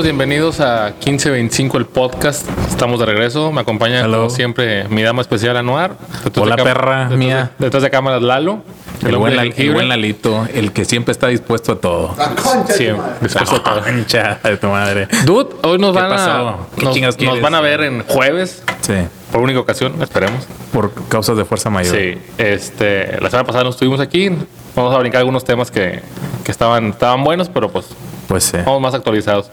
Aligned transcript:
amigos? 0.00 0.04
Bienvenidos 0.04 0.60
a 0.60 0.94
1525 1.04 1.76
el 1.78 1.86
podcast. 1.86 2.48
Estamos 2.68 2.98
de 3.00 3.06
regreso. 3.06 3.52
Me 3.52 3.60
acompaña 3.60 4.00
Hello. 4.00 4.18
como 4.18 4.30
siempre 4.30 4.84
mi 4.88 5.02
dama 5.02 5.20
especial 5.20 5.56
Anuar. 5.56 5.94
Detrás 6.24 6.44
Hola, 6.46 6.56
de 6.56 6.62
perra 6.64 6.98
detrás 7.00 7.18
mía. 7.18 7.50
De, 7.58 7.66
detrás 7.66 7.82
de 7.82 7.90
cámaras 7.90 8.22
Lalo. 8.22 8.62
El, 9.06 9.16
buen, 9.16 9.32
el 9.38 9.88
Lalito, 9.88 10.46
el 10.54 10.72
que 10.72 10.84
siempre 10.84 11.12
está 11.12 11.28
dispuesto 11.28 11.72
a 11.72 11.80
todo. 11.80 12.14
La 12.18 12.28
concha 12.34 12.72
Sí, 12.74 12.84
de 12.84 12.92
tu 12.92 12.98
madre. 12.98 13.16
dispuesto 13.20 13.56
a 13.56 13.62
todo. 13.62 13.82
Concha 13.82 14.38
de 14.42 14.56
tu 14.56 14.66
madre. 14.68 15.08
Dude, 15.24 15.48
hoy 15.62 15.78
nos 15.78 15.94
¿Qué 15.94 16.02
van 16.02 16.12
a 16.12 16.56
nos, 16.82 17.18
nos 17.20 17.40
van 17.40 17.54
a 17.54 17.60
ver 17.60 17.80
en 17.82 18.02
jueves 18.04 18.62
Sí, 18.82 18.94
por 19.32 19.40
única 19.42 19.60
ocasión, 19.60 20.00
esperemos. 20.02 20.46
por 20.72 20.92
causas 21.08 21.36
de 21.36 21.44
fuerza 21.44 21.68
mayor. 21.70 21.94
Sí, 21.96 22.18
este, 22.38 23.20
la 23.20 23.28
semana 23.30 23.44
pasada 23.46 23.64
no 23.64 23.70
estuvimos 23.70 24.00
aquí. 24.00 24.30
Vamos 24.76 24.94
a 24.94 24.98
brincar 24.98 25.18
algunos 25.20 25.44
temas 25.44 25.70
que, 25.70 26.00
que 26.44 26.50
estaban, 26.52 26.86
estaban 26.90 27.22
buenos, 27.24 27.48
pero 27.50 27.70
pues 27.70 27.86
Pues 28.28 28.44
sí. 28.44 28.56
vamos 28.64 28.80
más 28.80 28.94
actualizados. 28.94 29.50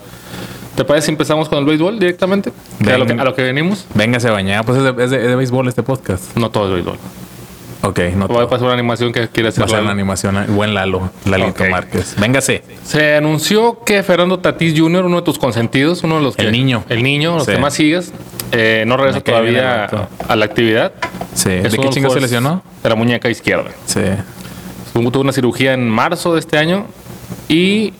¿Te 0.77 0.85
parece 0.85 1.07
si 1.07 1.11
empezamos 1.11 1.49
con 1.49 1.57
el 1.59 1.65
béisbol 1.65 1.97
directamente? 1.99 2.51
Que 2.83 2.91
a, 2.91 2.97
lo 2.99 3.05
que, 3.05 3.13
Ven. 3.13 3.19
a 3.19 3.23
lo 3.25 3.33
que 3.35 3.41
venimos. 3.41 3.85
Véngase 3.95 4.27
a 4.29 4.31
bañar. 4.31 4.63
Pues 4.63 4.77
es 4.77 4.83
de, 4.95 5.03
es 5.03 5.09
de- 5.09 5.17
es 5.17 5.27
de 5.27 5.35
béisbol 5.35 5.67
este 5.67 5.81
podcast. 5.83 6.37
No 6.37 6.51
todo 6.51 6.67
es 6.69 6.73
béisbol. 6.75 6.97
Ok, 7.81 7.99
no 8.15 8.27
Voy 8.27 8.43
a 8.43 8.47
pasar 8.47 8.65
una 8.65 8.73
animación 8.73 9.11
que 9.11 9.27
quiere 9.29 9.49
hacer. 9.49 9.61
Va 9.63 9.65
a 9.65 9.69
ser 9.69 9.81
una 9.81 9.91
animación. 9.91 10.37
El 10.37 10.45
buen 10.51 10.73
Lalo, 10.73 11.09
Lalito. 11.25 11.63
Márquez. 11.65 12.15
Véngase. 12.19 12.63
Se 12.83 13.15
anunció 13.15 13.83
que 13.83 14.03
Fernando 14.03 14.39
Tatís 14.39 14.79
Jr., 14.79 15.05
uno 15.05 15.17
de 15.17 15.21
tus 15.23 15.39
consentidos, 15.39 16.03
uno 16.03 16.17
de 16.17 16.21
los 16.23 16.35
que. 16.35 16.43
El 16.43 16.51
niño. 16.51 16.83
El 16.89 17.01
niño, 17.01 17.35
los 17.37 17.45
Sí. 17.45 17.53
que 17.53 17.57
más 17.59 17.73
sigues, 17.73 18.13
eh, 18.51 18.83
no 18.85 18.97
regresa 18.97 19.21
todavía 19.21 19.85
a 20.27 20.35
la 20.35 20.45
actividad. 20.45 20.91
Sí. 21.33 21.49
Es 21.51 21.71
¿De 21.71 21.77
qué 21.79 21.89
chingo 21.89 22.09
se 22.11 22.19
lesionó? 22.21 22.61
De 22.83 22.89
la 22.89 22.95
muñeca 22.95 23.29
izquierda. 23.29 23.71
Sí. 23.85 24.01
Tuvo 24.93 25.21
una 25.21 25.31
cirugía 25.31 25.73
en 25.73 25.89
marzo 25.89 26.33
de 26.33 26.39
este 26.39 26.57
año 26.57 26.85
y 27.49 27.93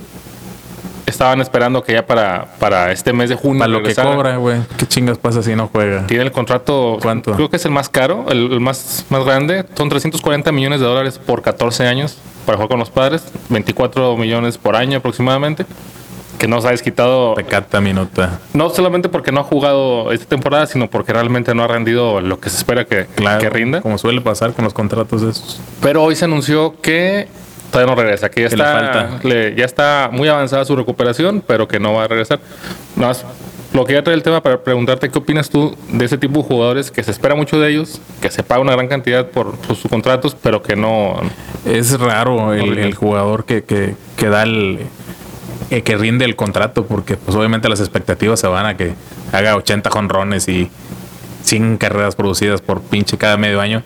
estaban 1.07 1.41
esperando 1.41 1.81
que 1.83 1.93
ya 1.93 2.05
para, 2.05 2.45
para 2.59 2.91
este 2.91 3.13
mes 3.13 3.29
de 3.29 3.35
junio. 3.35 3.59
Para 3.59 3.71
lo 3.71 3.81
que 3.81 3.95
cobra, 3.95 4.37
güey. 4.37 4.59
¿Qué 4.77 4.85
chingas 4.85 5.17
pasa 5.17 5.41
si 5.41 5.55
no 5.55 5.67
juega? 5.71 6.05
Tiene 6.05 6.23
el 6.25 6.31
contrato. 6.31 6.99
¿Cuánto? 7.01 7.33
Creo 7.33 7.49
que 7.49 7.55
es 7.55 7.65
el 7.65 7.71
más 7.71 7.89
caro, 7.89 8.25
el, 8.29 8.51
el 8.51 8.59
más, 8.59 9.05
más 9.09 9.23
grande. 9.25 9.65
Son 9.75 9.89
340 9.89 10.51
millones 10.51 10.79
de 10.79 10.85
dólares 10.85 11.17
por 11.17 11.41
14 11.41 11.87
años 11.87 12.17
para 12.45 12.57
jugar 12.57 12.69
con 12.69 12.79
los 12.79 12.89
padres. 12.89 13.23
24 13.49 14.15
millones 14.17 14.57
por 14.57 14.75
año 14.75 14.99
aproximadamente. 14.99 15.65
Que 16.37 16.47
no 16.47 16.61
se 16.61 16.67
ha 16.67 16.71
desquitado. 16.71 17.33
Pecata 17.33 17.81
minuta. 17.81 18.39
No 18.53 18.69
solamente 18.69 19.09
porque 19.09 19.31
no 19.31 19.39
ha 19.39 19.43
jugado 19.43 20.11
esta 20.11 20.27
temporada, 20.27 20.67
sino 20.67 20.87
porque 20.87 21.11
realmente 21.11 21.55
no 21.55 21.63
ha 21.63 21.67
rendido 21.67 22.21
lo 22.21 22.39
que 22.39 22.51
se 22.51 22.57
espera 22.57 22.85
que, 22.85 23.05
Claro. 23.15 23.41
que 23.41 23.49
rinda. 23.49 23.81
Como 23.81 23.97
suele 23.97 24.21
pasar 24.21 24.53
con 24.53 24.63
los 24.63 24.73
contratos 24.75 25.23
esos. 25.23 25.59
Pero 25.81 26.03
hoy 26.03 26.15
se 26.15 26.25
anunció 26.25 26.79
que 26.79 27.27
todavía 27.71 27.93
no 27.95 28.01
regresa, 28.01 28.29
que 28.29 28.41
ya 28.43 28.49
Que 28.49 28.55
le 28.57 28.63
está, 28.63 28.79
falta. 28.79 29.19
le- 29.27 29.55
ya 29.55 29.65
está 29.65 30.09
muy 30.11 30.27
avanzada 30.27 30.63
su 30.65 30.75
recuperación, 30.75 31.43
pero 31.45 31.67
que 31.67 31.79
no 31.79 31.93
va 31.93 32.03
a 32.05 32.07
regresar. 32.07 32.39
Nada 32.95 33.09
más, 33.09 33.25
lo 33.73 33.85
que 33.85 33.93
ya 33.93 34.03
trae 34.03 34.15
el 34.15 34.23
tema 34.23 34.41
para 34.41 34.63
preguntarte 34.63 35.09
qué 35.09 35.17
opinas 35.19 35.49
tú 35.49 35.75
de 35.91 36.05
ese 36.05 36.17
tipo 36.17 36.39
de 36.41 36.45
jugadores 36.45 36.89
que 36.89 37.03
se 37.03 37.11
espera 37.11 37.35
mucho 37.35 37.59
de 37.59 37.69
ellos, 37.71 38.01
que 38.21 38.31
se 38.31 38.41
paga 38.43 38.61
una 38.61 38.71
gran 38.73 38.87
cantidad 38.87 39.27
por, 39.27 39.55
por 39.57 39.75
sus 39.75 39.89
contratos, 39.91 40.35
pero 40.41 40.63
que 40.63 40.75
no. 40.75 41.19
Es 41.65 41.99
raro 41.99 42.53
el, 42.53 42.61
Horrible. 42.61 42.83
el 42.87 42.93
jugador 42.95 43.43
que, 43.45 43.63
que, 43.63 43.95
que 44.15 44.29
da 44.29 44.43
el 44.43 44.79
eh, 45.69 45.81
que 45.81 45.97
rinde 45.97 46.23
el 46.23 46.37
contrato 46.37 46.85
porque 46.85 47.17
pues 47.17 47.35
obviamente 47.35 47.67
las 47.67 47.81
expectativas 47.81 48.39
se 48.39 48.47
van 48.47 48.65
a 48.65 48.77
que 48.77 48.93
haga 49.33 49.57
80 49.57 49.89
jonrones 49.89 50.47
y 50.47 50.71
100 51.43 51.77
carreras 51.77 52.15
producidas 52.15 52.61
por 52.61 52.81
pinche 52.81 53.17
cada 53.17 53.35
medio 53.35 53.59
año 53.59 53.83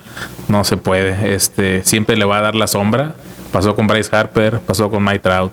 no 0.47 0.63
se 0.63 0.77
puede 0.77 1.33
este 1.33 1.83
siempre 1.83 2.17
le 2.17 2.25
va 2.25 2.37
a 2.37 2.41
dar 2.41 2.55
la 2.55 2.67
sombra 2.67 3.15
pasó 3.51 3.75
con 3.75 3.87
Bryce 3.87 4.15
Harper 4.15 4.59
pasó 4.59 4.89
con 4.89 5.03
Mike 5.03 5.19
Trout 5.19 5.51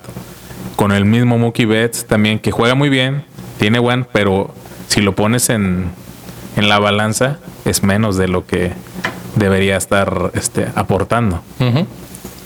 con 0.76 0.92
el 0.92 1.04
mismo 1.04 1.38
Mookie 1.38 1.64
Betts 1.66 2.06
también 2.06 2.38
que 2.38 2.50
juega 2.50 2.74
muy 2.74 2.88
bien 2.88 3.24
tiene 3.58 3.78
buen 3.78 4.04
pero 4.04 4.52
si 4.88 5.00
lo 5.00 5.14
pones 5.14 5.48
en 5.50 5.90
en 6.56 6.68
la 6.68 6.78
balanza 6.78 7.38
es 7.64 7.82
menos 7.82 8.16
de 8.16 8.28
lo 8.28 8.46
que 8.46 8.72
debería 9.36 9.76
estar 9.76 10.30
este, 10.34 10.66
aportando 10.74 11.42
Ujú. 11.60 11.86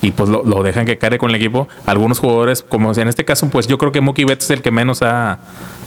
y 0.02 0.10
pues 0.10 0.28
lo, 0.28 0.42
lo 0.44 0.62
dejan 0.62 0.84
que 0.84 0.98
cargue 0.98 1.16
con 1.18 1.30
el 1.30 1.36
equipo. 1.36 1.68
Algunos 1.86 2.18
jugadores, 2.18 2.62
como 2.62 2.92
en 2.92 3.08
este 3.08 3.24
caso, 3.24 3.48
pues 3.48 3.66
yo 3.68 3.78
creo 3.78 3.92
que 3.92 4.00
Mookie 4.02 4.24
Betts 4.24 4.44
es 4.46 4.50
el 4.50 4.60
que 4.62 4.70
menos 4.70 5.00
ha, 5.00 5.38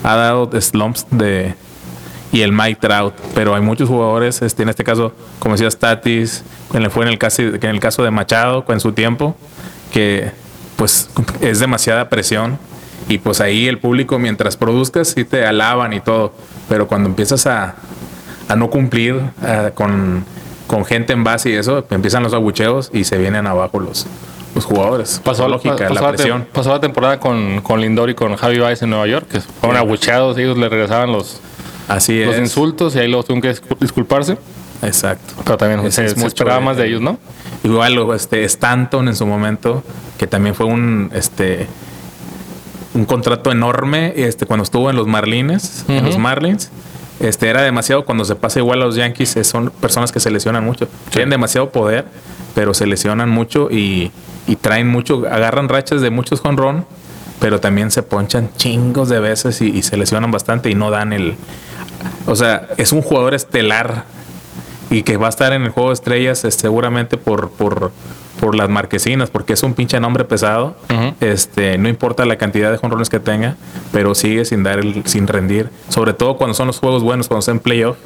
ha 0.04 0.16
dado 0.16 0.50
slumps 0.60 1.06
de 1.12 1.54
y 2.36 2.42
el 2.42 2.52
Mike 2.52 2.80
Trout, 2.82 3.14
pero 3.34 3.56
hay 3.56 3.62
muchos 3.62 3.88
jugadores, 3.88 4.42
este, 4.42 4.64
en 4.64 4.68
este 4.68 4.84
caso, 4.84 5.14
como 5.40 5.56
decía 5.56 5.72
Statis, 5.72 6.44
que 6.70 6.90
fue 6.90 7.06
en 7.06 7.12
el 7.14 7.18
caso, 7.18 7.42
en 7.42 7.64
el 7.64 7.80
caso 7.80 8.04
de 8.04 8.12
Machado, 8.12 8.66
en 8.68 8.82
su 8.82 8.92
tiempo, 8.92 9.38
que 9.94 10.32
pues 10.76 11.10
es 11.40 11.60
demasiada 11.62 12.10
presión 12.10 12.60
y 13.08 13.20
pues 13.20 13.40
ahí 13.40 13.70
el 13.70 13.80
público 13.80 14.20
mientras 14.20 14.58
produzcas 14.58 15.08
sí 15.08 15.24
te 15.24 15.46
alaban 15.46 15.94
y 15.94 16.02
todo, 16.02 16.34
pero 16.68 16.88
cuando 16.88 17.08
empiezas 17.08 17.48
a, 17.48 17.76
a 18.50 18.56
no 18.58 18.70
cumplir 18.70 19.22
ah, 19.42 19.72
con, 19.74 20.26
con 20.68 20.84
gente 20.84 21.14
en 21.14 21.24
base 21.24 21.52
y 21.52 21.54
eso, 21.54 21.86
empiezan 21.90 22.22
los 22.22 22.34
abucheos 22.34 22.90
y 22.92 23.06
se 23.06 23.18
vienen 23.18 23.48
abajo 23.48 23.80
los, 23.80 24.08
los 24.54 24.66
jugadores. 24.66 25.22
Pasó, 25.24 25.48
lógica, 25.48 25.88
pasó 25.88 25.94
la 25.94 26.10
presión. 26.10 26.48
pasó 26.52 26.72
la 26.72 26.82
temporada 26.82 27.18
con, 27.18 27.62
con 27.62 27.80
Lindor 27.80 28.10
y 28.10 28.14
con 28.14 28.36
Javi 28.36 28.60
Baez 28.60 28.82
en 28.82 28.90
Nueva 28.90 29.08
York, 29.08 29.26
que 29.30 29.40
fueron 29.40 29.78
abucheados, 29.78 30.38
ellos 30.38 30.58
le 30.58 30.68
regresaban 30.68 31.14
los, 31.14 31.40
Así 31.88 32.24
los 32.24 32.36
es. 32.36 32.42
insultos 32.42 32.96
y 32.96 33.00
ahí 33.00 33.08
luego 33.08 33.24
tuvieron 33.24 33.42
que 33.42 33.52
discul- 33.62 33.78
disculparse. 33.80 34.38
Exacto. 34.82 35.34
Pero 35.44 35.58
también 35.58 35.80
Es- 35.86 35.96
se, 35.96 36.06
es 36.06 36.14
se 36.14 36.26
esperaba 36.28 36.60
de- 36.60 36.66
más 36.66 36.78
de 36.78 36.88
ellos, 36.88 37.02
¿no? 37.02 37.18
Igual 37.64 37.98
este 38.16 38.44
Stanton 38.46 39.08
en 39.08 39.16
su 39.16 39.26
momento, 39.26 39.84
que 40.18 40.28
también 40.28 40.54
fue 40.56 40.66
un 40.66 41.10
este 41.14 41.68
un 42.94 43.06
contrato 43.06 43.52
enorme 43.52 44.14
este 44.16 44.46
cuando 44.46 44.64
estuvo 44.64 44.90
en 44.90 44.96
los 44.96 45.08
Marlins, 45.08 45.86
en 45.88 46.06
los 46.06 46.18
Marlins. 46.18 46.70
Este 47.20 47.48
era 47.50 47.62
demasiado 47.62 48.06
cuando 48.06 48.26
se 48.26 48.36
pasa 48.36 48.60
igual 48.60 48.82
a 48.82 48.86
los 48.86 48.96
Yankees, 48.96 49.38
son 49.44 49.70
personas 49.70 50.12
que 50.12 50.20
se 50.20 50.30
lesionan 50.32 50.64
mucho. 50.66 50.88
Tienen 51.12 51.30
demasiado 51.30 51.70
poder, 51.72 52.06
pero 52.54 52.74
se 52.74 52.86
lesionan 52.86 53.30
mucho 53.30 53.70
y, 53.72 54.12
y 54.48 54.56
traen 54.58 54.88
mucho, 54.88 55.24
agarran 55.30 55.70
rachas 55.70 56.02
de 56.02 56.10
muchos 56.10 56.42
jonrón, 56.42 56.86
pero 57.40 57.60
también 57.60 57.90
se 57.92 58.04
ponchan 58.04 58.50
chingos 58.58 59.08
de 59.10 59.20
veces 59.20 59.62
y, 59.62 59.70
y 59.70 59.82
se 59.84 59.96
lesionan 59.98 60.32
bastante 60.32 60.70
y 60.70 60.76
no 60.76 60.90
dan 60.92 61.14
el 61.14 61.36
o 62.26 62.36
sea, 62.36 62.68
es 62.78 62.92
un 62.92 63.02
jugador 63.02 63.34
estelar 63.34 64.04
y 64.90 65.04
que 65.04 65.18
va 65.18 65.28
a 65.28 65.30
estar 65.30 65.54
en 65.54 65.64
el 65.64 65.70
juego 65.70 65.90
de 65.90 65.94
estrellas 65.96 66.44
este, 66.46 66.62
seguramente 66.62 67.18
por, 67.18 67.50
por, 67.50 67.92
por 68.40 68.56
las 68.56 68.70
marquesinas, 68.70 69.30
porque 69.32 69.54
es 69.54 69.64
un 69.64 69.74
pinche 69.74 70.00
nombre 70.00 70.26
pesado. 70.26 70.76
Este, 71.22 71.78
no 71.78 71.90
importa 71.90 72.24
la 72.26 72.38
cantidad 72.38 72.72
de 72.72 72.78
jonrones 72.78 73.10
que 73.10 73.20
tenga, 73.20 73.56
pero 73.92 74.14
sigue 74.14 74.46
sin 74.46 74.62
dar 74.64 74.80
el, 74.80 75.02
sin 75.06 75.26
rendir. 75.28 75.70
Sobre 75.90 76.14
todo 76.14 76.38
cuando 76.38 76.54
son 76.54 76.68
los 76.68 76.80
juegos 76.80 77.02
buenos, 77.02 77.28
cuando 77.28 77.42
son 77.42 77.56
en 77.56 77.60
playoff, 77.62 77.98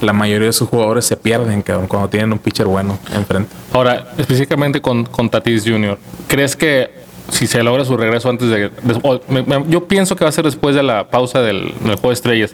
la 0.00 0.12
mayoría 0.12 0.46
de 0.48 0.52
sus 0.52 0.68
jugadores 0.68 1.04
se 1.04 1.16
pierden, 1.16 1.62
cabrón, 1.62 1.86
cuando 1.86 2.08
tienen 2.08 2.32
un 2.32 2.38
pitcher 2.40 2.66
bueno 2.66 2.98
enfrente. 3.14 3.50
Ahora, 3.72 4.08
específicamente 4.18 4.80
con, 4.80 5.04
con 5.04 5.30
Tatis 5.30 5.62
Jr., 5.64 5.98
¿crees 6.26 6.56
que 6.56 6.90
si 7.30 7.46
se 7.46 7.62
logra 7.62 7.84
su 7.84 7.96
regreso 7.96 8.28
antes 8.28 8.48
de... 8.48 8.68
de- 8.70 9.00
o 9.04 9.20
me- 9.28 9.42
me- 9.44 9.64
yo 9.68 9.86
pienso 9.86 10.16
que 10.16 10.24
va 10.24 10.30
a 10.30 10.32
ser 10.32 10.44
después 10.44 10.74
de 10.74 10.82
la 10.82 11.08
pausa 11.08 11.40
del, 11.40 11.72
del 11.84 11.94
juego 11.94 12.08
de 12.08 12.14
estrellas, 12.14 12.50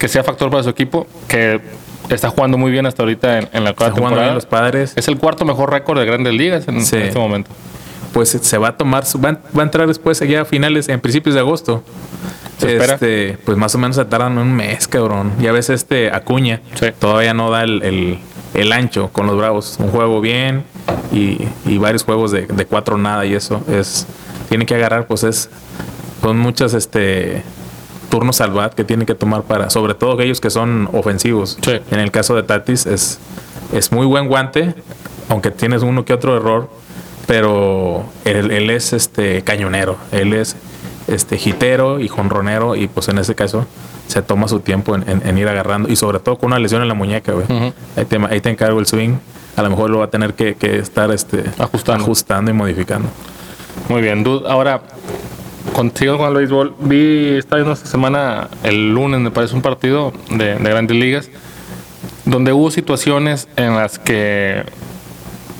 que 0.00 0.08
sea 0.08 0.24
factor 0.24 0.50
para 0.50 0.64
su 0.64 0.70
equipo, 0.70 1.06
que 1.28 1.60
está 2.08 2.30
jugando 2.30 2.58
muy 2.58 2.72
bien 2.72 2.86
hasta 2.86 3.02
ahorita 3.04 3.38
en, 3.38 3.48
en 3.52 3.62
la 3.62 3.72
cuarta 3.74 3.94
temporada. 3.94 4.22
bien 4.22 4.34
los 4.34 4.46
padres. 4.46 4.94
Es 4.96 5.06
el 5.06 5.16
cuarto 5.18 5.44
mejor 5.44 5.70
récord 5.70 5.98
de 6.00 6.06
grandes 6.06 6.32
ligas 6.34 6.66
en, 6.66 6.84
Sí. 6.84 6.96
en 6.96 7.02
este 7.02 7.18
momento. 7.20 7.50
pues 8.12 8.30
se 8.30 8.58
va 8.58 8.68
a 8.68 8.76
tomar, 8.76 9.04
va, 9.24 9.38
va 9.56 9.60
a 9.60 9.62
entrar 9.62 9.86
después 9.86 10.18
ya 10.18 10.40
a 10.40 10.44
finales, 10.44 10.88
en 10.88 10.98
principios 11.00 11.34
de 11.36 11.40
agosto. 11.42 11.84
¿Se 12.58 12.72
espera? 12.74 12.94
Este, 12.94 13.38
pues 13.44 13.56
más 13.56 13.72
o 13.76 13.78
menos 13.78 13.94
se 13.94 14.04
tardan 14.04 14.36
un 14.38 14.52
mes, 14.52 14.88
cabrón. 14.88 15.32
Ya 15.40 15.52
ves 15.52 15.70
este 15.70 16.10
Acuña, 16.10 16.60
Sí. 16.74 16.86
todavía 16.98 17.34
no 17.34 17.50
da 17.52 17.62
el, 17.62 17.82
el- 17.84 18.18
el 18.54 18.72
ancho 18.72 19.10
con 19.12 19.28
los 19.28 19.36
Bravos. 19.36 19.76
Un 19.78 19.90
juego 19.90 20.20
bien 20.20 20.64
y, 21.12 21.38
y 21.64 21.78
varios 21.78 22.02
juegos 22.02 22.32
de, 22.32 22.46
de 22.48 22.66
cuatro 22.66 22.98
nada 22.98 23.24
y 23.26 23.34
eso 23.34 23.62
es 23.70 24.06
tiene 24.48 24.66
que 24.66 24.74
agarrar, 24.74 25.06
pues 25.06 25.22
es 25.22 25.48
son 26.20 26.36
muchas 26.38 26.74
este 26.74 27.44
turnos 28.10 28.40
al 28.42 28.50
bat 28.50 28.74
que 28.74 28.84
tiene 28.84 29.06
que 29.06 29.14
tomar 29.14 29.42
para, 29.44 29.70
sobre 29.70 29.94
todo 29.94 30.12
aquellos 30.12 30.40
que 30.40 30.50
son 30.50 30.88
ofensivos. 30.92 31.56
Sí. 31.62 31.80
En 31.90 32.00
el 32.00 32.10
caso 32.10 32.34
de 32.34 32.42
Tatis 32.42 32.84
es, 32.86 33.18
es 33.72 33.92
muy 33.92 34.04
buen 34.06 34.28
guante, 34.28 34.74
aunque 35.28 35.50
tienes 35.50 35.82
uno 35.82 36.04
que 36.04 36.12
otro 36.12 36.36
error, 36.36 36.68
pero 37.26 38.04
él, 38.24 38.50
él 38.50 38.70
es 38.70 38.92
este 38.92 39.42
cañonero, 39.42 39.96
él 40.12 40.32
es 40.34 40.56
este 41.06 41.36
hitero 41.36 42.00
y 42.00 42.08
jonronero 42.08 42.76
y 42.76 42.88
pues 42.88 43.08
en 43.08 43.18
ese 43.18 43.34
caso 43.34 43.66
se 44.08 44.22
toma 44.22 44.48
su 44.48 44.60
tiempo 44.60 44.94
en, 44.96 45.08
en- 45.08 45.22
en 45.26 45.38
ir 45.38 45.48
agarrando 45.48 45.88
y 45.88 45.96
sobre 45.96 46.18
todo 46.18 46.36
con 46.38 46.48
una 46.48 46.58
lesión 46.58 46.82
en 46.82 46.88
la 46.88 46.94
muñeca, 46.94 47.32
güey. 47.32 47.44
Ujú. 47.44 47.72
ahí, 47.96 48.04
te, 48.04 48.16
ahí 48.28 48.40
te 48.40 48.50
encargo 48.50 48.80
el 48.80 48.86
swing, 48.86 49.14
a 49.56 49.62
lo 49.62 49.70
mejor 49.70 49.90
lo 49.90 49.98
va 50.00 50.06
a 50.06 50.10
tener 50.10 50.34
que, 50.34 50.54
que 50.56 50.78
estar 50.78 51.10
este, 51.12 51.44
Ajustando. 51.58 52.02
ajustando 52.04 52.50
y 52.50 52.54
modificando. 52.54 53.08
Muy 53.88 54.02
bien, 54.02 54.24
dude. 54.24 54.48
Ahora, 54.48 54.82
contigo 55.72 56.18
con 56.18 56.28
el 56.28 56.34
béisbol, 56.34 56.74
vi, 56.80 57.36
estaba 57.38 57.58
viendo 57.58 57.72
esta 57.72 57.86
semana, 57.86 58.48
el 58.62 58.92
lunes, 58.92 59.20
me 59.20 59.30
parece 59.30 59.54
un 59.54 59.62
partido 59.62 60.12
de, 60.30 60.56
de 60.56 60.70
grandes 60.70 60.96
ligas, 60.96 61.30
donde 62.24 62.52
hubo 62.52 62.70
situaciones 62.70 63.48
en 63.56 63.76
las 63.76 63.98
que 63.98 64.64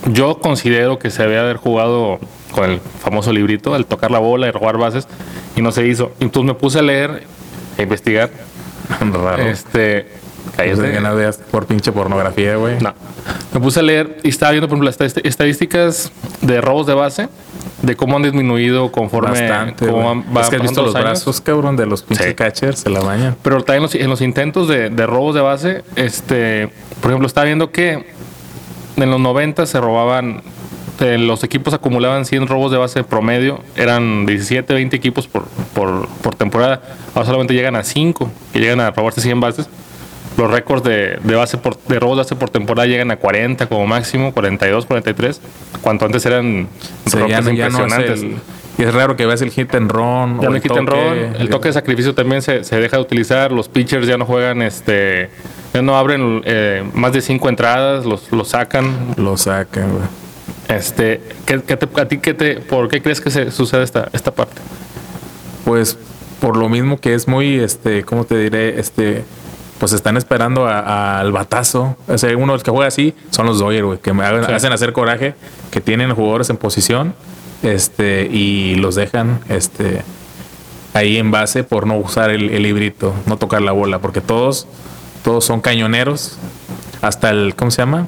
yo 0.06 0.38
considero 0.38 0.98
que 0.98 1.10
se 1.10 1.22
debe 1.22 1.38
haber 1.38 1.56
jugado 1.56 2.18
con 2.52 2.70
el 2.70 2.80
famoso 2.80 3.32
librito, 3.32 3.76
el 3.76 3.86
tocar 3.86 4.10
la 4.10 4.18
bola 4.18 4.48
y 4.48 4.50
robar 4.50 4.78
bases, 4.78 5.06
y 5.56 5.62
no 5.62 5.72
se 5.72 5.86
hizo. 5.86 6.12
Entonces 6.20 6.46
me 6.46 6.54
puse 6.54 6.78
a 6.78 6.82
leer, 6.82 7.26
a 7.78 7.82
investigar. 7.82 8.30
Raro. 9.00 9.42
Este, 9.42 10.19
cállate. 10.56 10.80
sé 10.80 10.92
qué 10.92 11.00
no 11.00 11.14
veas 11.14 11.36
por 11.38 11.66
pinche 11.66 11.92
pornografía, 11.92 12.56
güey. 12.56 12.78
No. 12.80 12.92
Me 13.52 13.60
puse 13.60 13.80
a 13.80 13.82
leer 13.82 14.18
y 14.22 14.28
estaba 14.28 14.52
viendo, 14.52 14.68
por 14.68 14.76
ejemplo, 14.78 14.90
las 15.00 15.16
estadísticas 15.24 16.12
de 16.40 16.60
robos 16.60 16.86
de 16.86 16.94
base, 16.94 17.28
de 17.82 17.96
cómo 17.96 18.16
han 18.16 18.22
disminuido 18.22 18.90
conforme 18.92 19.30
Bastante. 19.30 19.86
cómo 19.86 20.24
va 20.36 20.42
es 20.42 20.48
que 20.50 20.56
has 20.56 20.62
visto 20.62 20.82
los 20.82 20.94
brazos, 20.94 21.40
cabrón, 21.40 21.76
de 21.76 21.86
los 21.86 22.02
pinches 22.02 22.26
Sí. 22.28 22.34
catchers, 22.34 22.80
se 22.80 22.90
la 22.90 23.00
bañan. 23.00 23.36
Pero 23.42 23.62
también 23.64 23.82
los- 23.82 23.94
en 23.94 24.08
los 24.10 24.20
intentos 24.20 24.68
de, 24.68 24.90
de 24.90 25.06
robos 25.06 25.34
de 25.34 25.40
base, 25.40 25.82
este, 25.96 26.68
por 27.00 27.10
ejemplo, 27.10 27.26
estaba 27.26 27.46
viendo 27.46 27.70
que 27.70 28.04
en 28.96 29.10
los 29.10 29.20
90 29.20 29.64
se 29.66 29.80
robaban, 29.80 30.42
eh, 31.00 31.16
los 31.16 31.42
equipos 31.44 31.72
acumulaban 31.72 32.26
100 32.26 32.46
robos 32.46 32.70
de 32.70 32.76
base 32.78 33.02
promedio, 33.04 33.60
eran 33.76 34.26
17, 34.26 34.74
20 34.74 34.96
equipos 34.96 35.26
por, 35.26 35.44
por, 35.74 36.06
por 36.22 36.34
temporada. 36.34 36.82
Ahora 37.14 37.24
solamente 37.26 37.54
llegan 37.54 37.76
a 37.76 37.82
5, 37.84 38.30
que 38.52 38.58
llegan 38.60 38.80
a 38.80 38.90
robarse 38.90 39.20
100 39.22 39.40
bases. 39.40 39.66
Los 40.40 40.50
récords 40.50 40.82
de, 40.82 41.18
de, 41.22 41.34
base 41.34 41.58
por, 41.58 41.76
de 41.82 42.00
robos 42.00 42.16
de 42.16 42.22
base 42.22 42.34
por 42.36 42.48
temporada 42.50 42.86
llegan 42.86 43.10
a 43.10 43.16
40 43.16 43.66
como 43.68 43.86
máximo, 43.86 44.32
42, 44.32 44.86
43, 44.86 45.40
cuanto 45.82 46.06
antes 46.06 46.24
eran 46.24 46.66
ya, 47.04 47.18
no- 47.18 47.26
es 47.26 47.46
impresionantes. 47.48 48.22
el- 48.22 48.36
y 48.78 48.82
es 48.84 48.94
raro 48.94 49.14
que 49.16 49.26
veas 49.26 49.42
el 49.42 49.50
hit 49.50 49.74
and 49.74 49.90
run. 49.90 50.40
Ya 50.40 50.46
o 50.46 50.50
no 50.50 50.56
el 50.56 50.62
hit 50.62 50.72
and 50.72 50.88
toque. 50.88 51.00
run. 51.00 51.36
El 51.42 51.50
toque 51.50 51.68
de 51.68 51.74
sacrificio 51.74 52.14
también 52.14 52.40
se, 52.40 52.64
se 52.64 52.76
deja 52.80 52.96
de 52.96 53.02
utilizar. 53.02 53.52
Los 53.52 53.68
pitchers 53.68 54.06
ya 54.06 54.16
no 54.16 54.24
juegan, 54.24 54.62
este, 54.62 55.28
ya 55.74 55.82
no 55.82 55.98
abren 55.98 56.40
eh, 56.46 56.82
más 56.94 57.12
de 57.12 57.20
cinco 57.20 57.50
entradas, 57.50 58.06
los, 58.06 58.32
los 58.32 58.48
sacan. 58.48 59.14
Lo 59.18 59.36
sacan, 59.36 59.90
güey. 59.92 60.04
Este, 60.78 61.20
¿qué, 61.44 61.60
qué 61.60 61.76
te- 61.76 62.00
a 62.00 62.06
ti 62.08 62.18
qué 62.18 62.32
te, 62.32 62.54
¿Por 62.60 62.88
qué 62.88 63.02
crees 63.02 63.20
que 63.20 63.30
se 63.30 63.50
sucede 63.50 63.82
esta, 63.82 64.08
esta 64.14 64.30
parte? 64.30 64.62
Pues 65.66 65.98
por 66.40 66.56
lo 66.56 66.70
mismo 66.70 66.98
que 66.98 67.12
es 67.12 67.28
muy, 67.28 67.56
este, 67.58 68.02
¿cómo 68.04 68.24
te 68.24 68.38
diré? 68.38 68.80
Este, 68.80 69.24
pues 69.80 69.92
están 69.92 70.16
esperando 70.16 70.68
al 70.68 71.32
batazo. 71.32 71.96
O 72.06 72.18
sea, 72.18 72.36
uno 72.36 72.52
de 72.52 72.58
los 72.58 72.62
que 72.62 72.70
juega 72.70 72.86
así 72.86 73.14
son 73.30 73.46
los 73.46 73.58
Dodgers, 73.58 73.84
güey, 73.86 73.98
que 73.98 74.12
me 74.12 74.24
hagan- 74.24 74.44
Sí. 74.46 74.52
hacen 74.52 74.72
hacer 74.72 74.92
coraje, 74.92 75.34
que 75.72 75.80
tienen 75.80 76.14
jugadores 76.14 76.48
en 76.50 76.58
posición, 76.58 77.14
este, 77.64 78.26
y 78.30 78.76
los 78.76 78.94
dejan, 78.94 79.40
este, 79.48 80.02
ahí 80.94 81.16
en 81.16 81.30
base 81.30 81.64
por 81.64 81.86
no 81.86 81.96
usar 81.96 82.30
el, 82.30 82.50
el 82.50 82.62
librito, 82.62 83.14
no 83.26 83.36
tocar 83.38 83.62
la 83.62 83.72
bola, 83.72 83.98
porque 84.00 84.20
todos, 84.20 84.66
todos 85.24 85.44
son 85.44 85.60
cañoneros, 85.60 86.38
hasta 87.02 87.30
el, 87.30 87.54
¿cómo 87.56 87.70
se 87.70 87.82
llama? 87.82 88.06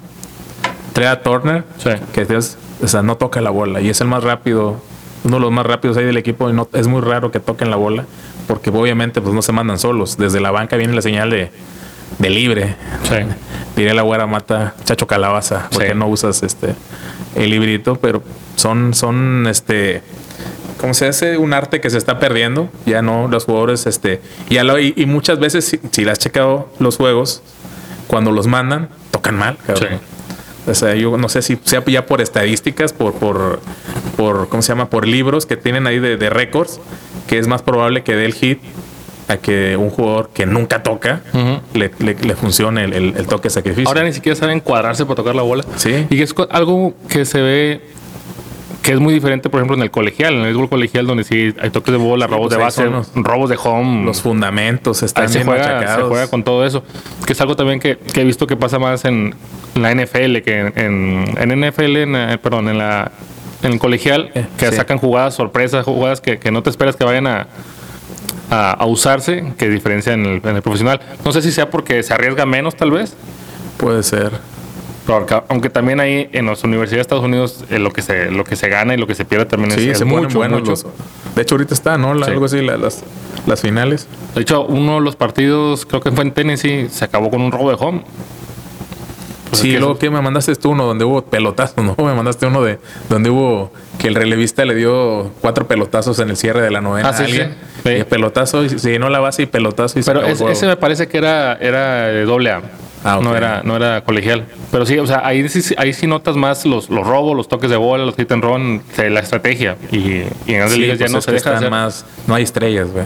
Trea 0.92 1.22
Turner, 1.22 1.64
Sí. 1.78 1.90
que 2.12 2.22
es, 2.22 2.58
o 2.82 2.86
sea, 2.88 3.02
no 3.02 3.16
toca 3.16 3.40
la 3.40 3.50
bola 3.50 3.80
y 3.80 3.88
es 3.88 4.00
el 4.02 4.08
más 4.08 4.22
rápido, 4.22 4.76
uno 5.24 5.36
de 5.36 5.40
los 5.40 5.50
más 5.52 5.64
rápidos 5.64 5.96
ahí 5.96 6.04
del 6.04 6.16
equipo 6.18 6.50
y 6.50 6.52
no, 6.52 6.68
es 6.74 6.86
muy 6.86 7.00
raro 7.00 7.30
que 7.30 7.40
toquen 7.40 7.70
la 7.70 7.76
bola 7.76 8.04
porque 8.46 8.70
obviamente 8.70 9.20
pues 9.20 9.34
no 9.34 9.42
se 9.42 9.52
mandan 9.52 9.78
solos, 9.78 10.16
desde 10.18 10.40
la 10.40 10.50
banca 10.50 10.76
viene 10.76 10.94
la 10.94 11.02
señal 11.02 11.30
de, 11.30 11.50
de 12.18 12.30
libre. 12.30 12.76
Sí. 13.04 13.16
Diré 13.76 13.94
la 13.94 14.02
güera 14.02 14.26
mata 14.26 14.74
chacho 14.84 15.06
calabaza 15.06 15.68
porque 15.72 15.88
Sí. 15.90 15.94
no 15.94 16.06
usas 16.08 16.42
este 16.42 16.74
el 17.34 17.50
librito, 17.50 17.96
pero 17.96 18.22
son 18.56 18.92
son 18.94 19.46
este 19.48 20.02
¿Cómo 20.78 20.94
se 20.94 21.06
hace? 21.06 21.38
Un 21.38 21.52
arte 21.52 21.80
que 21.80 21.90
se 21.90 21.96
está 21.98 22.18
perdiendo. 22.18 22.68
Ya 22.86 23.02
no, 23.02 23.28
los 23.28 23.44
jugadores, 23.44 23.86
este, 23.86 24.20
ya 24.50 24.64
lo, 24.64 24.80
y, 24.80 24.92
y 24.96 25.06
muchas 25.06 25.38
veces, 25.38 25.64
si, 25.64 25.78
si 25.92 26.04
le 26.04 26.10
has 26.10 26.18
checado 26.18 26.68
los 26.80 26.96
juegos, 26.96 27.40
cuando 28.08 28.32
los 28.32 28.48
mandan, 28.48 28.88
tocan 29.12 29.38
mal, 29.38 29.56
cabrón. 29.64 29.88
Sí. 29.92 29.96
O 30.66 30.74
sea, 30.74 30.94
yo 30.94 31.16
no 31.16 31.28
sé 31.28 31.42
si 31.42 31.58
sea 31.64 31.84
ya 31.86 32.06
por 32.06 32.20
estadísticas, 32.20 32.92
por, 32.92 33.14
por, 33.14 33.60
por 34.16 34.48
¿cómo 34.48 34.62
se 34.62 34.68
llama? 34.68 34.88
Por 34.90 35.06
libros 35.08 35.44
que 35.46 35.56
tienen 35.56 35.86
ahí 35.86 35.98
de, 35.98 36.16
de 36.16 36.30
récords, 36.30 36.80
que 37.26 37.38
es 37.38 37.48
más 37.48 37.62
probable 37.62 38.02
que 38.02 38.14
dé 38.14 38.26
el 38.26 38.34
hit 38.34 38.60
a 39.28 39.36
que 39.38 39.76
un 39.76 39.90
jugador 39.90 40.30
que 40.34 40.46
nunca 40.46 40.82
toca 40.82 41.22
le, 41.74 41.90
le- 41.98 42.14
le 42.14 42.36
funcione 42.36 42.84
el, 42.84 42.92
el- 42.92 43.14
el 43.16 43.26
toque 43.26 43.44
de 43.44 43.50
sacrificio. 43.50 43.88
Ahora 43.88 44.04
ni 44.04 44.12
siquiera 44.12 44.36
saben 44.36 44.60
cuadrarse 44.60 45.04
para 45.04 45.16
tocar 45.16 45.34
la 45.34 45.42
bola. 45.42 45.64
Sí. 45.76 46.06
Y 46.10 46.22
es 46.22 46.34
algo 46.50 46.94
que 47.08 47.24
se 47.24 47.40
ve 47.40 47.80
que 48.82 48.92
es 48.92 48.98
muy 49.00 49.14
diferente, 49.14 49.48
por 49.48 49.60
ejemplo, 49.60 49.76
en 49.76 49.82
el 49.82 49.90
colegial, 49.90 50.34
en 50.34 50.40
el 50.40 50.46
béisbol 50.46 50.68
colegial, 50.68 51.06
donde 51.06 51.22
sí 51.24 51.54
hay 51.60 51.70
toques 51.70 51.92
de 51.92 51.98
bola, 51.98 52.26
robos 52.26 52.48
pues 52.48 52.58
de 52.58 52.62
base, 52.64 52.84
los- 52.86 53.10
robos 53.14 53.48
de 53.48 53.56
home. 53.62 54.04
los 54.04 54.20
fundamentos 54.22 55.02
están 55.04 55.22
Ahí 55.24 55.28
se 55.28 55.38
bien 55.38 55.46
juega, 55.46 55.96
se 55.96 56.02
juega 56.02 56.26
con 56.28 56.42
todo 56.42 56.66
eso. 56.66 56.82
Que 57.24 57.32
es 57.32 57.40
algo 57.40 57.54
también 57.54 57.78
que, 57.78 57.96
que 57.96 58.22
he 58.22 58.24
visto 58.24 58.46
que 58.46 58.56
pasa 58.56 58.78
más 58.80 59.04
en 59.04 59.34
la 59.76 59.92
NFL, 59.94 60.42
que 60.42 60.58
en, 60.60 60.72
en, 60.76 61.50
en 61.52 61.68
NFL, 61.68 61.96
en, 61.96 62.38
perdón, 62.40 62.68
en 62.68 62.78
la 62.78 63.12
en 63.62 63.72
el 63.74 63.78
colegial, 63.78 64.32
Eh, 64.34 64.44
que 64.58 64.70
sí. 64.70 64.76
sacan 64.76 64.98
jugadas 64.98 65.34
sorpresas, 65.34 65.84
jugadas 65.84 66.20
que, 66.20 66.40
que 66.40 66.50
no 66.50 66.64
te 66.64 66.70
esperas 66.70 66.96
que 66.96 67.04
vayan 67.04 67.28
a, 67.28 67.46
a, 68.50 68.72
a 68.72 68.86
usarse, 68.86 69.54
que 69.56 69.68
diferencia 69.68 70.12
en 70.14 70.26
el, 70.26 70.40
en 70.44 70.56
el 70.56 70.62
profesional. 70.62 71.00
No 71.24 71.30
sé 71.32 71.40
si 71.42 71.52
sea 71.52 71.70
porque 71.70 72.02
se 72.02 72.12
arriesga 72.12 72.44
menos, 72.44 72.74
tal 72.74 72.90
vez. 72.90 73.14
Puede 73.76 74.02
ser. 74.02 74.32
Porque, 75.06 75.42
aunque 75.48 75.68
también 75.68 75.98
ahí 76.00 76.28
en 76.32 76.46
las 76.46 76.62
universidades 76.62 76.98
de 76.98 77.00
Estados 77.02 77.24
Unidos 77.24 77.64
eh, 77.70 77.78
lo 77.80 77.90
que 77.92 78.02
se 78.02 78.30
lo 78.30 78.44
que 78.44 78.54
se 78.54 78.68
gana 78.68 78.94
y 78.94 78.96
lo 78.96 79.06
que 79.08 79.14
se 79.16 79.24
pierde 79.24 79.46
también 79.46 79.72
Sí, 79.72 79.90
es, 79.90 79.98
se 79.98 80.04
es 80.04 80.08
mucho, 80.08 80.38
buenos 80.38 80.60
mucho. 80.60 80.70
los- 80.70 80.86
De 81.34 81.42
hecho, 81.42 81.56
ahorita 81.56 81.74
está, 81.74 81.98
¿no? 81.98 82.14
La- 82.14 82.26
Sí. 82.26 82.32
Algo 82.32 82.44
así, 82.44 82.60
la- 82.62 82.76
las, 82.76 83.02
las 83.46 83.60
finales. 83.60 84.06
De 84.34 84.42
hecho, 84.42 84.64
uno 84.64 84.94
de 84.96 85.00
los 85.00 85.16
partidos, 85.16 85.86
creo 85.86 86.00
que 86.00 86.12
fue 86.12 86.22
en 86.24 86.30
Tennessee, 86.32 86.88
se 86.90 87.04
acabó 87.04 87.30
con 87.30 87.40
un 87.40 87.50
robo 87.50 87.70
de 87.70 87.76
home. 87.80 88.02
Pues 89.50 89.60
sí, 89.60 89.68
es 89.68 89.74
que 89.74 89.80
luego 89.80 89.98
que 89.98 90.08
me 90.08 90.20
mandaste 90.22 90.54
tú 90.56 90.70
uno 90.70 90.86
donde 90.86 91.04
hubo 91.04 91.20
pelotazos, 91.22 91.84
¿no? 91.84 91.94
Me 92.02 92.14
mandaste 92.14 92.46
uno 92.46 92.62
de 92.62 92.78
donde 93.10 93.28
hubo 93.28 93.70
que 93.98 94.08
el 94.08 94.14
relevista 94.14 94.64
le 94.64 94.74
dio 94.74 95.30
cuatro 95.42 95.66
pelotazos 95.68 96.18
en 96.20 96.30
el 96.30 96.36
cierre 96.38 96.62
de 96.62 96.70
la 96.70 96.80
novena 96.80 97.10
Ah, 97.10 97.12
sí, 97.12 97.22
a 97.22 97.26
alguien. 97.26 97.54
sí. 97.84 97.90
Y 97.90 98.04
pelotazo, 98.04 98.64
y 98.64 98.70
se 98.78 98.90
llenó 98.92 99.10
la 99.10 99.20
base 99.20 99.42
y 99.42 99.46
pelotazo 99.46 99.98
y 99.98 100.02
se 100.02 100.10
Pero 100.10 100.20
acabó 100.20 100.28
el 100.28 100.32
es- 100.34 100.38
juego. 100.38 100.52
ese 100.52 100.66
me 100.66 100.76
parece 100.76 101.06
que 101.08 101.18
era, 101.18 101.54
era 101.60 102.06
de 102.06 102.24
doble 102.24 102.50
A. 102.50 102.62
Ah, 103.04 103.18
no, 103.22 103.36
era, 103.36 103.62
no 103.64 103.74
era 103.76 104.02
colegial. 104.04 104.46
Pero 104.70 104.86
sí, 104.86 104.96
o 104.98 105.06
sea, 105.06 105.26
ahí 105.26 105.48
sí, 105.48 105.74
ahí 105.76 105.92
sí 105.92 106.06
notas 106.06 106.36
más 106.36 106.64
los, 106.64 106.88
los 106.88 107.06
robos, 107.06 107.36
los 107.36 107.48
toques 107.48 107.68
de 107.68 107.76
bola, 107.76 108.04
los 108.04 108.14
hit 108.16 108.30
and 108.30 108.44
run, 108.44 108.82
la 108.96 109.20
estrategia. 109.20 109.76
Y, 109.90 110.22
y 110.46 110.54
en 110.54 110.68
Sí, 110.68 110.78
ligas 110.80 110.98
ya 110.98 111.04
pues 111.06 111.12
no 111.12 111.20
se 111.20 111.32
deja 111.32 111.56
hacer. 111.56 111.70
más, 111.70 112.04
no 112.26 112.34
hay 112.34 112.44
estrellas, 112.44 112.88
güey. 112.92 113.04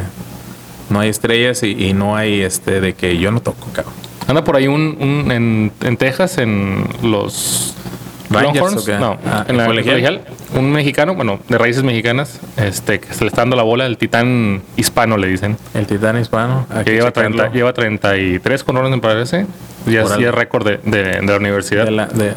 No 0.90 1.00
hay 1.00 1.08
estrellas 1.08 1.62
y, 1.62 1.70
y 1.88 1.92
no 1.94 2.14
hay 2.14 2.42
este 2.42 2.80
de 2.80 2.92
que 2.94 3.16
yo 3.18 3.30
no 3.30 3.40
toco, 3.40 3.68
cabrón. 3.72 3.94
Anda 4.28 4.44
por 4.44 4.56
ahí 4.56 4.66
un, 4.68 4.96
un- 5.00 5.30
en, 5.32 5.72
en 5.82 5.96
Texas, 5.96 6.38
en 6.38 6.84
los 7.02 7.74
Longhorns, 8.30 8.82
¿o 8.82 8.84
qué? 8.84 8.94
no, 8.98 9.18
Ah, 9.26 9.44
en 9.48 9.56
la 9.56 9.66
¿colegial? 9.66 9.94
colegial, 9.96 10.20
un 10.54 10.72
mexicano, 10.72 11.14
bueno, 11.14 11.38
de 11.48 11.58
raíces 11.58 11.82
mexicanas, 11.82 12.40
este, 12.56 13.00
que 13.00 13.12
se 13.14 13.22
le 13.24 13.28
está 13.28 13.42
dando 13.42 13.56
la 13.56 13.62
bola, 13.62 13.86
el 13.86 13.98
titán 13.98 14.62
hispano 14.76 15.16
le 15.16 15.28
dicen, 15.28 15.56
El 15.74 15.86
titán 15.86 16.20
hispano. 16.20 16.66
que 16.84 16.92
lleva, 16.92 17.08
checarlo. 17.12 17.36
30, 17.36 17.52
lleva 17.54 17.72
33 17.72 18.64
con 18.64 18.76
me 18.90 18.98
parece, 18.98 19.46
ya 19.86 20.02
es, 20.02 20.18
ya 20.18 20.28
es 20.28 20.34
récord 20.34 20.66
de, 20.66 20.78
de- 20.78 21.02
de 21.20 21.22
la 21.26 21.36
universidad. 21.36 21.84
De 21.84 21.90
la- 21.90 22.06
de- 22.06 22.34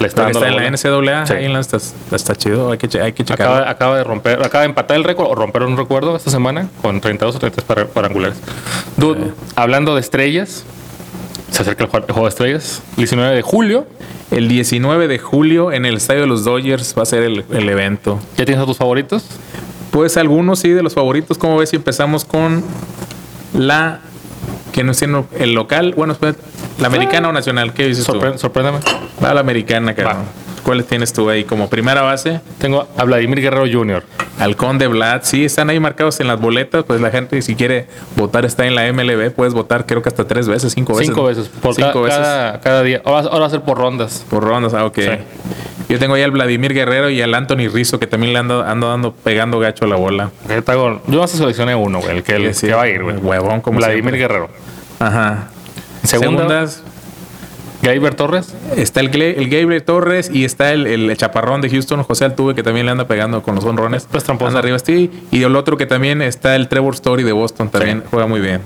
le 0.00 0.08
está 0.08 0.22
dando 0.22 0.40
está 0.40 0.48
en 0.48 0.54
bola. 0.54 0.64
la 0.64 0.70
NCAA, 0.70 1.26
Sí. 1.26 1.32
ahí 1.34 1.44
en 1.44 1.52
la- 1.52 1.60
está, 1.60 1.76
está 2.12 2.34
chido, 2.34 2.72
hay 2.72 2.78
que, 2.78 3.00
hay 3.00 3.12
que 3.12 3.24
checarlo. 3.24 3.54
Acaba, 3.54 3.70
acaba 3.70 3.96
de 3.98 4.02
romper, 4.04 4.42
acaba 4.42 4.62
de 4.62 4.68
empatar 4.70 4.96
el 4.96 5.04
récord 5.04 5.28
o 5.28 5.34
romper 5.36 5.62
un 5.62 5.76
recuerdo 5.76 6.16
esta 6.16 6.30
semana 6.30 6.68
con 6.82 7.00
32 7.00 7.36
o 7.36 7.38
33 7.38 7.64
par- 7.64 7.86
cuadrangulares. 7.86 8.36
Dude, 8.96 9.32
hablando 9.54 9.94
de 9.94 10.00
estrellas, 10.00 10.64
se 11.50 11.62
acerca 11.62 11.84
el 11.84 11.90
juego 11.90 12.06
el 12.08 12.22
de 12.24 12.28
estrellas, 12.28 12.82
19 12.96 13.34
de 13.36 13.42
julio. 13.42 13.86
El 14.30 14.48
19 14.48 15.06
de 15.06 15.18
julio 15.18 15.70
en 15.72 15.86
el 15.86 15.96
estadio 15.96 16.22
de 16.22 16.26
los 16.26 16.44
Dodgers 16.44 16.94
va 16.98 17.02
a 17.02 17.06
ser 17.06 17.22
el, 17.22 17.44
el 17.52 17.68
evento. 17.68 18.18
¿Ya 18.36 18.44
tienes 18.44 18.62
a 18.62 18.66
tus 18.66 18.76
favoritos? 18.78 19.24
Pues 19.90 20.16
algunos 20.16 20.58
sí 20.58 20.70
de 20.70 20.82
los 20.82 20.94
favoritos. 20.94 21.38
¿Cómo 21.38 21.56
ves 21.58 21.70
si 21.70 21.76
empezamos 21.76 22.24
con 22.24 22.64
la 23.52 24.00
que 24.72 24.82
no 24.82 24.90
es 24.92 24.98
siendo 24.98 25.26
el 25.38 25.52
local? 25.54 25.94
Bueno, 25.96 26.14
espera, 26.14 26.34
la 26.80 26.88
americana 26.88 27.28
o 27.28 27.32
nacional. 27.32 27.72
¿Qué 27.74 27.86
dices 27.86 28.04
tú? 28.06 28.14
Sorpre- 28.14 28.38
sorpréndeme. 28.38 28.78
Va 29.22 29.34
la 29.34 29.40
americana, 29.40 29.94
cabrón. 29.94 30.24
¿Cuáles 30.64 30.86
tienes 30.86 31.12
tú 31.12 31.28
ahí 31.28 31.44
como 31.44 31.68
primera 31.68 32.02
base? 32.02 32.40
Tengo 32.58 32.88
a 32.96 33.04
Vladimir 33.04 33.40
Guerrero 33.40 33.66
Jr. 33.70 34.02
Halcón 34.38 34.78
de 34.78 34.88
Vlad, 34.88 35.20
sí, 35.22 35.44
están 35.44 35.70
ahí 35.70 35.78
marcados 35.78 36.18
en 36.20 36.26
las 36.26 36.40
boletas. 36.40 36.84
Pues 36.84 37.00
la 37.00 37.10
gente, 37.10 37.40
si 37.42 37.54
quiere 37.54 37.86
votar, 38.16 38.44
está 38.44 38.66
en 38.66 38.74
la 38.74 38.92
MLB. 38.92 39.30
Puedes 39.30 39.54
votar, 39.54 39.86
creo 39.86 40.02
que 40.02 40.08
hasta 40.08 40.26
tres 40.26 40.48
veces, 40.48 40.72
cinco 40.72 40.94
veces. 40.94 41.06
Cinco 41.08 41.24
veces. 41.24 41.48
Por 41.48 41.74
cinco 41.74 41.92
ca- 41.92 42.00
veces 42.00 42.18
cada, 42.18 42.60
cada 42.60 42.82
día. 42.82 43.00
Ahora, 43.04 43.28
ahora 43.28 43.40
va 43.40 43.46
a 43.46 43.50
ser 43.50 43.60
por 43.62 43.78
rondas. 43.78 44.24
por 44.28 44.42
rondas. 44.42 44.74
Ah, 44.74 44.84
ok. 44.86 44.96
Sí. 44.98 45.08
Yo 45.88 45.98
tengo 45.98 46.14
ahí 46.14 46.22
al 46.22 46.30
Vladimir 46.32 46.72
Guerrero 46.74 47.10
y 47.10 47.20
al 47.22 47.32
Anthony 47.34 47.68
Rizzo, 47.72 48.00
que 48.00 48.06
también 48.06 48.32
le 48.32 48.38
ando, 48.40 48.64
ando 48.64 48.88
dando 48.88 49.12
pegando 49.12 49.58
gacho 49.60 49.84
a 49.84 49.88
la 49.88 49.96
bola. 49.96 50.30
Hago- 50.66 51.00
Yo 51.06 51.20
más 51.20 51.30
seleccioné 51.30 51.74
uno, 51.74 52.00
güey, 52.00 52.16
el 52.16 52.22
que, 52.22 52.36
el 52.36 52.54
Sí, 52.54 52.66
que 52.66 52.74
va 52.74 52.82
a 52.82 52.88
ir, 52.88 53.02
güey. 53.02 53.16
huevón, 53.18 53.60
como 53.60 53.78
Vladimir 53.78 54.14
siempre. 54.14 54.18
Guerrero. 54.20 54.48
Ajá. 54.98 55.48
Segunda, 56.02 56.40
Segundas, 56.42 56.82
Gleyber 57.84 58.14
Torres. 58.14 58.54
está 58.76 59.00
el, 59.00 59.14
el 59.22 59.48
Gabriel 59.48 59.82
Torres 59.84 60.30
y 60.32 60.44
está 60.44 60.72
el, 60.72 60.86
el 60.86 61.16
chaparrón 61.16 61.60
de 61.60 61.70
Houston, 61.70 62.02
José 62.02 62.24
Altuve, 62.24 62.54
que 62.54 62.62
también 62.62 62.86
le 62.86 62.92
anda 62.92 63.06
pegando 63.06 63.42
con 63.42 63.54
los 63.54 63.64
honrones. 63.64 64.08
Pues 64.10 64.24
tramposo. 64.24 64.48
Anda 64.48 64.60
arriba, 64.60 64.78
sí. 64.78 65.10
Y 65.30 65.42
el 65.42 65.54
otro 65.54 65.76
que 65.76 65.86
también 65.86 66.22
está 66.22 66.56
el 66.56 66.68
Trevor 66.68 66.94
Story 66.94 67.22
de 67.22 67.32
Boston, 67.32 67.68
también 67.70 68.00
Sí. 68.00 68.08
juega 68.10 68.26
muy 68.26 68.40
bien. 68.40 68.60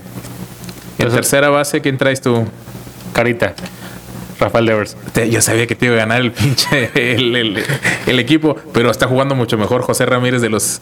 En 0.99 1.09
tercera 1.11 1.49
base, 1.51 1.81
¿quién 1.81 1.99
traes 1.99 2.21
tú? 2.21 2.45
Carita. 3.13 3.55
Rafael 4.41 4.67
Devers. 4.67 4.97
Yo 5.31 5.41
sabía 5.43 5.67
que 5.67 5.75
te 5.75 5.87
iba 5.87 5.95
a 5.97 5.99
ganar 5.99 6.21
el 6.21 6.31
pinche 6.31 6.91
el, 7.17 7.35
el- 7.35 7.65
el 8.07 8.19
equipo, 8.21 8.57
pero 8.73 8.91
está 8.91 9.09
jugando 9.09 9.35
mucho 9.35 9.59
mejor 9.59 9.83
José 9.83 10.07
Ramírez 10.07 10.41
de 10.43 10.49
los 10.49 10.81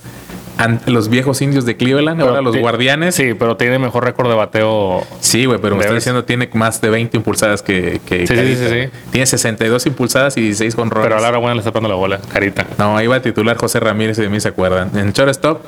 ante 0.59 0.91
los 0.91 1.09
viejos 1.11 1.43
indios 1.43 1.67
de 1.67 1.77
Cleveland, 1.77 2.19
Pero 2.19 2.31
ahora 2.31 2.41
los 2.43 2.57
guardianes. 2.57 3.15
Sí, 3.15 3.35
pero 3.39 3.57
tiene 3.57 3.79
mejor 3.79 4.05
récord 4.05 4.29
de 4.29 4.35
bateo. 4.35 5.05
Sí, 5.21 5.45
güey, 5.45 5.61
pero 5.61 5.77
me 5.77 5.83
está 5.83 5.95
diciendo 5.95 6.25
tiene 6.25 6.49
más 6.55 6.81
de 6.81 6.89
20 6.91 7.17
impulsadas 7.19 7.63
que, 7.63 8.01
que 8.07 8.27
Sí, 8.27 8.29
sí, 8.29 8.35
Carita. 8.35 8.69
sí, 8.71 8.83
sí. 8.85 8.89
Tiene 9.11 9.27
62 9.27 9.87
impulsadas 9.87 10.37
y 10.37 10.41
16 10.43 10.75
con 10.75 10.91
roles. 10.91 11.09
Pero 11.09 11.19
a 11.25 11.31
la 11.31 11.39
buena 11.39 11.55
le 11.55 11.61
está 11.61 11.73
pegando 11.73 11.89
la 11.91 11.95
bola, 11.97 12.21
carita. 12.33 12.67
No, 12.79 13.01
iba 13.03 13.17
a 13.17 13.21
titular 13.23 13.57
José 13.59 13.81
Ramírez 13.81 14.19
y 14.19 14.23
de 14.23 14.29
mí 14.31 14.41
se 14.41 14.49
acuerdan. 14.49 14.91
En 14.97 15.13
shortstop 15.13 15.61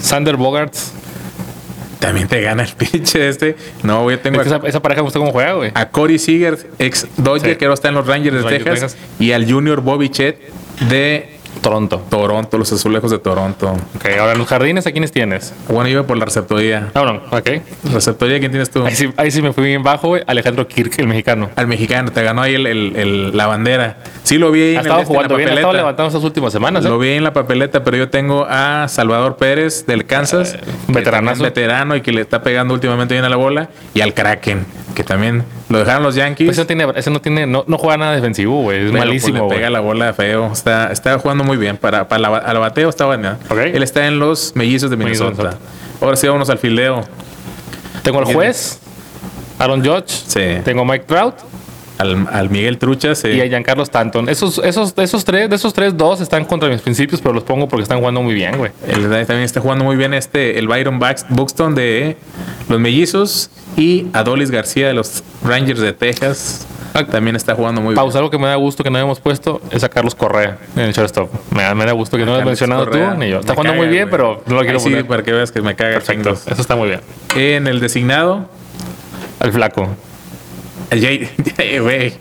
Sander 0.00 0.36
Bogarts. 0.36 0.92
también 2.00 2.28
te 2.28 2.40
gana 2.42 2.62
el 2.64 2.72
pinche 2.76 3.28
este. 3.28 3.56
No, 3.82 4.02
güey, 4.02 4.16
tengo 4.20 4.40
Es 4.40 4.48
que 4.48 4.54
a, 4.54 4.56
esa, 4.58 4.66
esa 4.66 4.80
pareja 4.82 5.00
me 5.00 5.04
gusta 5.04 5.18
cómo 5.18 5.32
juega, 5.32 5.52
güey. 5.54 5.70
a 5.74 5.88
Corey 5.88 6.18
Seager, 6.18 6.58
ex 6.78 7.06
Dodger, 7.16 7.52
Sí. 7.52 7.56
que 7.58 7.64
ahora 7.64 7.74
está 7.74 7.88
en 7.88 7.94
los 7.94 8.06
Rangers 8.06 8.36
de 8.36 8.42
Rangers 8.42 8.64
de 8.64 8.70
Texas, 8.70 8.92
Texas. 8.94 9.10
y 9.18 9.32
al 9.32 9.50
Junior 9.50 9.80
Bobby 9.80 10.08
Chet 10.10 10.38
de 10.88 11.39
Toronto. 11.60 12.02
Toronto, 12.08 12.56
los 12.58 12.72
azulejos 12.72 13.10
de 13.10 13.18
Toronto. 13.18 13.72
Ok, 13.96 14.06
ahora 14.18 14.34
los 14.34 14.46
jardines, 14.48 14.86
¿a 14.86 14.92
quiénes 14.92 15.12
tienes? 15.12 15.52
Bueno, 15.68 15.88
iba 15.90 16.04
por 16.04 16.16
la 16.16 16.24
receptoría. 16.24 16.88
Ah, 16.94 17.00
bueno, 17.02 17.20
ok. 17.30 17.50
¿Receptoría 17.92 18.38
quién 18.38 18.50
tienes 18.50 18.70
tú? 18.70 18.84
Ahí 18.84 18.94
sí, 18.96 19.12
ahí 19.16 19.30
sí 19.30 19.42
me 19.42 19.52
fui 19.52 19.64
bien 19.64 19.82
bajo, 19.82 20.08
güey. 20.08 20.22
Alejandro 20.26 20.66
Kirk, 20.66 20.98
el 20.98 21.06
mexicano. 21.06 21.50
Al 21.56 21.66
mexicano, 21.66 22.12
te 22.12 22.22
ganó 22.22 22.42
ahí 22.42 22.54
el, 22.54 22.66
el- 22.66 22.96
el- 22.96 23.36
la 23.36 23.46
bandera. 23.46 23.98
Sí 24.22 24.38
lo 24.38 24.50
vi 24.50 24.62
ahí 24.62 24.68
Ha 24.68 24.70
en, 24.70 24.76
el 24.78 24.82
estado 24.86 25.00
este, 25.02 25.12
en 25.12 25.14
la 25.14 25.22
jugando 25.28 25.36
bien, 25.36 25.48
ha 25.50 25.54
estado 25.54 25.72
levantando 25.74 26.08
estas 26.08 26.24
últimas 26.24 26.52
semanas. 26.52 26.84
¿eh? 26.84 26.88
Lo 26.88 26.98
vi 26.98 27.10
en 27.10 27.24
la 27.24 27.32
papeleta, 27.32 27.84
pero 27.84 27.96
yo 27.98 28.08
tengo 28.08 28.46
a 28.48 28.88
Salvador 28.88 29.36
Pérez 29.36 29.84
del 29.86 30.06
Kansas, 30.06 30.54
que 30.86 30.92
veteranazo. 30.92 31.42
veterano 31.42 31.94
y 31.96 32.00
que 32.00 32.12
le 32.12 32.22
está 32.22 32.42
pegando 32.42 32.72
últimamente 32.72 33.12
bien 33.14 33.24
a 33.24 33.28
la 33.28 33.36
bola, 33.36 33.68
y 33.92 34.00
al 34.00 34.14
Kraken, 34.14 34.64
que 34.94 35.04
también 35.04 35.44
lo 35.68 35.78
dejaron 35.78 36.02
los 36.02 36.14
Yankees. 36.14 36.46
Pues 36.46 36.58
ese 36.58 36.62
no 36.62 36.66
tiene, 36.66 36.92
ese 36.96 37.10
no 37.10 37.20
tiene, 37.20 37.46
no, 37.46 37.64
no 37.66 37.78
juega 37.78 37.96
nada 37.96 38.12
defensivo, 38.14 38.62
güey. 38.62 38.78
Es 38.78 38.82
pero, 38.84 38.92
pues, 38.92 39.06
malísimo, 39.06 39.34
le 39.38 39.44
güey. 39.44 39.56
pega 39.58 39.70
la 39.70 39.80
bola 39.80 40.12
feo. 40.14 40.50
Está, 40.52 40.90
está 40.90 41.18
jugando 41.18 41.39
muy 41.44 41.56
bien. 41.56 41.76
Para, 41.76 42.08
para 42.08 42.20
la, 42.20 42.36
al 42.38 42.58
bateo 42.58 42.88
está 42.88 43.06
bueno. 43.06 43.36
Ok. 43.48 43.58
Él 43.58 43.82
está 43.82 44.06
en 44.06 44.18
los 44.18 44.52
mellizos 44.54 44.90
de 44.90 44.96
Minnesota. 44.96 45.30
Minnesota. 45.30 45.58
Ahora 46.00 46.16
sí, 46.16 46.26
vámonos 46.26 46.48
al 46.50 46.58
fildeo. 46.58 47.04
Tengo 48.02 48.18
al 48.18 48.24
juez, 48.26 48.78
Aaron 49.58 49.84
Judge. 49.84 50.08
Sí. 50.26 50.62
Tengo 50.64 50.82
a 50.82 50.84
Mike 50.86 51.04
Trout 51.06 51.34
Al, 51.98 52.26
al 52.32 52.48
Miguel 52.48 52.78
Trucha, 52.78 53.14
sí. 53.14 53.28
y 53.28 53.40
a 53.42 53.46
Giancarlo 53.46 53.82
Stanton. 53.82 54.26
Esos, 54.30 54.58
esos, 54.64 54.94
esos 54.96 55.22
tres, 55.24 55.50
de 55.50 55.56
esos 55.56 55.74
tres, 55.74 55.94
dos 55.94 56.22
están 56.22 56.46
contra 56.46 56.68
mis 56.70 56.80
principios, 56.80 57.20
pero 57.20 57.34
los 57.34 57.44
pongo 57.44 57.68
porque 57.68 57.82
están 57.82 57.98
jugando 57.98 58.22
muy 58.22 58.32
bien, 58.32 58.56
güey. 58.56 58.72
El- 58.88 59.02
también 59.26 59.40
está 59.42 59.60
jugando 59.60 59.84
muy 59.84 59.96
bien 59.96 60.14
este, 60.14 60.58
el 60.58 60.66
Byron 60.66 60.98
Buxton 61.28 61.74
de 61.74 62.16
los 62.70 62.80
Mellizos 62.80 63.50
y 63.76 64.06
Adolis 64.14 64.50
García 64.50 64.86
de 64.88 64.94
los 64.94 65.22
Rangers 65.44 65.80
de 65.80 65.92
Texas. 65.92 66.66
También 67.10 67.36
está 67.36 67.54
jugando 67.54 67.80
muy 67.80 67.94
Pausa, 67.94 68.18
algo 68.18 68.30
que 68.30 68.38
me 68.38 68.46
da 68.48 68.56
gusto 68.56 68.82
que 68.82 68.90
no 68.90 68.98
habíamos 68.98 69.20
puesto 69.20 69.60
es 69.70 69.84
a 69.84 69.88
Carlos 69.88 70.14
Correa 70.14 70.58
en 70.76 70.82
el 70.82 70.92
shortstop. 70.92 71.30
Me 71.52 71.62
da, 71.62 71.74
me 71.74 71.84
da 71.86 71.92
gusto 71.92 72.16
que 72.16 72.24
no 72.24 72.32
lo 72.32 72.38
has 72.40 72.44
mencionado 72.44 72.84
Correa. 72.86 73.12
tú 73.12 73.18
ni 73.18 73.28
yo. 73.30 73.40
Está 73.40 73.54
jugando 73.54 73.74
muy 73.74 73.88
bien, 73.88 74.08
pero 74.10 74.42
no 74.46 74.54
lo 74.56 74.60
quiero 74.62 74.78
Ahí 74.78 74.84
sí, 74.84 74.90
poner. 74.90 75.06
para 75.06 75.22
que 75.22 75.32
veas 75.32 75.52
que 75.52 75.62
me 75.62 75.74
caga 75.76 75.94
Perfecto, 75.94 76.22
chingos. 76.30 76.46
eso 76.48 76.60
está 76.60 76.76
muy 76.76 76.88
bien. 76.88 77.00
En 77.36 77.66
el 77.66 77.80
designado, 77.80 78.46
Al 79.38 79.52
flaco. 79.52 79.88
güey. 81.82 82.14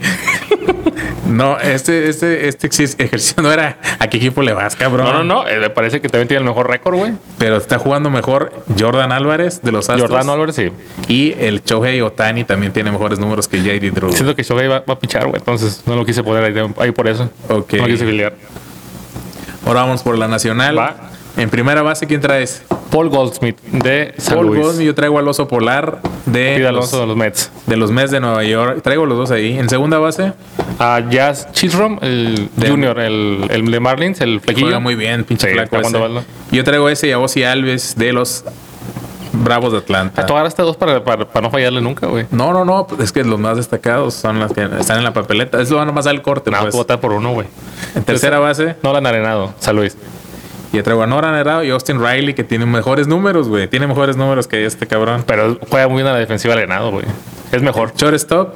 No, 1.27 1.59
este, 1.59 2.09
este, 2.09 2.47
este 2.47 2.67
ejercicio 2.67 3.43
no 3.43 3.51
era 3.51 3.77
a 3.99 4.07
qué 4.07 4.17
equipo 4.17 4.41
le 4.41 4.51
vas, 4.53 4.75
cabrón. 4.75 5.05
No, 5.05 5.23
no, 5.23 5.43
no. 5.43 5.47
eh, 5.47 5.59
me 5.59 5.69
parece 5.69 6.01
que 6.01 6.09
también 6.09 6.27
tiene 6.27 6.39
el 6.39 6.47
mejor 6.47 6.67
récord, 6.67 6.95
güey. 6.97 7.13
Pero 7.37 7.57
está 7.57 7.77
jugando 7.77 8.09
mejor 8.09 8.51
Jordan 8.77 9.11
Álvarez 9.11 9.61
de 9.61 9.71
los 9.71 9.89
Astros. 9.89 10.09
Jordano 10.09 10.33
Álvarez, 10.33 10.55
sí. 10.55 10.71
Y 11.07 11.35
el 11.39 11.63
Shohei 11.63 12.01
Otani 12.01 12.45
también 12.45 12.73
tiene 12.73 12.91
mejores 12.91 13.19
números 13.19 13.47
que 13.47 13.61
JD 13.61 13.93
Drew. 13.93 14.11
Siento 14.11 14.35
que 14.35 14.43
Shohei 14.43 14.67
va, 14.67 14.79
va 14.79 14.93
a 14.95 14.99
pichar, 14.99 15.27
güey. 15.27 15.37
Entonces 15.37 15.83
no 15.85 15.95
lo 15.95 16.05
quise 16.05 16.23
poner 16.23 16.43
ahí, 16.43 16.73
ahí 16.79 16.91
por 16.91 17.07
eso. 17.07 17.29
Ok. 17.47 17.73
No 17.73 17.83
lo 17.83 17.87
quise 17.87 18.05
filiar. 18.05 18.33
Ahora 19.65 19.81
vamos 19.81 20.01
por 20.01 20.17
la 20.17 20.27
nacional. 20.27 20.77
Va. 20.77 20.95
En 21.37 21.49
primera 21.49 21.83
base, 21.83 22.07
¿quién 22.07 22.21
traes? 22.21 22.63
Paul 22.91 23.09
Goldsmith 23.09 23.59
de 23.71 24.13
San 24.17 24.35
Paul 24.35 24.47
Luis. 24.47 24.61
Goldman, 24.61 24.85
yo 24.85 24.95
traigo 24.95 25.19
al 25.19 25.27
oso 25.27 25.47
polar 25.47 25.99
de, 26.25 26.55
Y 26.55 26.59
de 26.59 26.59
los, 26.59 26.69
Alonso 26.69 27.01
de 27.01 27.07
los 27.07 27.15
Mets. 27.15 27.51
de 27.67 27.77
los 27.77 27.91
Mets 27.91 28.11
de 28.11 28.19
Nueva 28.19 28.43
York. 28.43 28.81
Traigo 28.81 29.05
los 29.05 29.17
dos 29.17 29.31
ahí. 29.31 29.57
En 29.57 29.69
segunda 29.69 29.99
base, 29.99 30.33
A 30.79 31.01
Jazz 31.09 31.51
Chisholm, 31.51 31.99
el 32.01 32.49
De- 32.55 32.69
Junior, 32.69 32.99
el, 32.99 33.45
el 33.49 33.69
de 33.69 33.79
Marlins, 33.79 34.21
el 34.21 34.39
flequillo. 34.41 34.67
juega 34.67 34.79
muy 34.79 34.95
bien, 34.95 35.23
pinche 35.23 35.47
Sí, 35.47 35.53
flaco. 35.53 35.77
Yo 36.51 36.63
traigo 36.63 36.89
ese 36.89 37.07
y 37.07 37.11
a 37.11 37.19
Ozzy 37.19 37.43
Alves 37.43 37.95
de 37.97 38.13
los 38.13 38.43
Bravos 39.31 39.71
de 39.71 39.77
Atlanta. 39.77 40.25
Tú 40.25 40.33
agarraste 40.33 40.63
dos 40.63 40.75
para, 40.75 41.03
para, 41.03 41.25
para 41.27 41.43
no 41.45 41.51
fallarle 41.51 41.81
nunca, 41.81 42.07
güey. 42.07 42.25
No, 42.31 42.51
no, 42.51 42.65
no, 42.65 42.87
es 42.99 43.11
que 43.11 43.23
los 43.23 43.39
más 43.39 43.57
destacados 43.57 44.15
son 44.15 44.39
los 44.39 44.51
que 44.51 44.67
están 44.79 44.97
en 44.97 45.03
la 45.03 45.13
papeleta. 45.13 45.61
Es 45.61 45.69
lo 45.69 45.77
van 45.77 45.93
más 45.93 46.07
al 46.07 46.23
corte. 46.23 46.49
No, 46.49 46.59
pues. 46.61 46.73
votar 46.73 46.99
por 46.99 47.13
uno, 47.13 47.33
güey. 47.33 47.45
En 47.93 48.03
tercera 48.03 48.39
base, 48.39 48.75
No 48.81 48.91
la 48.91 48.97
han 48.97 49.05
arenado. 49.05 49.53
San 49.59 49.75
Luis. 49.75 49.95
Yo 50.71 50.83
traigo 50.83 51.01
a 51.03 51.07
Nora 51.07 51.31
Nerado 51.31 51.63
y 51.63 51.69
Austin 51.71 51.99
Riley, 51.99 52.33
que 52.33 52.43
tienen 52.43 52.69
mejores 52.71 53.07
números, 53.07 53.47
güey. 53.47 53.67
Tiene 53.67 53.87
mejores 53.87 54.17
números 54.17 54.47
que 54.47 54.65
este 54.65 54.85
cabrón. 54.87 55.23
Pero 55.25 55.57
juega 55.69 55.87
muy 55.87 55.97
bien 55.97 56.07
a 56.07 56.13
la 56.13 56.19
defensiva 56.19 56.53
arenado, 56.53 56.91
güey. 56.91 57.05
Es 57.51 57.61
mejor. 57.61 57.93
Shortstop, 57.95 58.53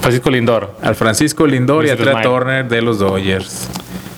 Francisco 0.00 0.30
Lindor. 0.30 0.74
al 0.82 0.94
Francisco 0.94 1.46
Lindor 1.46 1.86
y 1.86 1.90
a. 1.90 1.96
Trey. 1.96 2.22
Turner 2.22 2.66
de 2.68 2.82
los 2.82 2.98
Dodgers. 2.98 3.68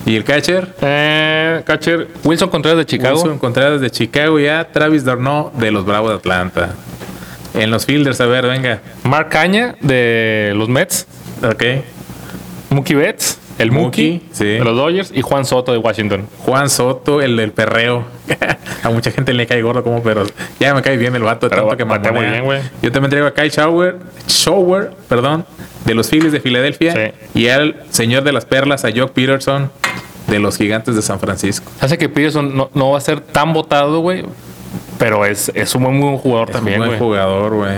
Y 0.05 0.15
el 0.15 0.23
catcher, 0.23 0.73
Eh, 0.81 1.63
catcher 1.65 2.07
Wilson 2.23 2.49
Contreras 2.49 2.77
de 2.77 2.85
Chicago. 2.85 3.15
Wilson 3.21 3.39
Contreras 3.39 3.81
de 3.81 3.89
Chicago 3.89 4.39
y 4.39 4.47
a 4.47 4.71
Travis 4.71 5.03
Darno 5.03 5.51
de 5.57 5.69
los 5.71 5.85
Bravos 5.85 6.11
de 6.11 6.15
Atlanta. 6.17 6.69
En 7.53 7.71
los 7.71 7.85
fielders, 7.85 8.21
a 8.21 8.25
ver, 8.27 8.45
venga. 8.45 8.79
Mark 9.03 9.29
Caña 9.29 9.75
de 9.81 10.53
los 10.55 10.69
Mets. 10.69 11.07
Ok. 11.43 11.63
Mookie 12.69 12.95
Betts, 12.95 13.39
el 13.57 13.71
Mookie, 13.71 14.13
Mookie, 14.13 14.25
sí. 14.31 14.45
de 14.45 14.63
los 14.63 14.75
Dodgers. 14.75 15.11
Y 15.13 15.21
Juan 15.21 15.45
Soto 15.45 15.71
de 15.71 15.77
Washington. 15.77 16.27
Juan 16.39 16.69
Soto, 16.69 17.21
el 17.21 17.35
del 17.37 17.51
perreo. 17.51 18.05
a 18.83 18.89
mucha 18.89 19.11
gente 19.11 19.33
le 19.33 19.47
cae 19.47 19.61
gordo 19.61 19.83
como, 19.83 20.03
pero 20.03 20.25
ya 20.59 20.73
me 20.73 20.81
cae 20.81 20.97
bien 20.97 21.15
el 21.15 21.23
vato 21.23 21.49
de 21.49 21.55
tanto 21.55 21.75
que 21.75 21.83
batea 21.83 22.11
muy 22.11 22.25
bien, 22.25 22.43
güey. 22.43 22.61
Yo 22.81 22.91
también 22.91 23.09
traigo 23.09 23.27
a 23.27 23.33
Kyle 23.33 23.49
Shower, 23.49 23.97
Shower, 24.27 24.91
perdón, 25.09 25.45
de 25.85 25.93
los 25.93 26.09
Phillies 26.09 26.31
de 26.31 26.39
Filadelfia. 26.39 26.93
Sí. 26.93 27.39
Y 27.39 27.47
al 27.47 27.83
señor 27.89 28.23
de 28.23 28.31
las 28.31 28.45
perlas, 28.45 28.85
a 28.85 28.89
Jock 28.95 29.11
Peterson, 29.11 29.71
de 30.27 30.39
los 30.39 30.57
Gigantes 30.57 30.95
de 30.95 31.01
San 31.01 31.19
Francisco. 31.19 31.71
Hace 31.79 31.97
que 31.97 32.09
Peterson 32.09 32.55
no, 32.55 32.69
no 32.73 32.91
va 32.91 32.97
a 32.97 33.01
ser 33.01 33.21
tan 33.21 33.53
votado, 33.53 33.99
güey. 33.99 34.23
Pero 34.99 35.25
es, 35.25 35.51
es 35.53 35.73
un 35.75 35.83
muy, 35.83 35.97
buen 35.99 36.17
jugador 36.17 36.49
Es 36.49 36.55
un 36.55 36.59
también, 36.59 36.77
buen 36.79 36.89
güey. 36.89 36.99
jugador, 36.99 37.53
güey. 37.53 37.77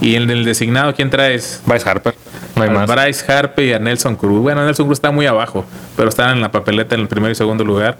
Y 0.00 0.14
el 0.14 0.26
del 0.26 0.44
designado, 0.44 0.94
¿quién 0.94 1.10
traes? 1.10 1.62
Bryce 1.66 1.88
Harper. 1.88 2.14
No 2.54 2.62
hay 2.62 2.70
más. 2.70 2.88
Bryce 2.88 3.30
Harper 3.32 3.64
y 3.64 3.72
a 3.72 3.78
Nelson 3.78 4.16
Cruz. 4.16 4.42
Bueno, 4.42 4.64
Nelson 4.64 4.86
Cruz 4.86 4.98
está 4.98 5.10
muy 5.10 5.26
abajo, 5.26 5.64
pero 5.96 6.08
están 6.08 6.30
en 6.36 6.40
la 6.42 6.50
papeleta 6.50 6.94
en 6.94 7.02
el 7.02 7.08
primero 7.08 7.32
y 7.32 7.34
segundo 7.34 7.64
lugar. 7.64 7.96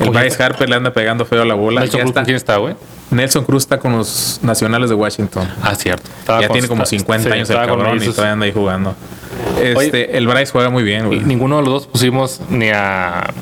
El 0.00 0.08
Oye, 0.08 0.18
Bryce 0.20 0.42
Harper 0.42 0.68
le 0.68 0.76
anda 0.76 0.92
pegando 0.92 1.24
feo 1.24 1.42
a 1.42 1.44
la 1.44 1.54
bola. 1.54 1.80
Nelson 1.82 2.00
Cruz, 2.00 2.10
está. 2.10 2.20
¿con 2.20 2.24
quién 2.24 2.36
está, 2.36 2.56
güey? 2.56 2.74
Nelson 3.10 3.44
Cruz 3.44 3.62
está 3.62 3.78
con 3.78 3.92
los 3.92 4.40
nacionales 4.42 4.88
de 4.90 4.96
Washington. 4.96 5.48
Ah, 5.62 5.74
cierto. 5.74 6.10
Estaba 6.18 6.40
ya 6.40 6.48
con- 6.48 6.54
tiene 6.54 6.68
como 6.68 6.82
está- 6.82 6.90
50 6.96 7.28
sí, 7.28 7.34
años 7.34 7.50
el 7.50 7.56
cabrón 7.56 8.02
y 8.02 8.06
todavía 8.08 8.32
anda 8.32 8.46
ahí 8.46 8.52
jugando. 8.52 8.94
Este, 9.62 10.16
el 10.16 10.26
Bryce 10.26 10.50
juega 10.50 10.70
muy 10.70 10.82
bien, 10.82 11.06
güey. 11.06 11.20
ninguno 11.20 11.56
de 11.58 11.62
los 11.62 11.72
dos 11.72 11.86
pusimos 11.86 12.40
ni 12.48 12.70
a 12.70 13.32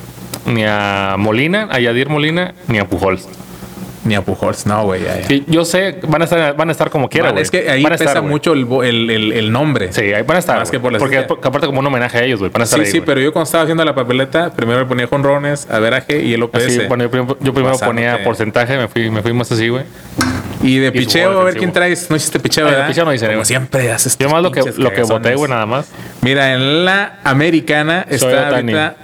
ni 0.44 0.64
a 0.66 1.14
Molina, 1.18 1.68
a 1.71 1.78
Yadir 1.78 2.09
Molina, 2.09 2.54
ni 2.66 2.78
a 2.78 2.87
Pujols. 2.87 3.28
Ni 4.04 4.16
a 4.16 4.23
Pujols, 4.23 4.66
no, 4.66 4.82
güey. 4.85 5.02
yo 5.47 5.64
sé, 5.64 6.00
van 6.09 6.23
a 6.23 6.25
estar, 6.25 6.56
van 6.56 6.68
a 6.68 6.73
estar 6.73 6.90
como 6.90 7.09
quiera, 7.09 7.26
Vale, 7.28 7.35
güey. 7.35 7.42
es 7.44 7.50
que 7.52 7.71
ahí 7.71 7.85
Van 7.85 7.92
a 7.92 7.97
pesa 7.97 8.11
estar, 8.11 8.23
mucho 8.25 8.52
el, 8.52 8.66
el, 8.85 9.11
el- 9.11 9.32
el 9.32 9.52
nombre. 9.52 9.92
Sí, 9.92 10.00
ahí 10.12 10.23
van 10.23 10.37
a 10.37 10.40
estar. 10.40 10.59
Más 10.59 10.71
que 10.73 10.80
por 10.80 10.92
la 10.92 10.99
porque, 10.99 11.18
aparte 11.18 11.66
como 11.66 11.78
un 11.78 11.87
homenaje 11.87 12.18
a 12.18 12.25
ellos, 12.25 12.40
güey. 12.40 12.50
Van 12.50 12.62
a 12.62 12.64
estar 12.64 12.80
Sí, 12.80 12.85
ahí, 12.87 12.90
sí, 12.90 12.99
güey. 12.99 13.06
pero 13.06 13.21
yo 13.21 13.32
cuando 13.32 13.44
estaba 13.44 13.62
haciendo 13.62 13.85
la 13.85 13.94
papeleta, 13.94 14.50
primero 14.52 14.80
le 14.80 14.87
ponía 14.87 15.06
jonrones, 15.06 15.68
averaje 15.71 16.21
y 16.21 16.35
el 16.35 16.42
OPS. 16.42 16.66
Así, 16.66 16.80
bueno, 16.88 17.04
yo, 17.04 17.38
yo 17.40 17.54
primero 17.54 17.78
ponía 17.78 18.25
porcentaje, 18.25 18.76
me 18.76 18.88
fui, 18.88 19.09
me 19.11 19.23
fui 19.23 19.32
más 19.32 19.52
así, 19.52 19.68
güey. 19.68 19.85
y 20.62 20.78
de 20.78 20.88
su 20.88 20.92
picheo, 20.94 21.40
a 21.40 21.44
ver 21.44 21.56
quién 21.56 21.73
traes. 21.73 22.11
No 22.11 22.16
hiciste 22.16 22.40
picheo, 22.40 22.64
de 22.66 22.73
¿verdad? 22.73 22.88
picheo 22.88 23.04
no 23.04 23.14
hice, 23.14 23.26
Como 23.26 23.37
güey. 23.38 23.47
siempre 23.47 23.92
haces 23.92 24.18
Yo 24.18 24.28
más 24.30 24.42
lo 24.42 24.50
que, 24.50 24.62
lo 24.78 24.90
que 24.92 25.02
voté, 25.02 25.37
güey, 25.37 25.49
nada 25.49 25.66
más. 25.66 25.87
Mira, 26.23 26.54
en 26.54 26.85
la 26.85 27.21
americana 27.25 28.04
Soy 28.09 28.16
está 28.16 28.49
ahorita. 28.49 28.97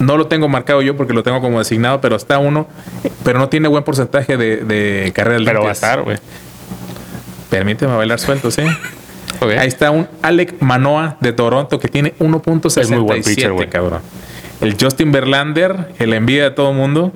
No 0.00 0.16
lo 0.16 0.26
tengo 0.26 0.48
marcado 0.48 0.82
yo 0.82 0.96
porque 0.96 1.12
lo 1.12 1.22
tengo 1.22 1.40
como 1.40 1.58
designado, 1.60 2.00
pero 2.00 2.16
está 2.16 2.38
uno, 2.38 2.66
pero 3.22 3.38
no 3.38 3.48
tiene 3.48 3.68
buen 3.68 3.84
porcentaje 3.84 4.36
de, 4.36 4.56
de 4.64 5.12
carreras 5.14 5.42
Pero 5.44 5.62
va 5.62 5.68
a 5.68 5.72
estar, 5.72 6.02
güey. 6.02 6.16
Permíteme 7.50 7.94
bailar 7.96 8.18
suelto, 8.18 8.50
sí. 8.50 8.62
Ahí 9.58 9.68
está 9.68 9.90
un 9.90 10.06
Alec 10.22 10.60
Manoa 10.60 11.16
de 11.20 11.32
Toronto 11.32 11.78
que 11.78 11.88
tiene 11.88 12.10
Es 12.10 12.18
muy 12.18 12.98
buen 12.98 13.22
pitcher, 13.22 13.50
1.67, 13.50 13.54
güey. 13.54 13.68
cabrón. 13.70 14.00
El 14.60 14.76
Justin 14.78 15.12
Verlander, 15.12 15.94
el 15.98 16.12
envidia 16.12 16.44
de 16.44 16.50
todo 16.50 16.72
mundo, 16.74 17.12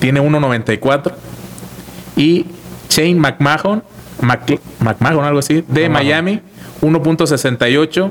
tiene 0.00 0.20
1.94. 0.20 1.12
Y 2.16 2.46
Shane 2.88 3.14
McMahon, 3.14 3.82
Mc- 4.20 4.58
McMahon, 4.80 5.24
algo 5.24 5.38
así, 5.38 5.64
de 5.68 5.88
McMahon. 5.88 5.92
Miami, 5.92 6.40
1.68. 6.82 8.10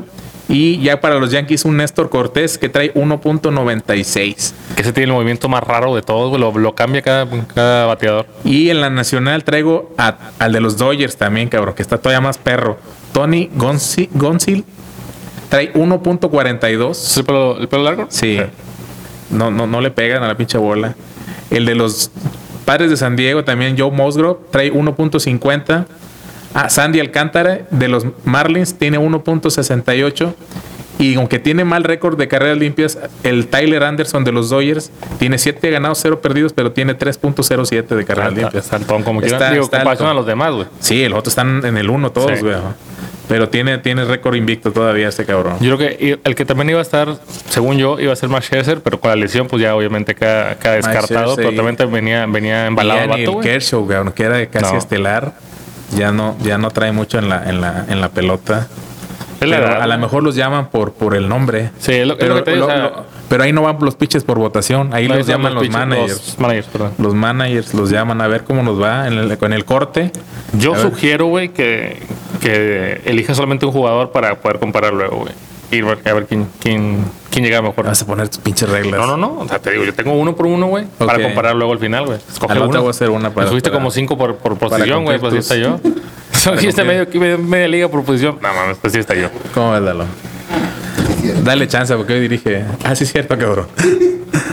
Y 0.49 0.81
ya 0.81 0.99
para 0.99 1.15
los 1.19 1.29
Yankees, 1.31 1.63
un 1.63 1.77
Néstor 1.77 2.09
Cortés 2.09 2.57
que 2.57 2.69
trae 2.69 2.91
1.96. 2.95 4.53
Que 4.75 4.81
ese 4.81 4.91
tiene 4.93 5.09
el 5.11 5.13
movimiento 5.13 5.47
más 5.47 5.63
raro 5.63 5.95
de 5.95 6.01
todos. 6.01 6.39
Lo, 6.39 6.51
lo 6.57 6.75
cambia 6.75 7.01
cada, 7.03 7.27
cada 7.53 7.85
bateador. 7.85 8.25
Y 8.43 8.69
en 8.69 8.81
la 8.81 8.89
nacional 8.89 9.43
traigo 9.43 9.93
a- 9.97 10.17
al 10.39 10.51
de 10.51 10.59
los 10.59 10.77
Dodgers 10.77 11.17
también, 11.17 11.49
cabrón, 11.49 11.75
que 11.75 11.81
está 11.83 11.97
todavía 11.99 12.21
más 12.21 12.37
perro. 12.39 12.77
Tony 13.13 13.49
Gonzi- 13.55 14.09
Gonzil 14.11 14.65
trae 15.49 15.71
1.42. 15.73 16.91
¿Es 16.91 17.17
el 17.17 17.25
pelo, 17.25 17.57
el 17.59 17.67
pelo 17.67 17.83
largo? 17.83 18.07
Sí. 18.09 18.39
No, 19.29 19.51
no, 19.51 19.67
no 19.67 19.81
le 19.81 19.91
pegan 19.91 20.23
a 20.23 20.27
la 20.27 20.35
pinche 20.35 20.57
bola. 20.57 20.95
El 21.51 21.65
de 21.67 21.75
los 21.75 22.09
padres 22.65 22.89
de 22.89 22.97
San 22.97 23.15
Diego, 23.15 23.43
también 23.43 23.75
Joe 23.77 23.91
Musgrove, 23.91 24.39
trae 24.51 24.71
1.50. 24.73 25.85
Ah, 26.53 26.69
Sandy 26.69 26.99
Alcántara 26.99 27.59
de 27.69 27.87
los 27.87 28.05
Marlins 28.25 28.77
tiene 28.77 28.97
1.68. 28.99 30.33
Y 30.97 31.15
aunque 31.15 31.39
tiene 31.39 31.63
mal 31.63 31.85
récord 31.85 32.17
de 32.17 32.27
carreras 32.27 32.57
limpias, 32.57 32.97
el 33.23 33.47
Tyler 33.47 33.83
Anderson 33.83 34.25
de 34.25 34.33
los 34.33 34.49
Dodgers 34.49 34.91
tiene 35.17 35.37
7 35.37 35.69
ganados, 35.71 35.99
0 36.01 36.19
perdidos, 36.19 36.51
pero 36.51 36.73
tiene 36.73 36.93
3.07 36.97 37.95
de 37.95 38.03
carreras 38.05 38.31
Está, 38.33 38.41
limpias. 38.41 38.63
está 38.65 38.75
altón 38.75 39.03
como. 39.03 39.21
Está- 39.21 39.49
Digo, 39.51 39.63
está 39.63 39.77
comparación 39.77 40.09
a 40.09 40.13
los 40.13 40.25
demás, 40.25 40.51
güey. 40.53 40.67
Sí, 40.81 41.07
los 41.07 41.19
otros 41.19 41.31
están 41.31 41.63
en 41.65 41.77
el 41.77 41.89
1 41.89 42.11
todos, 42.11 42.37
Sí. 42.37 42.43
güey. 42.43 42.55
Pero 43.29 43.47
tiene, 43.47 43.77
tiene 43.77 44.03
récord 44.05 44.35
invicto 44.35 44.71
todavía 44.73 45.07
este 45.07 45.23
cabrón. 45.23 45.53
Yo 45.61 45.77
creo 45.77 45.89
que 45.97 46.19
el 46.21 46.35
que 46.35 46.45
también 46.45 46.71
iba 46.71 46.79
a 46.79 46.81
estar, 46.81 47.15
según 47.49 47.77
yo, 47.77 47.97
iba 47.99 48.11
a 48.11 48.15
ser 48.17 48.27
Max 48.27 48.47
Scherzer, 48.47 48.81
pero 48.81 48.99
con 48.99 49.09
la 49.11 49.15
lesión, 49.15 49.47
pues 49.47 49.61
ya 49.61 49.75
obviamente 49.75 50.15
queda, 50.15 50.55
descartado. 50.55 51.35
Scherzer 51.35 51.35
Pero 51.35 51.55
también 51.63 51.91
venía, 51.93 52.25
venía 52.25 52.65
embalado 52.65 53.17
Y 53.17 53.23
el. 53.23 53.39
Kershaw, 53.39 53.87
cabrón, 53.87 54.11
que 54.13 54.23
era 54.23 54.45
casi 54.47 54.73
No. 54.73 54.77
estelar, 54.79 55.33
ya 55.95 56.11
no, 56.11 56.35
ya 56.41 56.57
no 56.57 56.69
trae 56.71 56.91
mucho 56.91 57.17
en 57.19 57.29
la, 57.29 57.49
en 57.49 57.61
la, 57.61 57.85
en 57.87 58.01
la 58.01 58.09
pelota. 58.09 58.67
Pero 59.39 59.67
a 59.81 59.87
lo 59.87 59.97
mejor 59.97 60.21
los 60.23 60.35
llaman 60.35 60.67
por, 60.69 60.91
por 60.91 61.15
el 61.15 61.29
nombre. 61.29 61.71
Sí, 61.79 61.93
es 61.93 62.05
lo, 62.07 62.13
es 62.13 62.19
Pero, 62.19 62.35
lo 62.35 62.43
que 62.43 62.51
te 62.51 62.57
lo- 62.57 62.67
lo- 62.67 63.05
pero 63.29 63.43
ahí 63.43 63.53
no 63.53 63.61
van 63.61 63.77
los 63.79 63.95
pitches 63.95 64.23
por 64.23 64.37
votación, 64.39 64.93
ahí 64.93 65.07
no, 65.07 65.15
los 65.15 65.27
llaman 65.27 65.53
los, 65.55 65.69
managers. 65.69 66.09
Los 66.11 66.39
managers. 66.39 66.67
Los 66.97 67.13
managers 67.13 67.73
los 67.75 67.89
llaman 67.91 68.21
a 68.21 68.27
ver 68.27 68.43
cómo 68.43 68.63
nos 68.63 68.81
va 68.81 69.07
en 69.07 69.13
el, 69.13 69.37
con 69.37 69.53
el 69.53 69.63
corte. 69.65 70.11
Yo 70.57 70.73
A 70.73 70.79
sugiero, 70.79 71.27
güey, 71.27 71.49
que, 71.49 72.01
que 72.41 73.01
elija 73.05 73.33
solamente 73.35 73.65
un 73.67 73.71
jugador 73.71 74.11
para 74.11 74.35
poder 74.35 74.59
comparar 74.59 74.93
luego, 74.93 75.17
güey. 75.17 75.33
Y 75.71 75.81
a 75.81 76.13
ver 76.13 76.25
quién, 76.25 76.47
quién, 76.59 77.03
quién 77.29 77.45
llega 77.45 77.61
mejor. 77.61 77.85
Vas 77.85 78.01
a 78.01 78.05
poner 78.05 78.27
tus 78.29 78.39
pinches 78.39 78.67
reglas. 78.69 78.99
No, 78.99 79.05
no, 79.05 79.17
no. 79.17 79.39
O 79.41 79.47
sea, 79.47 79.59
te 79.59 79.71
digo, 79.71 79.83
yo 79.83 79.93
tengo 79.93 80.13
uno 80.13 80.35
por 80.35 80.47
uno, 80.47 80.67
güey. 80.67 80.85
Para 80.97 81.21
comparar 81.21 81.55
luego 81.55 81.73
al 81.73 81.79
final, 81.79 82.05
güey. 82.07 82.17
Escoge 82.27 82.53
otro 82.53 82.69
uno. 82.69 82.79
voy 82.81 82.87
a 82.87 82.91
hacer 82.91 83.09
una 83.11 83.29
para- 83.33 83.47
subiste 83.47 83.69
como 83.71 83.91
cinco 83.91 84.17
por, 84.17 84.35
por 84.37 84.57
posición, 84.57 85.03
güey. 85.03 85.19
Pues 85.19 85.33
cumplir 85.33 85.43
sí 85.43 85.53
está 85.53 85.55
yo. 85.55 85.79
Subiste 86.31 86.83
medio, 86.83 87.05
medio, 87.19 87.37
media 87.37 87.67
liga 87.67 87.87
por 87.89 88.03
posición. 88.03 88.37
No 88.41 88.53
mames, 88.53 88.77
pues 88.79 88.93
sí 88.93 88.99
está 88.99 89.13
yo. 89.13 89.29
¿Cómo 89.53 89.71
ves, 89.73 89.83
Dalo? 89.83 90.05
Dale 91.43 91.67
chance 91.67 91.93
porque 91.95 92.13
hoy 92.13 92.21
dirige. 92.21 92.63
Ah, 92.83 92.95
sí, 92.95 93.03
es 93.03 93.11
cierto, 93.11 93.37
cabrón. 93.37 93.67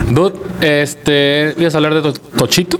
Dude, 0.09 0.35
este, 0.61 1.53
¿ibas 1.57 1.73
a 1.75 1.77
hablar 1.77 1.93
de 1.93 2.01
to- 2.01 2.13
Tochito? 2.13 2.79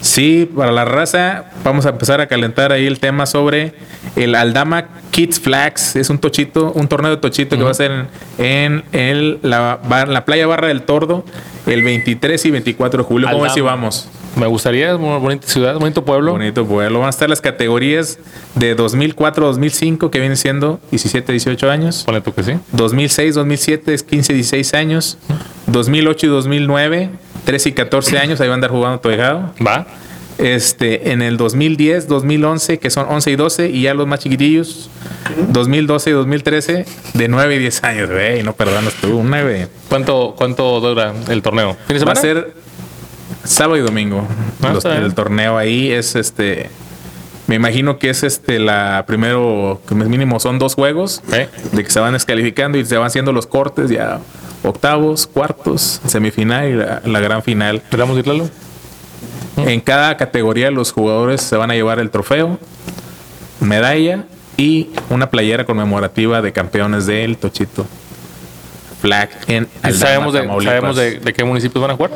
Sí, 0.00 0.50
para 0.56 0.72
la 0.72 0.84
raza, 0.84 1.46
vamos 1.64 1.86
a 1.86 1.90
empezar 1.90 2.20
a 2.20 2.26
calentar 2.26 2.72
ahí 2.72 2.86
el 2.86 2.98
tema 2.98 3.26
sobre 3.26 3.74
el 4.16 4.34
Aldama 4.34 4.86
Kids 5.26 5.40
Flags. 5.40 5.96
Es 5.96 6.08
un 6.10 6.18
tochito, 6.18 6.72
un 6.72 6.88
torneo 6.88 7.10
de 7.10 7.16
tochito 7.18 7.56
que 7.56 7.62
va 7.62 7.70
a 7.70 7.74
ser 7.74 7.90
en, 7.92 8.06
en 8.38 8.84
el- 8.92 9.38
la, 9.42 9.78
bar- 9.88 10.08
la 10.08 10.24
playa 10.24 10.46
Barra 10.46 10.68
del 10.68 10.82
Tordo 10.82 11.24
el 11.66 11.82
23 11.82 12.44
y 12.46 12.50
24 12.50 13.02
de 13.02 13.04
julio. 13.08 13.28
¿Cómo 13.30 13.42
ves 13.42 13.52
si 13.52 13.60
vamos? 13.60 14.08
Me 14.36 14.46
gustaría, 14.46 14.90
es 14.92 14.98
una 14.98 15.16
bonita 15.18 15.46
ciudad, 15.48 15.74
bonito 15.78 16.04
pueblo. 16.04 16.32
Bonito 16.32 16.64
pueblo. 16.64 17.00
Van 17.00 17.08
a 17.08 17.10
estar 17.10 17.28
las 17.28 17.40
categorías 17.40 18.18
de 18.54 18.76
2004-2005, 18.76 20.08
que 20.10 20.20
vienen 20.20 20.36
siendo 20.36 20.80
17-18 20.92 21.68
años. 21.68 22.02
Ponle 22.06 22.20
tú 22.20 22.32
que 22.32 22.42
sí. 22.44 22.52
2006-2007 22.76 23.80
es 23.88 24.06
15-16 24.06 24.74
años. 24.76 25.18
2008 25.66 26.26
y 26.26 26.28
2009, 26.28 27.10
13 27.44 27.68
y 27.68 27.72
14 27.72 28.18
años. 28.18 28.40
Ahí 28.40 28.46
van 28.48 28.52
a 28.52 28.54
andar 28.54 28.70
jugando 28.70 29.00
todavía. 29.00 29.52
Va. 29.66 29.86
Este, 30.40 31.12
en 31.12 31.20
el 31.22 31.36
2010, 31.36 32.08
2011, 32.08 32.78
que 32.78 32.88
son 32.90 33.06
11 33.08 33.30
y 33.30 33.36
12, 33.36 33.68
y 33.68 33.82
ya 33.82 33.94
los 33.94 34.06
más 34.06 34.20
chiquitillos, 34.20 34.88
2012 35.48 36.10
y 36.10 36.12
2013, 36.14 36.84
de 37.14 37.28
9 37.28 37.56
y 37.56 37.58
10 37.58 37.84
años, 37.84 38.10
güey, 38.10 38.42
no 38.42 38.54
perdonas 38.54 38.94
tú, 38.94 39.18
un 39.18 39.28
9. 39.30 39.68
¿Cuánto, 39.88 40.34
¿Cuánto 40.36 40.80
dura 40.80 41.12
el 41.28 41.42
torneo? 41.42 41.76
¿Fin 41.86 41.98
de 41.98 42.04
Va 42.04 42.12
a 42.12 42.16
ser 42.16 42.54
sábado 43.44 43.76
y 43.76 43.80
domingo. 43.80 44.26
Ah, 44.62 44.72
Los- 44.72 44.84
el 44.86 45.14
torneo 45.14 45.58
ahí 45.58 45.90
es 45.92 46.14
este. 46.16 46.70
Me 47.46 47.56
imagino 47.56 47.98
que 47.98 48.10
es 48.10 48.22
este 48.22 48.58
la 48.60 49.04
primero, 49.06 49.82
que 49.88 49.94
mínimo 49.94 50.38
son 50.40 50.58
dos 50.58 50.74
juegos, 50.74 51.20
¿Eh? 51.32 51.48
de 51.72 51.84
que 51.84 51.90
se 51.90 51.98
van 52.00 52.12
descalificando 52.12 52.78
y 52.78 52.84
se 52.86 52.96
van 52.96 53.08
haciendo 53.08 53.32
los 53.32 53.46
cortes 53.46 53.90
ya 53.90 54.20
octavos, 54.62 55.26
cuartos, 55.26 56.00
semifinal 56.06 56.68
y 56.70 56.74
la, 56.74 57.02
la 57.04 57.20
gran 57.20 57.42
final. 57.42 57.82
¿Podemos 57.90 58.16
irlo? 58.18 58.48
En 59.66 59.80
cada 59.80 60.16
categoría 60.16 60.70
los 60.70 60.92
jugadores 60.92 61.40
se 61.42 61.56
van 61.56 61.70
a 61.70 61.74
llevar 61.74 61.98
el 61.98 62.10
trofeo, 62.10 62.58
medalla 63.60 64.24
y 64.56 64.88
una 65.08 65.30
playera 65.30 65.64
conmemorativa 65.64 66.42
de 66.42 66.52
campeones 66.52 67.06
del 67.06 67.36
Tochito 67.36 67.86
Flag 69.00 69.30
en 69.46 69.64
¿Y 69.82 69.86
Aldama, 69.86 69.98
sabemos, 70.06 70.32
de. 70.34 70.40
¿Sabemos 70.64 70.96
de, 70.96 71.18
de 71.20 71.32
qué 71.32 71.44
municipios 71.44 71.80
van 71.82 71.90
a 71.92 71.96
jugar? 71.96 72.10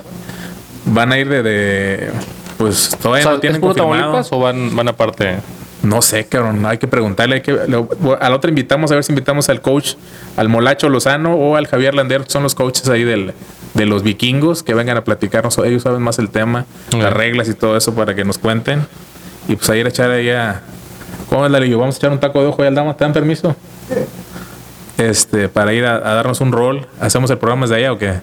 Van 0.85 1.13
a 1.13 1.19
ir 1.19 1.29
de, 1.29 1.43
de- 1.43 2.11
pues 2.59 2.93
O 2.95 2.97
todavía 2.99 3.23
sea, 3.25 3.33
no 3.33 3.41
tienen 3.41 3.57
¿Es 3.57 3.61
puro 3.61 3.75
confirmado. 3.75 4.03
Tamaulipas 4.03 4.33
o 4.33 4.39
van, 4.39 4.77
van 4.77 4.89
aparte? 4.89 5.37
No 5.83 6.01
sé, 6.03 6.27
cabrón, 6.27 6.65
hay 6.67 6.79
que 6.79 6.87
preguntarle. 6.89 7.37
Hay 7.37 7.41
que, 7.43 7.53
lo- 7.69 7.89
a 8.21 8.29
la 8.29 8.37
otra 8.37 8.49
invitamos 8.51 8.91
a 8.91 8.95
ver 8.95 9.05
si 9.05 9.13
invitamos 9.13 9.49
al 9.49 9.61
coach, 9.63 9.95
al 10.37 10.49
Molacho 10.49 10.89
Lozano 10.89 11.35
o 11.35 11.57
al 11.57 11.67
Javier 11.67 11.95
Lander, 11.95 12.25
que 12.25 12.31
son 12.31 12.43
los 12.43 12.55
coaches 12.55 12.89
ahí 12.89 13.05
del, 13.05 13.33
de 13.75 13.87
los 13.87 14.03
vikingos, 14.03 14.63
que 14.63 14.73
vengan 14.75 14.97
a 14.97 15.05
platicarnos. 15.05 15.59
Ellos 15.59 15.83
saben 15.83 16.01
más 16.03 16.19
el 16.19 16.31
tema, 16.31 16.65
las 16.93 17.13
reglas 17.13 17.49
y 17.49 17.55
todo 17.55 17.77
eso 17.77 17.95
para 17.95 18.15
que 18.15 18.25
nos 18.25 18.39
cuenten. 18.39 18.87
Y 19.49 19.57
pues 19.57 19.69
ahí 19.71 19.81
ir 19.81 19.87
a 19.87 19.89
echar 19.91 20.11
ahí 20.11 20.31
a. 20.31 20.63
¿Cómo 21.29 21.45
es, 21.47 21.53
Darillo? 21.53 21.79
Vamos 21.79 21.97
a 21.97 21.99
echar 21.99 22.11
un 22.13 22.21
taco 22.21 22.41
de 22.41 22.47
ojo 22.47 22.63
y 22.65 22.67
al 22.67 22.75
dama, 22.75 22.97
¿te 22.97 23.05
dan 23.05 23.13
permiso? 23.13 23.55
Este, 24.97 25.49
para 25.49 25.73
ir 25.73 25.85
a, 25.85 25.97
a 25.97 26.15
darnos 26.15 26.41
un 26.41 26.53
rol. 26.53 26.87
¿Hacemos 27.01 27.31
el 27.31 27.39
programa 27.39 27.63
desde 27.67 27.77
allá 27.77 27.93
o 27.93 27.99
qué? 27.99 28.15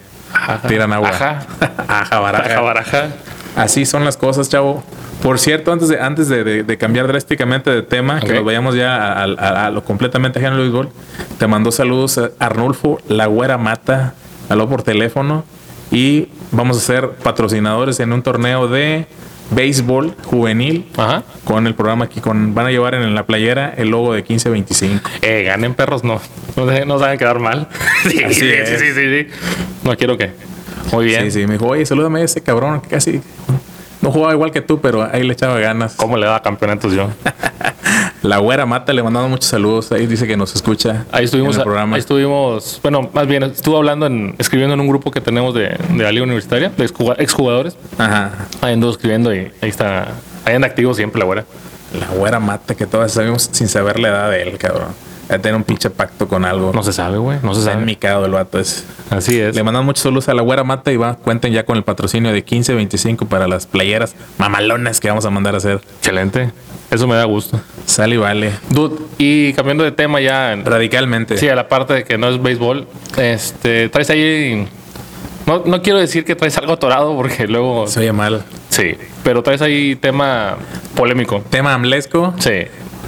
Tiran 0.67 0.93
agua. 0.93 1.09
Ajá. 1.09 1.45
Ajá, 1.87 2.19
baraja. 2.19 2.61
Baraja. 2.61 3.07
Así 3.55 3.85
son 3.85 4.05
las 4.05 4.15
cosas, 4.15 4.47
chavo. 4.49 4.81
Por 5.21 5.37
cierto, 5.37 5.71
antes 5.73 5.89
de, 5.89 5.99
antes 5.99 6.29
de, 6.29 6.43
de- 6.43 6.63
de 6.63 6.77
cambiar 6.77 7.05
drásticamente 7.07 7.69
de 7.69 7.83
tema, 7.83 8.19
que 8.21 8.33
nos 8.33 8.45
vayamos 8.45 8.75
ya 8.75 8.95
a, 8.95 9.23
a- 9.23 9.65
a 9.67 9.69
lo 9.69 9.83
completamente 9.83 10.39
ajeno 10.39 10.55
al 10.55 10.61
béisbol, 10.61 10.89
te 11.37 11.45
mandó 11.47 11.71
saludos 11.71 12.17
a 12.17 12.29
Arnulfo 12.39 12.99
La 13.09 13.25
Güera 13.27 13.57
Mata, 13.57 14.13
habló 14.51 14.69
por 14.69 14.83
teléfono 14.83 15.43
y 15.91 16.27
vamos 16.51 16.77
a 16.77 16.79
ser 16.81 17.09
patrocinadores 17.11 17.99
en 17.99 18.13
un 18.13 18.21
torneo 18.21 18.67
de 18.67 19.05
béisbol 19.51 20.15
juvenil 20.23 20.87
Ajá. 20.97 21.23
con 21.43 21.67
el 21.67 21.75
programa 21.75 22.05
aquí, 22.05 22.21
con 22.21 22.53
van 22.55 22.67
a 22.67 22.71
llevar 22.71 22.95
en 22.95 23.13
la 23.13 23.25
playera 23.25 23.73
el 23.75 23.89
logo 23.89 24.13
de 24.13 24.19
1525. 24.21 25.09
Eh, 25.21 25.43
ganen 25.43 25.73
perros, 25.73 26.03
no. 26.03 26.21
No 26.55 26.69
se, 26.69 26.85
no 26.85 26.99
saben 26.99 27.17
quedar 27.17 27.39
mal. 27.39 27.67
sí, 28.09 28.23
Así 28.23 28.35
sí, 28.35 28.49
es. 28.49 28.69
sí, 28.69 28.75
sí, 28.77 28.93
sí, 28.93 29.23
sí. 29.23 29.27
No 29.83 29.95
quiero 29.97 30.17
que. 30.17 30.31
Muy 30.91 31.05
bien. 31.05 31.23
Sí, 31.25 31.41
sí, 31.41 31.47
me 31.47 31.53
dijo, 31.53 31.67
oye, 31.67 31.85
salúdame 31.85 32.21
a 32.21 32.23
ese 32.23 32.41
cabrón 32.41 32.81
que 32.81 32.89
casi 32.89 33.21
no 34.01 34.11
jugaba 34.11 34.33
igual 34.33 34.51
que 34.51 34.61
tú, 34.61 34.79
pero 34.81 35.03
ahí 35.03 35.23
le 35.23 35.33
echaba 35.33 35.59
ganas. 35.59 35.95
¿Cómo 35.95 36.17
le 36.17 36.25
da 36.25 36.41
campeonatos 36.41 36.93
yo? 36.93 37.09
La 38.21 38.37
güera 38.37 38.65
mata, 38.67 38.93
le 38.93 39.01
mandamos 39.01 39.29
muchos 39.31 39.49
saludos. 39.49 39.91
Ahí 39.91 40.05
dice 40.05 40.27
que 40.27 40.37
nos 40.37 40.53
escucha. 40.55 41.05
Ahí 41.11 41.25
estuvimos, 41.25 41.55
en 41.55 41.61
el 41.61 41.63
programa. 41.65 41.95
ahí 41.95 41.99
estuvimos, 42.01 42.79
bueno, 42.83 43.09
más 43.13 43.25
bien 43.25 43.41
estuvo 43.43 43.77
hablando 43.77 44.05
en, 44.05 44.35
escribiendo 44.37 44.75
en 44.75 44.79
un 44.79 44.87
grupo 44.87 45.09
que 45.09 45.21
tenemos 45.21 45.55
de, 45.55 45.69
de 45.89 46.03
la 46.03 46.11
Liga 46.11 46.23
Universitaria, 46.25 46.69
de 46.77 46.85
exjuga- 46.85 47.15
exjugadores. 47.17 47.75
Ajá. 47.97 48.47
Ahí 48.61 48.73
ando 48.73 48.91
escribiendo 48.91 49.33
y 49.33 49.51
ahí 49.61 49.69
está, 49.69 50.09
ahí 50.45 50.53
anda 50.55 50.67
activo 50.67 50.93
siempre 50.93 51.17
la 51.19 51.25
güera. 51.25 51.45
La 51.99 52.07
güera 52.15 52.39
mata, 52.39 52.75
que 52.75 52.85
todas 52.85 53.11
sabemos 53.11 53.49
sin 53.51 53.67
saber 53.67 53.99
la 53.99 54.09
edad 54.09 54.29
de 54.29 54.43
él, 54.43 54.57
cabrón. 54.59 54.89
Ya 55.27 55.39
tiene 55.39 55.57
un 55.57 55.63
pinche 55.63 55.89
pacto 55.89 56.27
con 56.27 56.45
algo. 56.45 56.71
No 56.75 56.83
se 56.83 56.93
sabe, 56.93 57.17
güey, 57.17 57.39
no 57.41 57.53
se 57.53 57.61
Está 57.61 57.71
sabe. 57.71 57.83
enmicado 57.83 58.25
el 58.25 58.31
vato 58.33 58.59
ese. 58.59 58.83
Así 59.09 59.39
es. 59.39 59.55
Le 59.55 59.63
mandamos 59.63 59.85
muchos 59.85 60.03
saludos 60.03 60.29
a 60.29 60.33
la 60.33 60.41
güera 60.41 60.63
mata 60.63 60.91
y 60.91 60.97
va, 60.97 61.15
cuenten 61.15 61.53
ya 61.53 61.63
con 61.65 61.77
el 61.77 61.83
patrocinio 61.83 62.31
de 62.33 62.45
15-25 62.45 63.27
para 63.27 63.47
las 63.47 63.65
playeras 63.65 64.13
mamalonas 64.37 64.99
que 64.99 65.07
vamos 65.07 65.25
a 65.25 65.29
mandar 65.29 65.53
a 65.55 65.57
hacer. 65.57 65.81
Excelente. 65.99 66.51
Eso 66.91 67.07
me 67.07 67.15
da 67.15 67.23
gusto. 67.23 67.59
Sale 67.85 68.15
y 68.15 68.17
vale. 68.17 68.51
Dude, 68.69 68.95
y 69.17 69.53
cambiando 69.53 69.83
de 69.83 69.91
tema 69.91 70.19
ya, 70.21 70.53
en- 70.53 70.65
Radicalmente. 70.65 71.37
sí, 71.37 71.47
a 71.49 71.55
la 71.55 71.67
parte 71.67 71.93
de 71.93 72.03
que 72.03 72.17
no 72.17 72.27
es 72.29 72.41
béisbol, 72.41 72.85
este, 73.17 73.89
traes 73.89 74.09
ahí, 74.09 74.67
no, 75.45 75.63
no 75.65 75.81
quiero 75.81 75.99
decir 75.99 76.25
que 76.25 76.35
traes 76.35 76.57
algo 76.57 76.73
atorado 76.73 77.15
porque 77.15 77.47
luego, 77.47 77.87
Se 77.87 78.01
oye 78.01 78.11
mal. 78.11 78.43
sí, 78.69 78.95
pero 79.23 79.41
traes 79.41 79.61
ahí 79.61 79.95
tema 79.95 80.57
polémico. 80.95 81.41
Tema 81.49 81.73
amlesco. 81.73 82.33
Sí. 82.39 82.51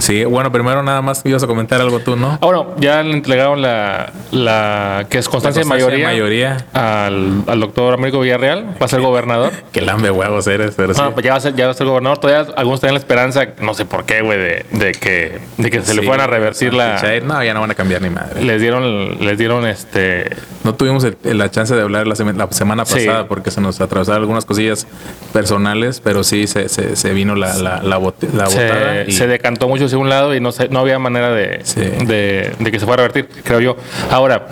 Sí, 0.03 0.25
bueno, 0.25 0.51
primero 0.51 0.83
nada 0.83 1.01
más 1.01 1.21
ibas 1.23 1.41
a 1.43 1.47
comentar 1.47 1.79
algo 1.79 1.99
tú, 2.01 2.17
¿no? 2.17 2.31
Ah, 2.33 2.37
bueno, 2.45 2.75
ya 2.77 3.01
le 3.03 3.13
entregaron 3.13 3.61
la, 3.61 4.11
la 4.31 5.05
que 5.09 5.17
es 5.17 5.29
constancia, 5.29 5.61
de 5.63 5.67
mayoría, 5.69 6.07
mayoría. 6.07 6.65
Al, 6.73 7.43
al 7.47 7.59
doctor 7.61 7.93
Américo 7.93 8.19
Villarreal, 8.19 8.75
va 8.81 8.85
a 8.85 8.89
ser 8.89 8.99
gobernador. 9.01 9.51
Que 9.71 9.81
lambe 9.81 10.11
huevos 10.11 10.45
eres, 10.47 10.75
pero 10.75 10.93
sí. 10.93 11.01
Ah, 11.03 11.11
pues 11.13 11.23
ya 11.25 11.31
va 11.31 11.37
a 11.37 11.41
ser, 11.41 11.55
ya 11.55 11.65
va 11.65 11.71
a 11.71 11.73
ser 11.73 11.87
gobernador. 11.87 12.17
Todavía 12.19 12.53
algunos 12.57 12.79
tienen 12.81 12.95
la 12.95 12.99
esperanza, 12.99 13.47
no 13.61 13.73
sé 13.73 13.85
por 13.85 14.03
qué, 14.05 14.21
güey, 14.21 14.37
de, 14.37 14.65
de 14.71 14.91
que, 14.91 15.39
de 15.57 15.71
que 15.71 15.81
se 15.81 15.93
le 15.95 16.03
fueran 16.03 16.27
a 16.27 16.27
revertir 16.27 16.73
la. 16.73 17.01
No, 17.23 17.41
ya 17.43 17.53
no 17.53 17.61
van 17.61 17.71
a 17.71 17.75
cambiar 17.75 18.01
ni 18.01 18.09
madre. 18.09 18.43
Les 18.43 18.59
dieron, 18.61 19.17
les 19.25 19.37
dieron 19.37 19.65
este. 19.65 20.29
No 20.65 20.75
tuvimos 20.75 21.03
el- 21.05 21.17
la 21.37 21.49
chance 21.49 21.73
de 21.75 21.81
hablar 21.81 22.05
la, 22.07 22.15
sema- 22.15 22.33
la 22.33 22.51
semana 22.51 22.85
Sí. 22.85 22.95
pasada 23.05 23.27
porque 23.27 23.51
se 23.51 23.61
nos 23.61 23.79
atravesaron 23.81 24.21
algunas 24.21 24.43
cosillas 24.45 24.85
personales, 25.31 25.99
pero 26.03 26.23
sí 26.23 26.45
se, 26.47 26.69
se, 26.69 26.95
se 26.95 27.13
vino 27.13 27.35
la, 27.35 27.55
la, 27.57 27.81
la, 27.81 27.97
bote- 27.97 28.29
la 28.33 28.45
botada. 28.45 29.05
Se, 29.05 29.05
y- 29.07 29.11
se 29.13 29.27
decantó 29.27 29.67
mucho 29.67 29.87
hacia 29.93 29.97
un 29.99 30.09
lado 30.09 30.35
y 30.35 30.39
no, 30.39 30.49
no 30.71 30.79
había 30.79 30.99
manera 30.99 31.31
de, 31.31 31.59
Sí. 31.63 31.81
de, 31.81 32.51
de 32.59 32.71
que 32.71 32.79
se 32.79 32.85
fuera 32.85 33.03
a 33.03 33.07
revertir, 33.07 33.29
creo 33.43 33.59
yo. 33.59 33.77
Ahora, 34.09 34.47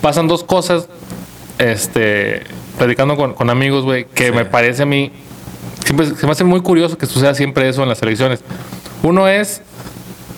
pasan 0.00 0.28
dos 0.28 0.44
cosas. 0.44 0.88
Este. 1.58 2.42
platicando 2.78 3.16
con, 3.16 3.34
con 3.34 3.50
amigos, 3.50 3.84
güey, 3.84 4.06
que 4.06 4.32
me 4.32 4.44
parece 4.44 4.82
a 4.82 4.86
mí, 4.86 5.12
siempre 5.84 6.06
se 6.06 6.26
me 6.26 6.32
hace 6.32 6.42
muy 6.44 6.60
curioso 6.60 6.96
que 6.98 7.06
suceda 7.06 7.34
siempre 7.34 7.68
eso 7.68 7.82
en 7.82 7.88
las 7.88 8.02
elecciones. 8.02 8.42
Uno 9.02 9.28
es, 9.28 9.62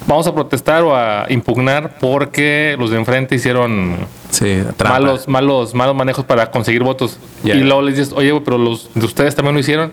vamos 0.07 0.27
a 0.27 0.35
protestar 0.35 0.83
o 0.83 0.95
a 0.95 1.27
impugnar 1.31 1.97
porque 2.01 2.77
los 2.79 2.91
de 2.91 2.99
enfrente 2.99 3.35
hicieron 3.37 3.97
Sí, 4.31 4.63
malos, 4.87 5.29
malos, 5.29 5.75
malos 5.75 5.95
manejos 5.95 6.25
para 6.25 6.51
conseguir 6.51 6.83
votos. 6.83 7.19
Ya. 7.45 7.55
Y 7.55 7.61
luego 7.61 7.83
les 7.83 7.97
dices, 7.97 8.13
oye, 8.15 8.39
pero 8.45 8.59
los 8.59 8.91
de 8.95 9.07
ustedes 9.07 9.35
también 9.35 9.55
lo 9.55 9.61
hicieron. 9.61 9.93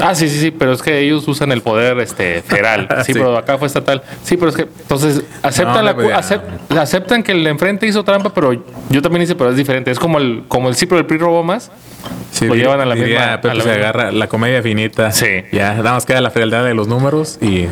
Ah, 0.00 0.14
sí, 0.14 0.28
sí, 0.28 0.38
sí, 0.40 0.50
pero 0.50 0.72
es 0.72 0.82
que 0.82 0.98
ellos 1.00 1.26
usan 1.28 1.52
el 1.52 1.62
poder 1.62 1.98
este, 2.00 2.42
federal. 2.42 2.88
Sí, 3.06 3.12
Sí. 3.12 3.18
pero 3.18 3.36
acá 3.38 3.58
fue 3.58 3.68
estatal. 3.68 4.02
Sí, 4.24 4.36
pero 4.36 4.50
es 4.50 4.56
que, 4.56 4.62
entonces, 4.62 5.22
aceptan, 5.42 5.76
No, 5.76 5.82
la, 5.82 5.94
pues 5.94 6.08
acep- 6.14 6.42
aceptan 6.78 7.22
que 7.22 7.32
el 7.32 7.44
de 7.44 7.50
enfrente 7.50 7.86
hizo 7.86 8.02
trampa, 8.04 8.34
pero 8.34 8.52
yo 8.90 9.02
también 9.02 9.22
hice, 9.22 9.34
pero 9.36 9.50
es 9.50 9.56
diferente. 9.56 9.90
Es 9.90 9.98
como 9.98 10.18
el, 10.18 10.42
como 10.48 10.68
el 10.68 10.74
sí, 10.74 10.86
pero 10.86 10.98
el 10.98 11.06
PRI 11.06 11.18
robó 11.18 11.42
más. 11.44 11.70
Sí, 12.32 12.46
lo 12.46 12.54
llevan 12.54 12.80
a 12.80 12.84
la 12.86 12.94
diría 12.96 13.20
misma- 13.20 13.36
Pepe 13.40 13.50
a 13.50 13.54
la 13.54 13.62
se 13.62 13.68
misma. 13.70 13.82
agarra 13.84 14.12
la 14.12 14.26
comedia 14.28 14.62
finita. 14.62 15.12
Sí. 15.12 15.26
Ya, 15.52 15.74
nada 15.74 15.92
más 15.92 16.04
queda 16.04 16.20
la 16.20 16.30
frialdad 16.30 16.64
de 16.64 16.74
los 16.74 16.88
números 16.88 17.38
y 17.40 17.66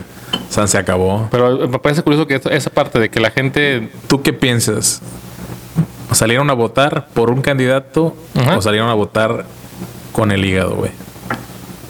San 0.49 0.69
se 0.69 0.79
acabó. 0.79 1.29
Pero 1.31 1.69
me 1.69 1.79
parece 1.81 2.03
curioso 2.03 2.27
que 2.27 2.41
esa 2.51 2.71
parte 2.71 2.99
de 2.99 3.11
que 3.11 3.21
la 3.21 3.31
gente 3.31 3.91
¿Tú 4.07 4.23
qué 4.23 4.33
piensas? 4.33 5.03
¿Salieron 6.13 6.49
a 6.51 6.53
votar 6.53 7.09
por 7.15 7.31
un 7.31 7.43
candidato 7.43 8.15
Ajá. 8.39 8.57
o 8.59 8.63
salieron 8.63 8.89
a 8.91 8.95
votar 8.95 9.45
con 10.13 10.31
el 10.31 10.45
hígado, 10.45 10.77
güey? 10.77 10.91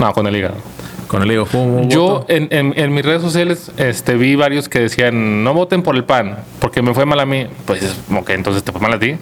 No, 0.03 0.12
con 0.12 0.27
el 0.27 0.37
hígado. 0.37 0.55
Con 1.09 1.23
el 1.23 1.31
hígado. 1.31 1.47
¿Fue 1.47 1.61
un 1.61 1.88
Yo 1.91 2.25
en, 2.29 2.49
en- 2.51 2.75
en 2.77 2.93
mis 2.95 3.05
redes 3.05 3.23
sociales 3.23 3.71
este, 3.77 4.15
vi 4.17 4.35
varios 4.35 4.69
que 4.69 4.81
decían 4.81 5.45
no 5.45 5.55
voten 5.55 5.83
por 5.83 5.95
el 5.97 6.05
PAN 6.05 6.38
porque 6.59 6.83
me 6.83 6.95
fue 6.95 7.07
mal 7.07 7.21
a 7.21 7.27
mí. 7.27 7.47
Pues 7.67 7.83
ok, 8.15 8.31
entonces 8.31 8.62
te 8.65 8.73
fue 8.73 8.81
mal 8.81 8.93
a 8.95 8.99
ti. 8.99 9.17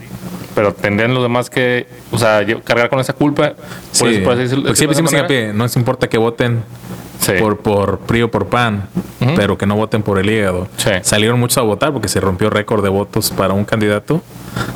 Pero 0.54 0.74
tendrían 0.74 1.14
los 1.14 1.22
demás 1.22 1.48
que, 1.48 1.86
o 2.10 2.18
sea, 2.18 2.42
yo- 2.42 2.62
cargar 2.62 2.88
con 2.90 2.98
esa 2.98 3.12
culpa. 3.12 3.52
Sí, 3.92 4.00
Por 4.00 4.10
eso, 4.12 4.56
por 4.56 4.64
porque 4.64 4.76
siempre 4.76 4.96
decimos 5.02 5.12
no 5.52 5.52
nos 5.54 5.76
importa 5.76 6.08
que 6.08 6.18
voten 6.18 6.62
Sí. 7.20 7.32
por, 7.38 7.58
por 7.58 7.98
PRI 8.00 8.22
o 8.22 8.30
por 8.30 8.46
PAN, 8.46 8.88
Ujú. 9.20 9.32
pero 9.36 9.58
que 9.58 9.66
no 9.66 9.76
voten 9.76 10.02
por 10.02 10.18
el 10.18 10.28
hígado. 10.30 10.68
Sí. 10.78 10.90
Salieron 11.02 11.38
muchos 11.38 11.58
a 11.58 11.62
votar 11.62 11.92
porque 11.92 12.08
se 12.08 12.18
rompió 12.20 12.48
récord 12.50 12.82
de 12.82 12.88
votos 12.88 13.30
para 13.30 13.52
un 13.54 13.64
candidato. 13.64 14.22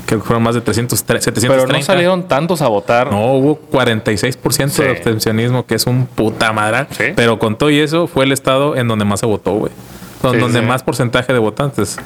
Que 0.07 0.18
fueron 0.18 0.42
más 0.42 0.54
de 0.54 0.61
300, 0.61 0.98
730. 0.98 1.48
Pero 1.64 1.66
no 1.78 1.83
salieron 1.83 2.28
tantos 2.28 2.62
a 2.62 2.68
votar. 2.68 3.11
No, 3.11 3.33
hubo 3.33 3.59
46% 3.72 4.68
Sí. 4.76 4.83
de 4.85 4.90
abstencionismo, 4.90 5.66
que 5.66 5.74
es 5.74 5.87
un 5.87 6.07
puta 6.07 6.52
madre. 6.52 6.87
Sí. 6.90 7.04
Pero 7.16 7.38
con 7.38 7.57
todo 7.57 7.70
y 7.70 7.80
eso, 7.80 8.07
fue 8.07 8.24
el 8.24 8.33
estado 8.33 8.76
en 8.76 8.87
donde 8.88 9.04
más 9.04 9.20
se 9.20 9.26
votó, 9.26 9.52
güey. 9.54 9.72
Sí, 10.33 10.39
donde 10.39 10.61
sí. 10.61 10.65
más 10.67 10.83
porcentaje 10.83 11.33
de 11.33 11.39
votantes. 11.39 11.99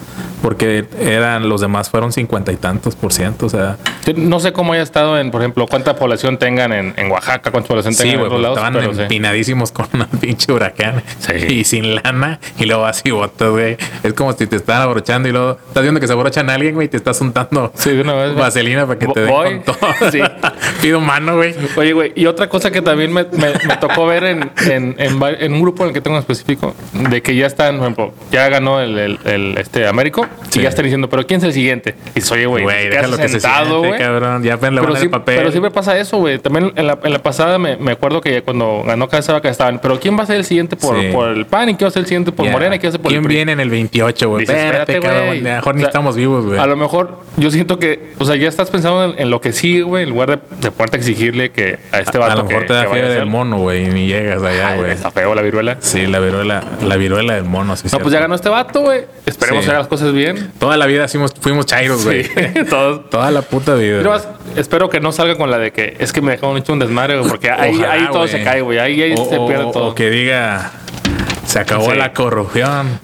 Porque 0.42 0.86
eran 1.00 1.48
los 1.48 1.60
demás 1.60 1.90
fueron 1.90 2.12
cincuenta 2.12 2.52
y 2.52 2.56
tantos 2.56 2.94
por 2.94 3.12
ciento. 3.12 3.46
O 3.46 3.48
sea, 3.48 3.76
No 4.16 4.38
sé 4.38 4.52
cómo 4.52 4.72
haya 4.72 4.82
estado 4.84 5.18
en, 5.18 5.30
por 5.32 5.40
ejemplo, 5.40 5.66
cuánta 5.66 5.96
población 5.96 6.38
tengan 6.38 6.72
en, 6.72 6.94
en 6.96 7.10
Oaxaca, 7.10 7.50
cuánta 7.50 7.66
población 7.68 7.92
sí, 7.94 8.02
tengan 8.04 8.18
güey, 8.20 8.26
en 8.30 8.36
otros 8.36 8.40
pues, 8.40 8.42
lados. 8.42 8.58
estaban 8.78 8.92
pero 8.94 9.02
empinadísimos 9.02 9.72
con 9.72 9.86
un 9.94 10.06
pinche 10.20 10.52
huracán. 10.52 11.02
Y 11.48 11.64
sin 11.64 11.96
lana. 11.96 12.38
Y 12.56 12.66
luego 12.66 12.86
así 12.86 13.10
votas, 13.10 13.50
güey. 13.50 13.76
Es 14.04 14.12
como 14.14 14.32
si 14.32 14.46
te 14.46 14.56
están 14.56 14.80
abrochando 14.82 15.28
y 15.28 15.32
luego 15.32 15.58
estás 15.66 15.82
viendo 15.82 16.00
que 16.00 16.06
se 16.06 16.12
abrochan 16.12 16.48
a 16.50 16.54
alguien, 16.54 16.74
güey, 16.74 16.86
y 16.86 16.88
te 16.90 16.96
estás 16.96 17.20
untando 17.20 17.72
una 18.00 18.14
vez. 18.14 18.34
vaselina 18.36 18.86
para 18.86 18.98
que 18.98 19.06
te 19.08 19.20
den 19.22 19.62
con 19.62 19.62
todo. 19.64 19.76
Sí. 20.12 20.20
Pido 20.82 21.00
mano, 21.00 21.34
güey. 21.36 21.54
Oye, 21.76 21.92
güey, 21.92 22.12
y 22.14 22.26
otra 22.26 22.48
cosa 22.48 22.70
que 22.70 22.80
también 22.80 23.12
me, 23.12 23.24
me- 23.24 23.52
me 23.66 23.76
tocó 23.80 24.06
ver 24.06 24.22
en, 24.24 24.50
en, 24.68 24.94
en 24.98 25.52
un 25.52 25.62
grupo 25.62 25.82
en 25.82 25.88
el 25.88 25.94
que 25.94 26.00
tengo 26.00 26.16
en 26.16 26.20
específico, 26.20 26.74
de 26.92 27.20
que 27.22 27.34
ya 27.34 27.46
están, 27.46 27.76
por 27.78 27.82
ejemplo, 27.84 28.07
ya 28.30 28.48
ganó 28.48 28.80
el, 28.80 28.98
el- 28.98 29.18
el, 29.24 29.58
este 29.58 29.86
Américo, 29.86 30.26
Sí. 30.50 30.60
y 30.60 30.62
ya 30.62 30.68
están 30.68 30.84
diciendo, 30.84 31.08
pero 31.08 31.26
¿quién 31.26 31.38
es 31.38 31.44
el 31.44 31.52
siguiente? 31.52 31.94
Y 32.14 32.20
oye, 32.32 32.46
güey, 32.46 32.62
Güey, 32.64 32.84
¿qué 32.84 32.96
déjalo 32.96 33.16
que 33.16 33.28
se 33.28 33.40
sentado, 33.40 33.68
siente, 33.80 33.88
güey? 33.88 34.00
cabrón. 34.00 34.42
Ya 34.42 34.54
apenas 34.54 34.74
le 34.74 34.80
van 34.80 34.96
a 34.96 34.98
sí- 34.98 35.04
el 35.04 35.10
papel. 35.10 35.36
pero 35.38 35.50
siempre 35.50 35.70
pasa 35.70 35.98
eso, 35.98 36.18
güey. 36.18 36.38
También 36.38 36.72
en 36.76 36.86
la, 36.86 36.98
en 37.02 37.12
la 37.12 37.18
pasada 37.22 37.58
me, 37.58 37.76
me 37.76 37.92
acuerdo 37.92 38.20
que 38.20 38.42
cuando 38.42 38.82
ganó 38.86 39.08
Cabeza 39.08 39.32
Vaca 39.32 39.48
estaban, 39.48 39.78
pero 39.80 39.98
¿quién 40.00 40.18
va 40.18 40.22
a 40.22 40.26
ser 40.26 40.36
el 40.36 40.44
siguiente 40.44 40.76
por, 40.76 41.00
Sí. 41.00 41.08
por 41.12 41.28
el 41.28 41.46
PAN 41.46 41.70
y 41.70 41.74
quién 41.74 41.86
va 41.86 41.88
a 41.88 41.92
ser 41.92 42.00
el 42.00 42.06
siguiente 42.06 42.32
por. 42.32 42.48
Morena 42.50 42.76
y 42.76 42.78
quién 42.78 42.88
va 42.88 42.90
a 42.90 42.92
ser 42.92 43.00
por 43.00 43.10
¿Quién 43.10 43.20
el 43.22 43.26
PRI? 43.26 43.34
viene 43.36 43.52
en 43.52 43.60
el 43.60 43.70
28, 43.70 44.28
güey? 44.28 44.42
Espérate, 44.44 44.68
espérate, 44.94 45.00
cabrón. 45.00 45.26
güey. 45.28 45.40
Mejor 45.42 45.74
ni 45.74 45.80
O 45.80 45.82
sea, 45.82 45.88
estamos 45.88 46.16
vivos, 46.16 46.44
güey. 46.46 46.58
A 46.58 46.66
lo 46.66 46.76
mejor 46.76 47.20
yo 47.36 47.50
siento 47.50 47.78
que, 47.78 48.12
o 48.18 48.24
sea, 48.24 48.36
ya 48.36 48.48
estás 48.48 48.70
pensando 48.70 49.04
en, 49.04 49.14
en 49.18 49.30
lo 49.30 49.40
que 49.40 49.52
sigue, 49.52 49.82
güey, 49.82 50.04
en 50.04 50.10
lugar 50.10 50.30
de, 50.30 50.38
de 50.60 50.70
ponerte 50.70 50.96
a 50.96 51.00
exigirle 51.00 51.50
que 51.50 51.78
a 51.92 52.00
este 52.00 52.16
a 52.18 52.20
vato 52.20 52.36
lo 52.36 52.44
mejor 52.44 52.62
que, 52.62 52.68
te 52.68 52.72
da 52.74 52.82
que 52.82 52.88
a 52.88 52.92
fiebre 52.92 53.14
del 53.14 53.26
mono, 53.26 53.58
güey, 53.58 53.84
y 53.84 53.88
ni 53.88 54.06
llegas 54.06 54.42
allá, 54.42 54.76
güey. 54.76 54.90
está 54.92 55.10
feo 55.10 55.34
la 55.34 55.42
viruela. 55.42 55.76
Sí, 55.80 56.06
la 56.06 56.18
viruela, 56.20 56.62
la 56.82 56.96
viruela 56.96 57.34
del 57.34 57.44
mono, 57.44 57.76
sí. 57.76 57.87
No, 57.92 57.98
pues 58.00 58.12
ya 58.12 58.20
ganó 58.20 58.34
este 58.34 58.48
vato, 58.48 58.80
güey. 58.80 59.04
Esperemos 59.26 59.62
Sí. 59.62 59.66
que 59.66 59.70
haga 59.70 59.80
las 59.80 59.88
cosas 59.88 60.12
bien. 60.12 60.52
Toda 60.58 60.76
la 60.76 60.86
vida 60.86 61.06
fuimos, 61.08 61.32
fuimos 61.40 61.66
chairos, 61.66 62.04
güey. 62.04 62.24
Sí. 62.24 62.30
Toda 63.10 63.30
la 63.30 63.42
puta 63.42 63.74
vida. 63.74 64.02
Más 64.02 64.28
espero 64.56 64.88
que 64.88 65.00
no 65.00 65.12
salga 65.12 65.36
con 65.36 65.50
la 65.50 65.58
de 65.58 65.72
que 65.72 65.96
es 65.98 66.12
que 66.12 66.20
me 66.20 66.32
dejaron 66.32 66.56
hecho 66.56 66.72
un 66.72 66.78
desmadre, 66.78 67.16
güey, 67.18 67.28
porque 67.28 67.50
ahí, 67.50 67.74
Ojalá, 67.76 67.92
ahí 67.92 68.08
todo 68.12 68.26
se 68.28 68.42
cae, 68.42 68.60
güey. 68.62 68.78
Ahí, 68.78 69.00
ahí 69.02 69.14
o, 69.16 69.24
se 69.24 69.38
pierde 69.46 69.64
o- 69.64 69.70
todo. 69.70 69.86
o 69.88 69.94
que 69.94 70.10
diga, 70.10 70.72
se 71.46 71.58
acabó 71.58 71.90
Sí. 71.90 71.96
la 71.96 72.12
corrupción. 72.12 73.00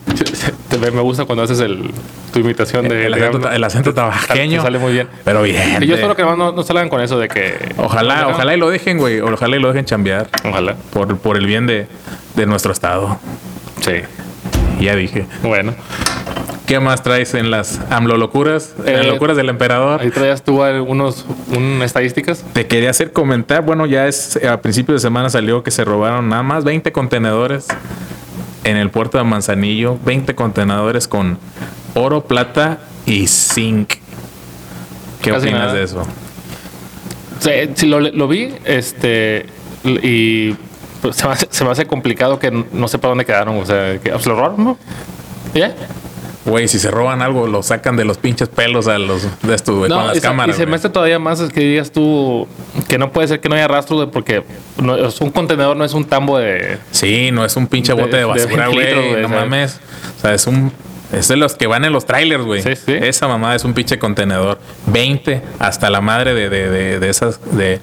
Me 0.80 1.00
gusta 1.00 1.24
cuando 1.24 1.44
haces 1.44 1.60
el, 1.60 1.90
tu 2.32 2.40
imitación 2.40 2.88
de 2.88 3.06
El, 3.06 3.14
acento, 3.14 3.50
el 3.50 3.64
acento. 3.64 3.94
Te 3.94 4.60
sale 4.60 4.78
muy 4.78 4.92
bien. 4.92 5.08
Pero 5.24 5.42
bien. 5.42 5.80
Y 5.82 5.86
yo 5.86 5.94
espero 5.94 6.16
que 6.16 6.22
no, 6.22 6.36
no, 6.36 6.50
no 6.52 6.62
salgan 6.64 6.88
con 6.88 7.00
eso 7.00 7.18
de 7.18 7.28
que. 7.28 7.72
Ojalá, 7.76 8.26
ojalá 8.28 8.54
y 8.54 8.58
lo 8.58 8.68
dejen, 8.68 8.98
güey. 8.98 9.20
Ojalá 9.20 9.56
y 9.56 9.60
lo 9.60 9.68
dejen 9.68 9.84
chambear. 9.84 10.28
Ojalá. 10.44 10.74
Por, 10.92 11.16
por 11.18 11.36
el 11.36 11.46
bien 11.46 11.66
de, 11.68 11.86
de 12.34 12.46
nuestro 12.46 12.72
estado. 12.72 13.18
Sí. 13.82 13.92
Ya 14.84 14.94
dije. 14.96 15.26
Bueno. 15.42 15.74
¿Qué 16.66 16.80
más 16.80 17.02
traes 17.02 17.34
en 17.34 17.50
las 17.50 17.78
AMLO 17.90 18.16
locuras? 18.16 18.74
En 18.86 18.94
las 18.94 19.04
Eh, 19.04 19.08
locuras 19.10 19.36
del 19.36 19.50
emperador. 19.50 20.00
Ahí 20.00 20.10
traías 20.10 20.42
tú 20.42 20.62
algunos 20.62 21.26
un, 21.54 21.82
estadísticas. 21.82 22.42
Te 22.54 22.66
quería 22.66 22.88
hacer 22.90 23.12
comentar, 23.12 23.62
bueno, 23.62 23.84
ya 23.84 24.06
es 24.08 24.42
a 24.44 24.62
principios 24.62 25.02
de 25.02 25.06
semana 25.08 25.28
salió 25.28 25.62
que 25.62 25.70
se 25.70 25.84
robaron 25.84 26.30
nada 26.30 26.42
más 26.42 26.64
20 26.64 26.90
contenedores 26.92 27.66
en 28.64 28.78
el 28.78 28.88
puerto 28.88 29.18
de 29.18 29.24
Manzanillo, 29.24 29.98
20 30.06 30.34
contenedores 30.34 31.06
con 31.06 31.38
oro, 31.94 32.24
plata 32.24 32.78
y 33.04 33.26
zinc. 33.26 33.90
¿Qué 35.20 35.30
Casi 35.30 35.48
opinas 35.48 35.60
nada. 35.60 35.74
de 35.74 35.82
eso? 35.82 36.02
Sí, 37.40 37.50
sí, 37.74 37.86
lo, 37.86 38.00
lo 38.00 38.26
vi, 38.26 38.54
este, 38.64 39.46
y 39.84 40.54
pues, 41.04 41.16
se, 41.16 41.26
me 41.26 41.32
hace, 41.34 41.46
se 41.50 41.64
me 41.64 41.70
hace 41.70 41.86
complicado 41.86 42.38
que 42.38 42.50
no 42.50 42.88
sepa 42.88 43.08
dónde 43.08 43.24
quedaron. 43.24 43.56
O 43.58 43.66
sea, 43.66 43.98
que 43.98 44.18
¿se 44.18 44.28
lo 44.28 44.36
robaron, 44.36 44.64
¿no? 44.64 44.78
¿Ya? 45.54 45.74
Güey, 46.46 46.68
si 46.68 46.78
se 46.78 46.90
roban 46.90 47.22
algo, 47.22 47.46
lo 47.46 47.62
sacan 47.62 47.96
de 47.96 48.04
los 48.04 48.18
pinches 48.18 48.48
pelos 48.48 48.86
a 48.88 48.98
los 48.98 49.22
de 49.42 49.54
estos, 49.54 49.76
güey, 49.78 49.90
con 49.90 50.06
las 50.08 50.18
y 50.18 50.20
cámaras. 50.20 50.54
y 50.54 50.58
se 50.58 50.66
me 50.66 50.72
güey. 50.72 50.78
hace 50.78 50.90
todavía 50.90 51.18
más 51.18 51.40
es 51.40 51.50
que 51.50 51.60
digas 51.60 51.90
tú 51.90 52.46
que 52.88 52.98
no 52.98 53.12
puede 53.12 53.28
ser 53.28 53.40
que 53.40 53.48
no 53.48 53.54
haya 53.54 53.66
rastro 53.66 53.98
de 54.00 54.06
porque 54.08 54.44
no, 54.76 54.94
es 54.96 55.20
un 55.22 55.30
contenedor 55.30 55.74
no 55.74 55.86
es 55.86 55.94
un 55.94 56.04
tambo 56.04 56.36
de 56.38 56.76
Sí, 56.90 57.30
no 57.32 57.46
es 57.46 57.56
un 57.56 57.66
pinche 57.66 57.94
De- 57.94 58.02
bote 58.02 58.16
de 58.18 58.24
basura, 58.24 58.68
20 58.68 58.76
litros, 58.84 58.94
güey. 59.04 59.10
güey, 59.12 59.22
No 59.22 59.28
¿sabes? 59.28 59.40
mames. 59.42 59.80
O 60.18 60.20
sea, 60.20 60.34
es 60.34 60.46
un. 60.46 60.72
Es 61.12 61.28
de 61.28 61.36
los 61.36 61.54
que 61.54 61.66
van 61.66 61.84
en 61.86 61.92
los 61.94 62.04
trailers, 62.04 62.44
güey. 62.44 62.60
Sí, 62.62 62.74
sí. 62.76 62.92
Esa 62.92 63.26
mamada 63.28 63.54
es 63.54 63.64
un 63.64 63.72
pinche 63.72 63.98
contenedor. 63.98 64.58
20 64.88 65.40
hasta 65.60 65.88
la 65.88 66.00
madre 66.02 66.34
de, 66.34 66.50
de, 66.50 66.68
de, 66.68 66.98
de 66.98 67.08
esas. 67.08 67.40
De, 67.56 67.80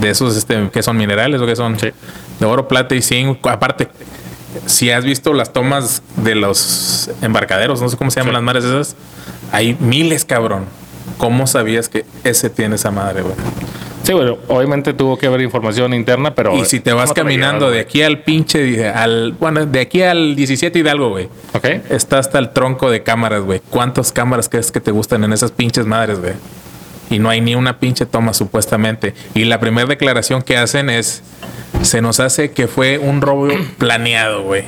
de 0.00 0.10
esos, 0.10 0.36
este, 0.36 0.68
que 0.70 0.82
son 0.82 0.96
minerales 0.98 1.40
o 1.40 1.46
que 1.46 1.54
son. 1.56 1.78
Sí. 1.78 1.92
De 2.42 2.46
oro, 2.46 2.66
plata 2.66 2.96
y 2.96 3.02
zinc. 3.02 3.46
Aparte, 3.46 3.86
si 4.66 4.90
has 4.90 5.04
visto 5.04 5.32
las 5.32 5.52
tomas 5.52 6.02
de 6.16 6.34
los 6.34 7.08
embarcaderos, 7.22 7.80
no 7.80 7.88
sé 7.88 7.96
cómo 7.96 8.10
se 8.10 8.18
llaman 8.18 8.32
Sí. 8.32 8.34
las 8.34 8.42
madres 8.42 8.64
esas, 8.64 8.96
hay 9.52 9.76
miles, 9.78 10.24
cabrón. 10.24 10.64
¿Cómo 11.18 11.46
sabías 11.46 11.88
que 11.88 12.04
ese 12.24 12.50
tiene 12.50 12.74
esa 12.74 12.90
madre, 12.90 13.22
güey? 13.22 13.36
Sí, 14.02 14.12
bueno, 14.12 14.38
obviamente 14.48 14.92
tuvo 14.92 15.16
que 15.16 15.28
haber 15.28 15.42
información 15.42 15.94
interna, 15.94 16.34
pero 16.34 16.56
Y 16.56 16.64
si 16.64 16.80
te 16.80 16.92
vas 16.92 17.10
¿cómo 17.10 17.14
la 17.18 17.22
caminando 17.22 17.70
de 17.70 17.78
aquí 17.78 18.02
al 18.02 18.24
pinche, 18.24 18.88
al, 18.88 19.34
bueno, 19.38 19.64
de 19.64 19.78
aquí 19.78 20.02
al 20.02 20.34
17 20.34 20.76
Hidalgo, 20.80 21.10
güey. 21.10 21.28
güey? 21.52 21.76
Ok. 21.78 21.90
Está 21.92 22.18
hasta 22.18 22.40
el 22.40 22.50
tronco 22.50 22.90
de 22.90 23.04
cámaras, 23.04 23.42
güey. 23.44 23.60
¿Cuántas 23.70 24.10
cámaras 24.10 24.48
crees 24.48 24.72
que 24.72 24.80
te 24.80 24.90
gustan 24.90 25.22
en 25.22 25.32
esas 25.32 25.52
pinches 25.52 25.86
madres, 25.86 26.18
güey? 26.18 26.32
Y 27.12 27.18
no 27.18 27.30
hay 27.30 27.40
ni 27.40 27.54
una 27.54 27.78
pinche 27.78 28.06
toma, 28.06 28.32
supuestamente. 28.34 29.14
Y 29.34 29.44
la 29.44 29.60
primera 29.60 29.86
declaración 29.86 30.42
que 30.42 30.56
hacen 30.56 30.90
es: 30.90 31.22
se 31.82 32.00
nos 32.00 32.18
hace 32.20 32.50
que 32.52 32.66
fue 32.66 32.98
un 32.98 33.20
robo 33.20 33.48
planeado, 33.78 34.42
güey. 34.42 34.64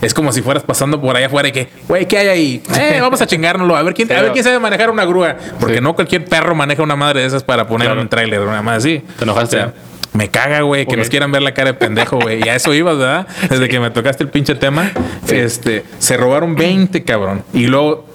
Es 0.00 0.14
como 0.14 0.30
si 0.32 0.42
fueras 0.42 0.62
pasando 0.62 1.00
por 1.00 1.16
allá 1.16 1.26
afuera 1.26 1.48
y 1.48 1.52
que, 1.52 1.68
güey, 1.88 2.06
¿qué 2.06 2.18
hay 2.18 2.28
ahí? 2.28 2.62
Eh, 2.78 2.98
vamos 3.00 3.20
a 3.20 3.26
chingárnoslo. 3.26 3.74
A 3.76 3.82
ver 3.82 3.94
quién, 3.94 4.10
a 4.12 4.20
ver 4.22 4.32
quién 4.32 4.44
sabe 4.44 4.58
manejar 4.60 4.90
una 4.90 5.04
grúa. 5.04 5.36
Porque 5.58 5.76
Sí. 5.76 5.80
no 5.80 5.94
cualquier 5.94 6.24
perro 6.24 6.54
maneja 6.54 6.82
una 6.82 6.94
madre 6.96 7.20
de 7.22 7.26
esas 7.26 7.42
para 7.42 7.66
poner 7.66 7.86
Claro. 7.88 8.00
un 8.00 8.08
tráiler, 8.08 8.40
una 8.40 8.62
más 8.62 8.78
así. 8.78 9.02
Te 9.18 9.24
enojaste. 9.24 9.56
O 9.56 9.60
sea, 9.60 9.74
me 10.12 10.28
caga, 10.30 10.60
güey, 10.62 10.86
que 10.86 10.96
nos 10.96 11.08
quieran 11.08 11.30
ver 11.32 11.42
la 11.42 11.52
cara 11.52 11.72
de 11.72 11.74
pendejo, 11.74 12.18
güey. 12.20 12.44
Y 12.44 12.48
a 12.48 12.54
eso 12.54 12.72
ibas, 12.74 12.96
¿verdad? 12.96 13.26
Desde 13.50 13.68
que 13.68 13.78
me 13.80 13.90
tocaste 13.90 14.22
el 14.24 14.30
pinche 14.30 14.54
tema. 14.54 14.90
Este, 15.28 15.84
se 15.98 16.16
robaron 16.16 16.54
20, 16.54 17.02
cabrón. 17.04 17.42
Y 17.52 17.66
luego, 17.66 18.06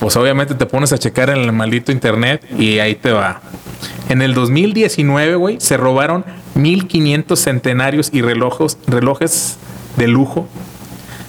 pues 0.00 0.16
obviamente 0.16 0.54
te 0.54 0.66
pones 0.66 0.92
a 0.92 0.98
checar 0.98 1.30
en 1.30 1.38
el 1.38 1.52
maldito 1.52 1.92
internet 1.92 2.44
y 2.58 2.78
ahí 2.78 2.94
te 2.94 3.12
va. 3.12 3.40
En 4.08 4.22
el 4.22 4.34
2019, 4.34 5.36
güey, 5.36 5.60
se 5.60 5.76
robaron 5.76 6.24
1500 6.54 7.38
centenarios 7.38 8.10
y 8.12 8.22
relojes, 8.22 8.78
relojes 8.86 9.58
de 9.96 10.08
lujo 10.08 10.48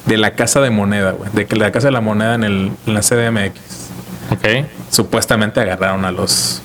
de 0.05 0.17
la 0.17 0.31
Casa 0.31 0.61
de 0.61 0.69
Moneda, 0.71 1.11
güey. 1.11 1.29
De 1.33 1.55
la 1.57 1.71
Casa 1.71 1.87
de 1.87 1.91
la 1.91 2.01
Moneda 2.01 2.35
en, 2.35 2.43
el, 2.43 2.71
en 2.87 2.93
la 2.93 3.01
CDMX. 3.01 3.59
Ok. 4.31 4.65
Supuestamente 4.89 5.59
agarraron 5.59 6.05
a 6.05 6.11
los 6.11 6.61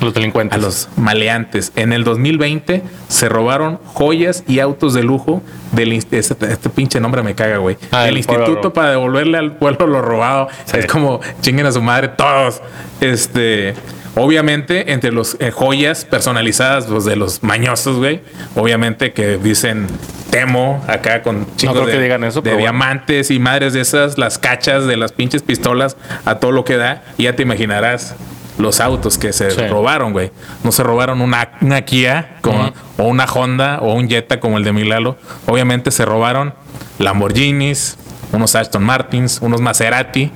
Los 0.00 0.14
delincuentes. 0.14 0.58
a 0.58 0.60
los 0.60 0.88
maleantes. 0.96 1.72
En 1.76 1.92
el 1.92 2.04
2020 2.04 2.82
se 3.08 3.28
robaron 3.28 3.78
joyas 3.84 4.44
y 4.46 4.60
autos 4.60 4.94
de 4.94 5.02
lujo 5.02 5.42
del 5.72 5.92
este, 5.92 6.18
este 6.18 6.70
pinche 6.70 7.00
nombre 7.00 7.22
me 7.22 7.34
caga, 7.34 7.58
güey. 7.58 7.76
Ah, 7.90 8.08
el 8.08 8.16
instituto 8.16 8.72
para 8.72 8.90
devolverle 8.90 9.38
al 9.38 9.56
pueblo 9.56 9.86
lo 9.86 10.02
robado. 10.02 10.48
Sí. 10.64 10.78
Es 10.78 10.86
como 10.86 11.20
chinguen 11.40 11.66
a 11.66 11.72
su 11.72 11.82
madre 11.82 12.08
todos. 12.08 12.62
Este, 13.00 13.74
obviamente 14.14 14.92
entre 14.92 15.12
los 15.12 15.36
eh, 15.40 15.50
joyas 15.50 16.04
personalizadas 16.04 16.88
los 16.88 17.04
de 17.04 17.16
los 17.16 17.42
mañosos, 17.42 17.98
güey. 17.98 18.20
Obviamente 18.56 19.12
que 19.12 19.36
dicen 19.38 19.86
Temo 20.30 20.82
acá 20.86 21.22
con 21.22 21.44
creo 21.56 21.86
de, 21.86 21.92
que 21.92 22.00
digan 22.00 22.22
eso, 22.24 22.40
de 22.40 22.44
pero 22.50 22.56
bueno. 22.56 22.72
diamantes 22.72 23.30
y 23.30 23.38
madres 23.38 23.72
de 23.72 23.80
esas, 23.80 24.16
las 24.16 24.38
cachas 24.38 24.86
de 24.86 24.96
las 24.96 25.12
pinches 25.12 25.42
pistolas 25.42 25.96
a 26.24 26.36
todo 26.36 26.52
lo 26.52 26.64
que 26.64 26.76
da. 26.76 27.02
Y 27.18 27.24
ya 27.24 27.34
te 27.34 27.42
imaginarás 27.42 28.14
los 28.60 28.80
autos 28.80 29.18
que 29.18 29.32
se 29.32 29.50
Sí. 29.50 29.66
robaron, 29.68 30.12
güey. 30.12 30.30
No 30.64 30.70
se 30.72 30.82
robaron 30.82 31.20
una, 31.20 31.52
una 31.60 31.82
Kia 31.82 32.36
como- 32.42 32.72
o 32.98 33.04
una 33.04 33.24
Honda 33.24 33.78
o 33.80 33.94
un 33.94 34.08
Jetta 34.08 34.38
como 34.40 34.58
el 34.58 34.64
de 34.64 34.72
Milalo. 34.72 35.16
Obviamente 35.46 35.90
se 35.90 36.04
robaron 36.04 36.54
Lamborghinis, 36.98 37.96
unos 38.32 38.54
Aston 38.54 38.84
Martins, 38.84 39.38
unos 39.40 39.60
Maserati. 39.60 40.30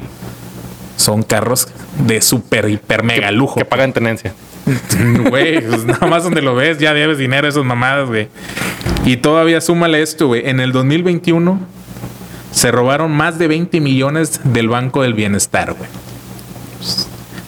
Son 0.97 1.23
carros 1.23 1.69
de 1.99 2.23
super, 2.23 2.69
hiper, 2.69 3.03
mega 3.03 3.31
lujo. 3.31 3.57
Que 3.57 3.65
pagan 3.65 3.93
tenencia. 3.93 4.33
Güey, 5.29 5.61
pues 5.61 5.85
nada 5.85 6.07
más 6.07 6.25
donde 6.25 6.41
lo 6.41 6.55
ves, 6.55 6.79
ya 6.79 6.95
debes 6.95 7.19
dinero 7.19 7.47
a 7.47 7.51
esas 7.51 7.65
mamadas, 7.65 8.09
güey. 8.09 8.29
Y 9.05 9.19
todavía 9.19 9.61
súmale 9.61 10.01
esto, 10.01 10.29
güey. 10.29 10.49
En 10.49 10.61
el 10.61 10.73
2021 10.73 11.59
se 12.51 12.71
robaron 12.71 13.11
más 13.13 13.39
de 13.39 13.49
20 13.49 13.81
millones 13.81 14.41
del 14.45 14.69
Banco 14.69 15.03
del 15.03 15.13
Bienestar, 15.13 15.75
güey. 15.75 15.91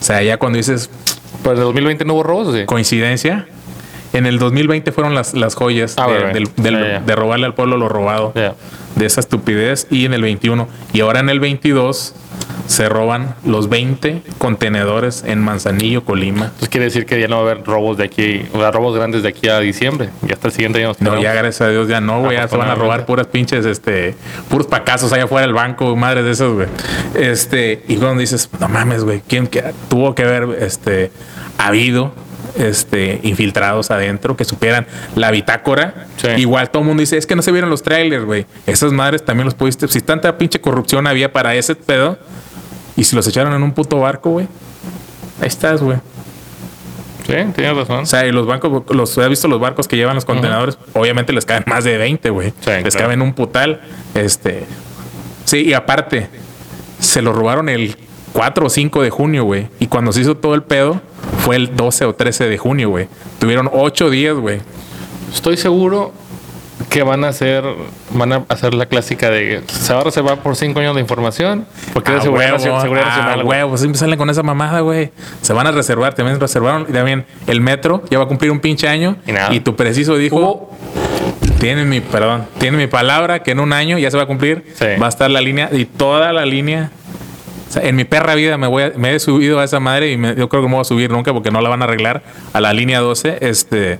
O 0.06 0.12
sea, 0.12 0.22
ya 0.22 0.36
cuando 0.36 0.56
dices 0.58 0.88
Pues 1.42 1.58
en 1.58 1.64
2020 1.64 2.04
no 2.04 2.14
hubo 2.14 2.22
robos, 2.22 2.46
¿o 2.46 2.52
sí. 2.56 2.64
coincidencia, 2.64 3.46
en 4.12 4.24
el 4.26 4.38
2020 4.38 4.92
fueron 4.92 5.16
las, 5.16 5.34
las 5.34 5.56
joyas 5.56 5.96
Ah, 5.98 6.06
de, 6.06 6.32
del- 6.32 6.48
robarle 7.16 7.46
al 7.46 7.54
pueblo 7.54 7.76
lo 7.76 7.88
robado. 7.88 8.32
De 8.96 9.06
esa 9.06 9.20
estupidez 9.20 9.86
y 9.90 10.04
en 10.04 10.14
el 10.14 10.22
21 10.22 10.68
y 10.92 11.00
ahora 11.00 11.20
en 11.20 11.28
el 11.28 11.40
22 11.40 12.14
se 12.66 12.88
roban 12.88 13.34
los 13.44 13.68
20 13.68 14.22
contenedores 14.38 15.22
en 15.24 15.40
Manzanillo, 15.40 16.04
Colima. 16.04 16.46
Entonces 16.46 16.68
quiere 16.68 16.86
decir 16.86 17.06
que 17.06 17.20
ya 17.20 17.28
no 17.28 17.36
va 17.36 17.42
a 17.48 17.52
haber 17.52 17.64
robos 17.64 17.96
de 17.96 18.04
aquí, 18.04 18.42
o 18.52 18.58
sea, 18.58 18.70
robos 18.70 18.96
grandes 18.96 19.22
de 19.22 19.28
aquí 19.28 19.48
a 19.48 19.60
diciembre. 19.60 20.10
Y 20.26 20.32
hasta 20.32 20.48
el 20.48 20.52
siguiente 20.52 20.84
año. 20.84 20.96
No, 21.00 21.20
ya 21.20 21.32
gracias 21.32 21.60
a 21.60 21.68
Dios 21.68 21.88
ya 21.88 22.00
no, 22.00 22.20
güey, 22.20 22.36
ya 22.36 22.48
se 22.48 22.56
van 22.56 22.68
a 22.68 22.74
robar 22.74 23.06
puras 23.06 23.28
pinches, 23.28 23.64
este, 23.66 24.14
puros 24.48 24.66
pacazos 24.66 25.12
allá 25.12 25.24
afuera 25.24 25.46
del 25.46 25.54
banco, 25.54 25.94
madre 25.96 26.22
de 26.22 26.32
esos, 26.32 26.54
güey. 26.54 26.68
Este, 27.14 27.84
y 27.88 27.96
cuando 27.96 28.20
dices, 28.20 28.50
no 28.58 28.68
mames, 28.68 29.04
güey, 29.04 29.22
¿quién 29.26 29.46
que 29.46 29.62
tuvo 29.88 30.14
que 30.14 30.24
haber, 30.24 30.62
este, 30.62 31.12
habido, 31.58 32.12
este, 32.58 33.20
infiltrados 33.22 33.90
adentro 33.90 34.36
que 34.36 34.44
supieran 34.44 34.86
la 35.14 35.30
bitácora? 35.30 36.06
Sí. 36.16 36.28
Igual 36.38 36.70
todo 36.70 36.82
el 36.82 36.88
mundo 36.88 37.00
dice, 37.00 37.16
es 37.16 37.26
que 37.26 37.36
no 37.36 37.42
se 37.42 37.52
vieron 37.52 37.70
los 37.70 37.82
trailers, 37.82 38.24
güey. 38.24 38.46
Esas 38.66 38.92
madres 38.92 39.24
también 39.24 39.44
los 39.44 39.54
pudiste, 39.54 39.88
si 39.88 40.00
tanta 40.00 40.38
pinche 40.38 40.60
corrupción 40.60 41.06
había 41.06 41.32
para 41.32 41.54
ese 41.54 41.74
pedo, 41.74 42.18
y 42.96 43.04
si 43.04 43.14
los 43.14 43.26
echaron 43.26 43.52
en 43.52 43.62
un 43.62 43.72
puto 43.72 43.98
barco, 44.00 44.30
güey, 44.30 44.48
ahí 45.40 45.48
estás, 45.48 45.82
güey. 45.82 45.98
Sí, 47.26 47.34
tienes 47.54 47.76
razón. 47.76 48.00
O 48.00 48.06
sea, 48.06 48.26
y 48.26 48.32
los 48.32 48.46
bancos, 48.46 48.84
los 48.94 49.18
has 49.18 49.28
visto 49.28 49.48
los 49.48 49.60
barcos 49.60 49.88
que 49.88 49.96
llevan 49.96 50.14
los 50.14 50.24
contenedores, 50.24 50.78
obviamente 50.92 51.32
les 51.32 51.44
caben 51.44 51.64
más 51.66 51.82
de 51.82 51.98
20, 51.98 52.30
güey. 52.30 52.50
Sí, 52.60 52.70
les 52.70 52.94
claro. 52.94 52.98
caben 52.98 53.22
un 53.22 53.34
putal. 53.34 53.80
Este. 54.14 54.64
Sí, 55.44 55.64
y 55.64 55.72
aparte, 55.72 56.28
se 57.00 57.22
lo 57.22 57.32
robaron 57.32 57.68
el 57.68 57.96
4 58.32 58.66
o 58.66 58.70
5 58.70 59.02
de 59.02 59.10
junio, 59.10 59.44
güey. 59.44 59.68
Y 59.80 59.88
cuando 59.88 60.12
se 60.12 60.20
hizo 60.20 60.36
todo 60.36 60.54
el 60.54 60.62
pedo, 60.62 61.00
fue 61.46 61.54
el 61.54 61.76
12 61.76 62.06
o 62.06 62.12
13 62.12 62.48
de 62.48 62.58
junio, 62.58 62.90
güey. 62.90 63.06
Tuvieron 63.38 63.70
8 63.72 64.10
días, 64.10 64.34
güey. 64.34 64.58
Estoy 65.32 65.56
seguro 65.56 66.12
que 66.90 67.04
van 67.04 67.22
a 67.22 67.28
hacer, 67.28 67.62
van 68.10 68.32
a 68.32 68.44
hacer 68.48 68.74
la 68.74 68.86
clásica 68.86 69.30
de 69.30 69.62
se 69.68 69.94
va 69.94 70.00
a 70.00 70.04
reservar 70.04 70.38
por 70.42 70.56
cinco 70.56 70.80
años 70.80 70.96
de 70.96 71.00
información, 71.02 71.64
porque 71.92 72.10
es 72.10 72.16
de 72.16 72.22
seguridad, 72.22 72.48
huevo, 72.48 72.56
nacional, 72.58 72.82
seguridad 72.82 73.06
ah, 73.06 73.16
nacional. 73.16 73.46
huevo, 73.46 73.78
siempre 73.78 73.96
salen 73.96 74.18
con 74.18 74.28
esa 74.28 74.42
mamada, 74.42 74.80
güey. 74.80 75.12
Se 75.40 75.52
van 75.52 75.68
a 75.68 75.70
reservar, 75.70 76.14
también 76.14 76.40
reservaron. 76.40 76.84
Y 76.88 76.92
también 76.92 77.24
el 77.46 77.60
metro 77.60 78.02
ya 78.10 78.18
va 78.18 78.24
a 78.24 78.28
cumplir 78.28 78.50
un 78.50 78.58
pinche 78.58 78.88
año. 78.88 79.16
Y 79.24 79.30
nada. 79.30 79.62
tu 79.62 79.76
preciso 79.76 80.16
dijo. 80.16 80.36
Hubo- 80.36 80.70
Tienen 81.60 81.88
mi, 81.88 82.00
perdón, 82.00 82.46
tienen 82.58 82.80
mi 82.80 82.88
palabra 82.88 83.44
que 83.44 83.52
en 83.52 83.60
un 83.60 83.72
año 83.72 83.98
ya 83.98 84.10
se 84.10 84.16
va 84.16 84.24
a 84.24 84.26
cumplir. 84.26 84.64
Sí. 84.74 84.86
Va 85.00 85.06
a 85.06 85.10
estar 85.10 85.30
la 85.30 85.40
línea 85.40 85.70
y 85.70 85.84
toda 85.84 86.32
la 86.32 86.44
línea. 86.44 86.90
O 87.68 87.72
sea, 87.72 87.82
en 87.82 87.96
mi 87.96 88.04
perra 88.04 88.34
vida 88.34 88.56
me 88.58 88.66
voy 88.66 88.84
a- 88.84 88.92
me 88.96 89.14
he 89.14 89.18
subido 89.18 89.58
a 89.60 89.64
esa 89.64 89.80
madre 89.80 90.12
y 90.12 90.16
me- 90.16 90.34
yo 90.36 90.48
creo 90.48 90.62
que 90.62 90.66
no 90.66 90.68
me 90.70 90.74
voy 90.76 90.82
a 90.82 90.84
subir 90.84 91.10
nunca 91.10 91.32
porque 91.32 91.50
no 91.50 91.60
la 91.60 91.68
van 91.68 91.82
a 91.82 91.84
arreglar 91.86 92.22
a 92.52 92.60
la 92.60 92.72
línea 92.72 93.00
12. 93.00 93.38
Este, 93.40 93.98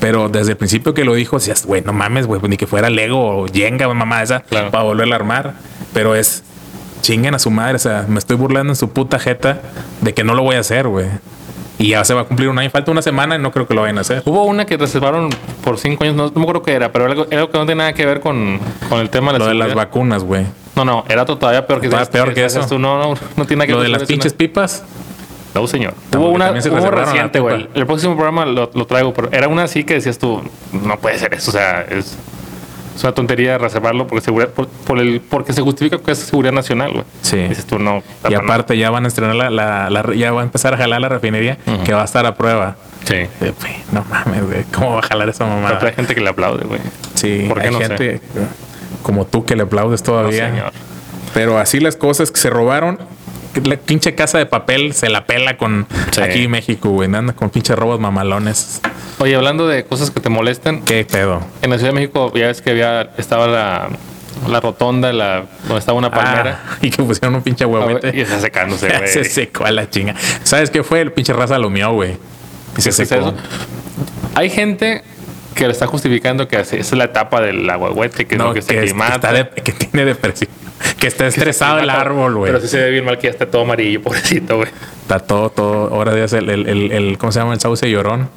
pero 0.00 0.28
desde 0.28 0.52
el 0.52 0.56
principio 0.56 0.94
que 0.94 1.04
lo 1.04 1.14
dijo, 1.14 1.36
decías, 1.36 1.66
güey, 1.66 1.82
no 1.82 1.92
mames, 1.92 2.26
güey, 2.26 2.40
pues 2.40 2.50
ni 2.50 2.56
que 2.56 2.66
fuera 2.66 2.88
Lego 2.90 3.42
o 3.42 3.46
Jenga, 3.46 3.92
mamá 3.92 4.22
esa, 4.22 4.40
Claro. 4.40 4.70
para 4.70 4.84
volverla 4.84 5.14
a 5.14 5.18
armar. 5.18 5.54
Pero 5.92 6.14
es 6.14 6.42
chinguen 7.02 7.34
a 7.34 7.38
su 7.38 7.50
madre. 7.50 7.76
O 7.76 7.78
sea, 7.78 8.06
me 8.08 8.18
estoy 8.18 8.36
burlando 8.36 8.72
en 8.72 8.76
su 8.76 8.90
puta 8.90 9.18
jeta 9.18 9.60
de 10.00 10.14
que 10.14 10.24
no 10.24 10.34
lo 10.34 10.42
voy 10.42 10.56
a 10.56 10.60
hacer, 10.60 10.88
güey. 10.88 11.06
Y 11.78 11.88
ya 11.88 12.04
se 12.04 12.14
va 12.14 12.20
a 12.22 12.24
cumplir 12.24 12.48
un 12.48 12.58
año. 12.58 12.70
Falta 12.70 12.90
una 12.92 13.02
semana 13.02 13.34
y 13.36 13.38
no 13.40 13.50
creo 13.50 13.66
que 13.66 13.74
lo 13.74 13.80
vayan 13.82 13.98
a 13.98 14.02
hacer. 14.02 14.22
Hubo 14.24 14.44
una 14.44 14.64
que 14.66 14.76
reservaron 14.76 15.30
por 15.64 15.78
cinco 15.78 16.04
años, 16.04 16.14
no, 16.16 16.26
no 16.26 16.32
me 16.36 16.42
acuerdo 16.42 16.62
qué 16.62 16.72
era, 16.74 16.92
pero 16.92 17.04
era 17.06 17.12
algo, 17.12 17.26
era 17.30 17.40
algo 17.40 17.50
que 17.52 17.58
no 17.58 17.66
tiene 17.66 17.78
nada 17.80 17.92
que 17.92 18.06
ver 18.06 18.20
con, 18.20 18.60
con 18.88 19.00
el 19.00 19.10
tema 19.10 19.32
de 19.32 19.38
la 19.40 19.44
Lo 19.46 19.48
de 19.50 19.54
las 19.56 19.74
vacunas, 19.74 20.22
güey. 20.22 20.46
No, 20.76 20.84
no, 20.84 21.04
era 21.08 21.24
todavía 21.24 21.66
peor 21.66 21.80
que 21.80 21.88
Todavía 21.88 22.10
peor 22.10 22.32
que 22.34 22.44
eso. 22.44 22.66
Tú, 22.66 22.78
no, 22.78 22.98
no, 22.98 23.14
no 23.36 23.44
tiene 23.46 23.56
nada 23.60 23.66
que 23.66 23.72
Lo 23.72 23.82
de 23.82 23.88
las 23.88 24.04
pinches 24.04 24.32
no. 24.32 24.38
pipas. 24.38 24.82
No, 25.54 25.66
señor. 25.66 25.94
No, 26.12 26.20
Hubo 26.20 26.28
una 26.30 26.58
se 26.62 26.70
hubo 26.70 26.90
reciente, 26.90 27.38
güey. 27.40 27.68
El 27.74 27.84
próximo 27.86 28.14
programa 28.14 28.46
lo, 28.46 28.70
lo 28.72 28.86
traigo, 28.86 29.12
pero 29.12 29.28
era 29.32 29.48
una 29.48 29.64
así 29.64 29.84
que 29.84 29.94
decías 29.94 30.18
tú, 30.18 30.40
no 30.72 30.98
puede 30.98 31.18
ser 31.18 31.34
eso, 31.34 31.50
o 31.50 31.52
sea, 31.52 31.82
es, 31.82 32.16
es 32.96 33.02
una 33.04 33.12
tontería 33.12 33.58
reservarlo 33.58 34.06
porque 34.06 34.24
seguridad, 34.24 34.48
por, 34.50 34.66
por 34.68 34.98
el, 34.98 35.20
porque 35.20 35.52
se 35.52 35.60
justifica 35.60 35.98
que 35.98 36.12
es 36.12 36.18
seguridad 36.20 36.52
nacional, 36.54 36.92
güey. 36.92 37.04
Sí. 37.20 37.36
Dices 37.36 37.66
tú, 37.66 37.78
no. 37.78 38.02
Y 38.26 38.32
no. 38.32 38.38
aparte 38.38 38.78
ya 38.78 38.88
van 38.88 39.04
a 39.04 39.08
estrenar 39.08 39.34
la, 39.36 39.50
la- 39.50 39.90
la- 39.90 40.14
ya 40.14 40.32
va 40.32 40.40
a 40.40 40.44
empezar 40.44 40.72
a 40.72 40.78
jalar 40.78 41.02
la 41.02 41.10
refinería 41.10 41.58
que 41.84 41.92
va 41.92 42.00
a 42.00 42.04
estar 42.06 42.24
a 42.24 42.34
prueba. 42.34 42.76
Sí. 43.04 43.16
Eh, 43.16 43.28
güey, 43.60 43.74
No 43.92 44.06
mames, 44.08 44.46
güey. 44.46 44.64
¿Cómo 44.72 44.94
va 44.94 45.00
a 45.00 45.02
jalar 45.02 45.28
esa 45.28 45.44
Pero 45.44 45.54
mamada? 45.60 45.86
hay 45.86 45.92
gente 45.92 46.14
que 46.14 46.20
le 46.22 46.30
aplaude, 46.30 46.64
güey. 46.64 46.80
Sí, 47.14 47.44
¿Por 47.46 47.60
qué 47.60 47.66
hay 47.68 47.72
no 47.74 47.78
sé? 47.80 48.20
Como 49.02 49.24
tú 49.26 49.44
que 49.44 49.56
le 49.56 49.62
aplaudes 49.64 50.02
todavía. 50.02 50.48
No, 50.48 50.54
señor. 50.56 50.72
Pero 51.34 51.58
así 51.58 51.80
las 51.80 51.96
cosas 51.96 52.30
que 52.30 52.38
se 52.40 52.50
robaron. 52.50 52.98
La 53.64 53.76
pinche 53.76 54.14
casa 54.14 54.38
de 54.38 54.46
papel 54.46 54.94
se 54.94 55.10
la 55.10 55.26
pela 55.26 55.58
con 55.58 55.86
Sí. 56.10 56.22
aquí 56.22 56.44
en 56.44 56.50
México, 56.50 56.88
güey. 56.88 57.14
Anda 57.14 57.34
con 57.34 57.50
pinches 57.50 57.76
robos 57.78 58.00
mamalones. 58.00 58.80
Oye, 59.18 59.34
hablando 59.34 59.68
de 59.68 59.84
cosas 59.84 60.10
que 60.10 60.20
te 60.20 60.30
molestan, 60.30 60.80
¿Qué 60.82 61.04
pedo? 61.04 61.40
en 61.60 61.68
la 61.70 61.76
Ciudad 61.76 61.90
de 61.92 62.00
México 62.00 62.32
ya 62.34 62.46
ves 62.46 62.62
que 62.62 62.70
había, 62.70 63.10
estaba 63.18 63.46
la, 63.46 63.88
la 64.48 64.60
rotonda, 64.60 65.12
la, 65.12 65.44
donde 65.64 65.78
estaba 65.78 65.98
una 65.98 66.10
palmera. 66.10 66.60
Ah, 66.66 66.76
y 66.80 66.90
que 66.90 67.02
pusieron 67.02 67.34
un 67.34 67.42
pinche 67.42 67.66
huehuete. 67.66 68.10
y 68.14 68.22
está 68.22 68.40
secándose, 68.40 68.88
güey. 68.98 69.08
se 69.08 69.24
secó 69.24 69.66
a 69.66 69.70
la 69.70 69.88
chinga. 69.90 70.14
¿Sabes 70.44 70.70
qué 70.70 70.82
fue? 70.82 71.02
El 71.02 71.12
pinche 71.12 71.34
raza 71.34 71.58
lo 71.58 71.68
mió, 71.68 71.92
güey. 71.92 72.16
Y 72.78 72.80
se 72.80 72.84
¿Qué 72.84 73.02
es 73.02 73.08
secó. 73.08 73.34
Hay 74.34 74.48
gente 74.48 75.02
que 75.54 75.66
le 75.66 75.72
está 75.72 75.86
justificando 75.86 76.48
que 76.48 76.60
esa 76.60 76.76
es 76.76 76.92
la 76.92 77.04
etapa 77.04 77.40
del 77.40 77.68
agüehuete, 77.68 78.26
que, 78.26 78.34
es 78.34 78.38
No, 78.38 78.48
lo 78.48 78.54
que, 78.54 78.60
que 78.60 78.66
se 78.66 78.84
es- 78.84 78.92
que 78.92 78.98
está 79.14 79.32
de- 79.32 79.48
que 79.50 79.72
tiene 79.72 80.04
depresión. 80.04 80.50
Que 80.98 81.06
está 81.06 81.24
que 81.24 81.28
estresado 81.30 81.78
el 81.78 81.90
aclimata, 81.90 82.00
árbol, 82.00 82.34
güey. 82.36 82.52
Pero 82.52 82.60
sí 82.62 82.68
se 82.68 82.78
ve 82.78 82.90
bien 82.90 83.04
mal 83.04 83.18
que 83.18 83.24
ya 83.28 83.30
está 83.30 83.46
todo 83.46 83.62
amarillo, 83.62 84.00
pobrecito, 84.02 84.56
güey. 84.56 84.68
Está 85.02 85.18
todo, 85.20 85.50
todo. 85.50 85.94
Ahora 85.94 86.16
es 86.24 86.32
el, 86.32 86.48
el, 86.48 86.68
el, 86.68 86.92
el- 86.92 87.18
¿cómo 87.18 87.32
se 87.32 87.40
llama? 87.40 87.54
El 87.54 87.60
sauce 87.60 87.90
llorón. 87.90 88.28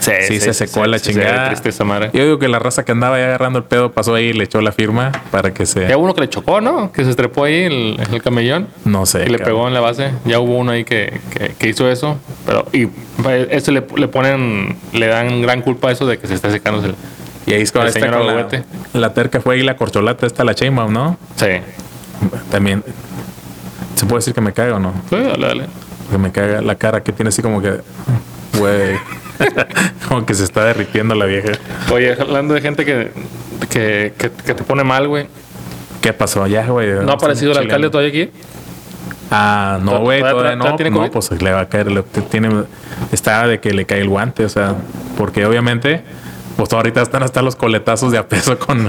Sí, 0.00 0.40
se 0.40 0.54
secó 0.54 0.82
a 0.82 0.86
la 0.86 0.98
sí, 0.98 1.10
chingada. 1.12 1.48
triste 1.48 1.68
esa 1.68 1.84
madre. 1.84 2.08
Yo 2.14 2.24
digo 2.24 2.38
que 2.38 2.48
la 2.48 2.58
raza 2.58 2.84
que 2.86 2.92
andaba 2.92 3.16
ahí 3.16 3.22
agarrando 3.22 3.58
el 3.58 3.66
pedo 3.66 3.92
pasó 3.92 4.14
ahí 4.14 4.26
y 4.28 4.32
le 4.32 4.44
echó 4.44 4.62
la 4.62 4.72
firma 4.72 5.12
para 5.30 5.52
que 5.52 5.66
se. 5.66 5.88
Ya 5.88 5.96
hubo 5.98 6.04
uno 6.04 6.14
que 6.14 6.22
le 6.22 6.28
chocó, 6.30 6.62
¿no? 6.62 6.90
Que 6.90 7.04
se 7.04 7.10
estrepó 7.10 7.44
ahí 7.44 7.64
el, 7.64 8.00
el 8.10 8.22
camellón. 8.22 8.68
No 8.86 9.04
sé. 9.04 9.24
Y 9.26 9.28
le 9.28 9.38
pegó 9.38 9.68
en 9.68 9.74
la 9.74 9.80
base. 9.80 10.10
Ya 10.24 10.40
hubo 10.40 10.56
uno 10.56 10.72
ahí 10.72 10.84
que, 10.84 11.20
que, 11.36 11.50
que 11.50 11.68
hizo 11.68 11.88
eso. 11.90 12.18
Pero, 12.46 12.66
y 12.72 12.88
eso 13.50 13.72
le, 13.72 13.84
le 13.96 14.08
ponen, 14.08 14.78
le 14.94 15.06
dan 15.06 15.42
gran 15.42 15.60
culpa 15.60 15.90
a 15.90 15.92
eso 15.92 16.06
de 16.06 16.18
que 16.18 16.26
se 16.26 16.34
está 16.34 16.50
secando 16.50 16.82
el. 16.86 16.94
Y 17.46 17.54
ahí 17.54 17.62
es 17.62 17.72
con 17.72 17.90
señor 17.90 18.18
con 18.18 18.26
la, 18.26 18.46
la 18.92 19.14
terca 19.14 19.40
fue 19.40 19.54
ahí 19.56 19.62
la 19.62 19.76
corcholata, 19.76 20.26
esta 20.26 20.44
la 20.44 20.54
Chainbaum, 20.54 20.92
¿no? 20.92 21.18
Sí. 21.36 21.46
También. 22.50 22.84
¿Se 23.94 24.06
puede 24.06 24.18
decir 24.20 24.34
que 24.34 24.40
me 24.40 24.52
caga 24.52 24.76
o 24.76 24.78
no? 24.78 24.92
Sí, 25.08 25.16
dale, 25.16 25.46
dale. 25.46 25.66
Que 26.10 26.18
me 26.18 26.30
caga 26.32 26.60
la 26.60 26.74
cara 26.74 27.02
que 27.02 27.12
tiene 27.12 27.28
así 27.28 27.42
como 27.42 27.60
que. 27.62 27.80
Güey. 28.58 28.96
como 30.08 30.26
que 30.26 30.34
se 30.34 30.44
está 30.44 30.64
derritiendo 30.64 31.14
la 31.14 31.24
vieja. 31.24 31.52
Oye, 31.92 32.12
hablando 32.20 32.54
de 32.54 32.60
gente 32.60 32.84
que, 32.84 33.10
que, 33.70 34.12
que, 34.18 34.30
que 34.30 34.54
te 34.54 34.62
pone 34.64 34.84
mal, 34.84 35.08
güey. 35.08 35.26
¿Qué 36.02 36.12
pasó 36.12 36.42
allá, 36.42 36.66
güey? 36.66 36.90
¿No 37.04 37.12
ha 37.12 37.14
aparecido 37.14 37.52
el 37.52 37.58
alcalde 37.58 37.90
todavía 37.90 38.10
aquí? 38.10 38.30
Ah, 39.30 39.78
no, 39.80 39.92
¿Todavía- 39.92 40.04
güey, 40.04 40.20
todavía- 40.20 40.56
no. 40.56 40.76
tiene 40.76 40.90
No, 40.90 41.10
pues 41.10 41.30
le 41.40 41.52
va 41.52 41.60
a 41.60 41.68
caer. 41.68 41.90
le- 41.92 42.02
tiene, 42.02 42.64
está 43.12 43.46
de 43.46 43.60
que 43.60 43.72
le 43.72 43.84
cae 43.84 44.00
el 44.00 44.08
guante, 44.08 44.44
o 44.44 44.48
sea, 44.48 44.74
porque 45.16 45.46
obviamente, 45.46 46.02
pues 46.60 46.72
ahorita 46.72 47.02
están 47.02 47.22
hasta 47.22 47.42
los 47.42 47.56
coletazos 47.56 48.12
de 48.12 48.18
a 48.18 48.28
peso 48.28 48.58
con, 48.58 48.88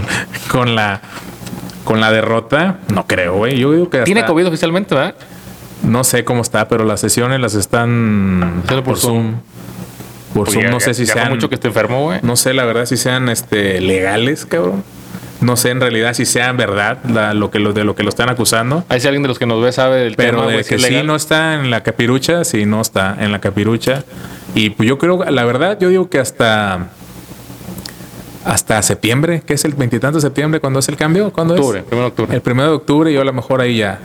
con 0.52 0.76
la 0.76 1.02
con 1.84 2.00
la 2.00 2.12
derrota. 2.12 2.78
No 2.94 3.08
creo, 3.08 3.36
güey. 3.38 3.58
Yo 3.58 3.72
digo 3.72 3.90
que. 3.90 4.02
Tiene 4.04 4.26
COVID 4.26 4.48
oficialmente, 4.48 4.94
¿verdad? 4.96 5.16
No 5.84 6.04
sé 6.04 6.24
cómo 6.24 6.42
está, 6.44 6.68
pero 6.68 6.84
las 6.86 7.00
sesiones 7.00 7.40
las 7.40 7.56
están 7.56 8.64
por 8.68 8.84
por 8.84 8.98
Zoom. 8.98 9.36
Por 10.34 10.48
Oye, 10.48 10.60
Zoom, 10.62 10.66
no 10.72 10.80
ya- 10.80 10.86
sé 10.86 10.94
si 10.94 11.06
ya 11.06 11.14
sean. 11.14 11.30
mucho 11.30 11.50
que 11.50 11.56
esté 11.56 11.68
enfermo, 11.70 12.04
güey. 12.04 12.20
No 12.22 12.36
sé, 12.36 12.54
la 12.54 12.66
verdad, 12.66 12.86
si 12.86 12.98
sean 12.98 13.30
este, 13.30 13.82
legales, 13.82 14.46
cabrón. 14.46 14.84
No 15.42 15.58
sé 15.58 15.72
en 15.72 15.82
realidad 15.82 16.14
si 16.14 16.26
sean 16.26 16.56
verdad 16.56 17.00
la- 17.04 17.34
lo 17.34 17.50
que 17.50 17.58
lo, 17.58 17.74
de 17.74 17.84
lo 17.84 17.96
que 17.96 18.04
lo 18.04 18.10
están 18.10 18.30
acusando. 18.30 18.86
Ahí 18.90 19.00
si 19.02 19.08
alguien 19.08 19.24
de 19.24 19.28
los 19.28 19.40
que 19.40 19.48
nos 19.48 19.60
ve 19.62 19.72
sabe 19.72 19.98
del 19.98 20.16
Pero 20.16 20.42
tema, 20.42 20.52
de 20.52 20.64
que 20.64 20.78
sí 20.78 21.02
no 21.04 21.16
está 21.16 21.56
en 21.56 21.72
la 21.72 21.82
capirucha, 21.82 22.44
sí 22.44 22.68
no 22.68 22.80
está 22.80 23.18
en 23.20 23.32
la 23.32 23.42
capirucha. 23.42 24.04
Y 24.54 24.70
pues 24.70 24.88
yo 24.88 25.00
creo, 25.00 25.24
la 25.32 25.44
verdad, 25.46 25.78
yo 25.82 25.90
digo 25.90 26.10
que 26.12 26.20
hasta 26.20 26.90
hasta 28.46 28.82
septiembre, 28.82 29.42
que 29.46 29.54
es 29.54 29.66
el 29.66 29.74
veintitanto 29.74 30.18
de 30.18 30.22
septiembre, 30.22 30.60
cuando 30.60 30.80
es 30.80 30.90
el 30.90 30.96
cambio, 30.98 31.32
¿cuándo 31.32 31.54
Octubre, 31.56 31.80
es? 31.80 31.86
primero 31.86 32.04
de 32.06 32.10
octubre. 32.10 32.36
El 32.36 32.42
primero 32.42 32.70
de 32.70 32.76
octubre, 32.76 33.14
yo 33.14 33.22
a 33.22 33.26
lo 33.26 33.34
mejor 33.34 33.62
ahí 33.62 33.78
ya, 33.78 34.00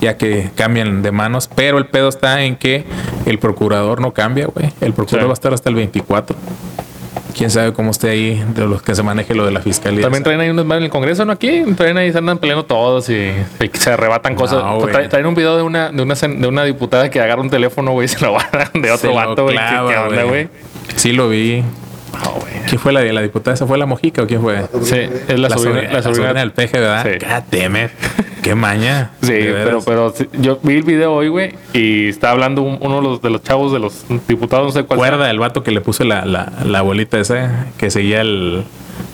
ya 0.00 0.16
que 0.16 0.50
cambian 0.54 1.02
de 1.02 1.10
manos, 1.12 1.48
pero 1.54 1.78
el 1.78 1.86
pedo 1.86 2.08
está 2.08 2.42
en 2.42 2.56
que 2.56 2.84
el 3.26 3.38
procurador 3.38 4.00
no 4.00 4.12
cambia, 4.12 4.46
güey. 4.46 4.72
El 4.80 4.92
procurador 4.92 5.22
Sí. 5.24 5.26
va 5.28 5.32
a 5.32 5.34
estar 5.34 5.52
hasta 5.54 5.68
el 5.68 5.74
24. 5.74 6.36
Quién 7.36 7.48
sabe 7.50 7.72
cómo 7.72 7.92
esté 7.92 8.10
ahí 8.10 8.44
de 8.54 8.66
los 8.66 8.82
que 8.82 8.94
se 8.94 9.02
maneje 9.02 9.34
lo 9.34 9.46
de 9.46 9.52
la 9.52 9.60
fiscalía. 9.60 10.02
También 10.02 10.22
traen 10.24 10.40
ahí 10.40 10.50
unos 10.50 10.66
más 10.66 10.78
en 10.78 10.84
el 10.84 10.90
Congreso, 10.90 11.24
¿no? 11.24 11.32
Aquí 11.32 11.62
traen 11.76 11.96
ahí, 11.96 12.12
se 12.12 12.18
andan 12.18 12.38
peleando 12.38 12.64
todos 12.66 13.08
y, 13.08 13.32
se 13.72 13.90
arrebatan 13.90 14.34
cosas. 14.34 14.62
No, 14.62 14.78
traen 15.08 15.26
un 15.26 15.34
video 15.34 15.56
de 15.56 15.62
una, 15.62 15.90
de 15.90 16.02
una, 16.02 16.14
de 16.14 16.46
una 16.46 16.64
diputada 16.64 17.08
que 17.08 17.20
agarra 17.20 17.40
un 17.40 17.48
teléfono, 17.50 17.92
güey, 17.92 18.06
y 18.06 18.08
se 18.08 18.20
lo 18.20 18.36
agarran 18.38 18.82
de 18.82 18.90
otro 18.90 19.14
vato, 19.14 19.44
güey. 19.44 19.56
¿Qué, 19.56 19.62
clava, 19.64 19.90
qué 19.90 19.96
onda, 19.98 20.22
güey? 20.24 20.48
Sí 20.96 21.12
lo 21.12 21.28
vi. 21.28 21.62
Güey. 22.40 22.52
¿Quién 22.68 22.80
fue 22.80 22.92
la, 22.92 23.02
la 23.02 23.22
diputada? 23.22 23.54
¿Esa 23.54 23.66
fue 23.66 23.78
la 23.78 23.86
Mojica 23.86 24.22
o 24.22 24.26
quién 24.26 24.40
fue? 24.40 24.64
Sí, 24.82 24.96
es 25.28 25.38
la, 25.38 25.50
sobrina, 25.50 25.92
la 25.92 26.02
sobrina 26.02 26.34
del 26.34 26.52
peje, 26.52 26.78
¿verdad? 26.78 27.04
Sí. 27.04 27.18
God 27.24 27.58
damn 27.60 27.76
it. 27.76 27.90
Qué 28.42 28.54
maña. 28.54 29.10
Sí, 29.22 29.32
pero, 29.32 29.80
pero 29.82 30.12
sí, 30.16 30.28
yo 30.40 30.58
vi 30.62 30.76
el 30.76 30.82
video 30.82 31.12
hoy, 31.14 31.28
güey, 31.28 31.54
y 31.72 32.08
está 32.08 32.30
hablando 32.30 32.62
un- 32.62 32.78
uno 32.80 32.96
de 32.96 33.02
los, 33.02 33.22
de 33.22 33.30
los 33.30 33.42
chavos 33.42 33.72
de 33.72 33.78
los 33.78 34.04
diputados, 34.26 34.66
no 34.66 34.72
sé 34.72 34.84
cuál. 34.86 34.98
sea. 34.98 35.10
Recuerda 35.10 35.30
el 35.30 35.38
vato 35.38 35.62
que 35.62 35.70
le 35.70 35.80
puso 35.80 36.04
la, 36.04 36.24
la, 36.24 36.50
la 36.64 36.82
bolita 36.82 37.18
esa 37.18 37.66
que 37.76 37.90
seguía 37.90 38.20
el, 38.22 38.64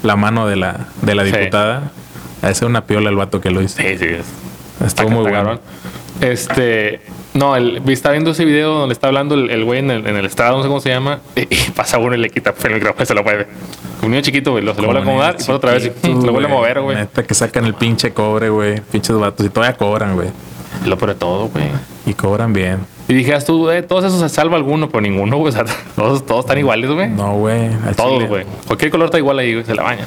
la 0.02 0.16
mano 0.16 0.46
de 0.46 0.56
la, 0.56 0.88
de 1.02 1.14
la 1.14 1.24
Sí. 1.24 1.32
diputada. 1.32 1.90
A 2.42 2.50
ese 2.50 2.66
una 2.66 2.84
piola 2.86 3.10
el 3.10 3.16
vato 3.16 3.40
que 3.40 3.50
lo 3.50 3.62
hizo. 3.62 3.76
Sí, 3.80 3.98
sí. 3.98 4.04
es- 4.06 4.26
Estuvo 4.86 4.86
está- 4.86 5.04
muy 5.06 5.22
bueno. 5.30 5.58
Este, 6.20 7.00
no, 7.36 7.56
el, 7.56 7.82
está 7.88 8.10
viendo 8.10 8.30
ese 8.30 8.44
video 8.44 8.78
donde 8.78 8.92
está 8.92 9.08
hablando 9.08 9.34
el 9.34 9.50
el 9.50 9.64
güey 9.64 9.80
en 9.80 9.90
el, 9.90 10.06
en 10.06 10.16
el 10.16 10.26
estrado, 10.26 10.56
no 10.56 10.62
sé 10.62 10.68
cómo 10.68 10.80
se 10.80 10.90
llama, 10.90 11.20
y, 11.34 11.42
y 11.54 11.70
pasa 11.74 11.98
uno 11.98 12.14
y 12.14 12.18
le 12.18 12.30
quita 12.30 12.54
el 12.64 12.74
micrófono 12.74 13.02
y 13.02 13.06
se 13.06 13.14
lo 13.14 13.22
mueve. 13.22 13.46
Un 14.02 14.10
niño 14.10 14.22
chiquito, 14.22 14.52
güey, 14.52 14.64
lo, 14.64 14.74
se 14.74 14.80
lo 14.80 14.86
vuelve 14.86 15.02
a 15.02 15.04
Como 15.04 15.22
acomodar 15.22 15.34
y 15.34 15.38
niño 15.38 15.46
pasa 15.46 15.54
otra 15.54 15.72
vez 15.72 15.84
y 15.84 15.88
chiquito, 15.88 16.20
se 16.20 16.26
lo 16.26 16.32
vuelve 16.32 16.48
a 16.48 16.52
mover, 16.52 16.80
güey. 16.80 16.96
Neta 16.96 17.22
que 17.22 17.34
sacan 17.34 17.64
el 17.64 17.74
pinche 17.74 18.12
cobre, 18.12 18.48
güey. 18.48 18.80
Pinches 18.80 19.16
vatos. 19.16 19.44
Y 19.46 19.48
todavía 19.48 19.76
cobran, 19.76 20.14
güey. 20.14 20.28
Lo 20.84 20.98
peor 20.98 21.10
de 21.10 21.16
todo, 21.16 21.48
güey. 21.48 21.66
Y 22.04 22.14
cobran 22.14 22.52
bien. 22.52 22.80
Y 23.08 23.14
dije, 23.14 23.38
tú, 23.40 23.70
eh, 23.70 23.82
todos 23.82 24.04
esos 24.04 24.20
se 24.20 24.28
salva 24.28 24.56
alguno, 24.56 24.88
pero 24.88 25.00
ninguno, 25.00 25.38
güey. 25.38 25.50
O 25.50 25.52
sea, 25.52 25.64
todos, 25.96 26.24
todos 26.26 26.44
están 26.44 26.58
iguales, 26.58 26.90
güey. 26.90 27.08
No, 27.08 27.34
güey. 27.34 27.70
Todos, 27.96 28.24
güey. 28.28 28.44
Cualquier 28.66 28.90
color 28.90 29.06
está 29.06 29.18
igual 29.18 29.38
ahí, 29.38 29.54
güey. 29.54 29.64
Se 29.64 29.74
la 29.74 29.82
bañan. 29.82 30.06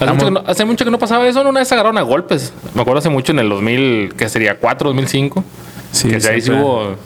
Hace 0.00 0.12
mucho, 0.12 0.24
que 0.24 0.30
no, 0.32 0.42
hace 0.46 0.64
mucho 0.64 0.84
que 0.84 0.90
no 0.90 0.98
pasaba 0.98 1.26
eso, 1.26 1.44
¿no? 1.44 1.50
Una 1.50 1.60
vez 1.60 1.68
se 1.68 1.74
agarraron 1.74 1.98
a 1.98 2.02
golpes. 2.02 2.52
Me 2.74 2.82
acuerdo 2.82 2.98
hace 2.98 3.10
mucho 3.10 3.32
en 3.32 3.38
el 3.38 3.48
2000, 3.48 4.14
que 4.16 4.28
sería 4.28 4.58
4, 4.58 4.88
2005. 4.88 5.44
Sí, 5.94 6.08
que 6.08 6.28
ahí 6.28 6.40
sí 6.40 6.50
hubo, 6.50 6.96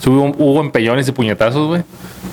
sí 0.00 0.10
hubo, 0.10 0.34
hubo 0.38 0.60
empellones 0.60 1.06
y 1.08 1.12
puñetazos, 1.12 1.68
güey. 1.68 1.82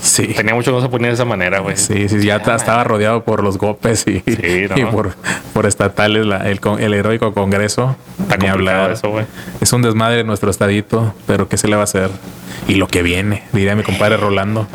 Sí. 0.02 0.28
Tenía 0.28 0.54
mucho 0.56 0.72
que 0.72 0.78
no 0.78 0.82
se 0.82 0.90
ponía 0.90 1.08
de 1.10 1.14
esa 1.14 1.26
manera, 1.26 1.60
güey. 1.60 1.76
Sí, 1.78 2.08
sí, 2.10 2.22
ya 2.26 2.42
ta- 2.42 2.56
estaba 2.56 2.84
rodeado 2.84 3.24
por 3.24 3.44
los 3.44 3.58
gopes 3.58 4.06
y, 4.08 4.20
Sí, 4.22 4.66
no. 4.70 4.78
y 4.78 4.86
por, 4.86 5.14
por 5.54 5.66
estatales, 5.66 6.26
la- 6.26 6.50
el, 6.50 6.60
el 6.80 6.94
heroico 6.94 7.34
Congreso. 7.34 7.96
Está 8.22 8.38
Ni 8.38 8.48
hablar. 8.48 8.92
eso, 8.92 9.10
güey. 9.10 9.26
Es 9.62 9.72
un 9.74 9.82
desmadre 9.82 10.24
nuestro 10.24 10.50
estadito, 10.50 11.14
pero 11.28 11.48
¿qué 11.50 11.58
se 11.58 11.68
le 11.68 11.76
va 11.76 11.82
a 11.82 11.86
hacer? 11.86 12.10
Y 12.68 12.76
lo 12.76 12.88
que 12.88 13.04
viene, 13.04 13.44
diría 13.54 13.76
mi 13.76 13.84
compadre 13.84 14.18
Rolando. 14.18 14.68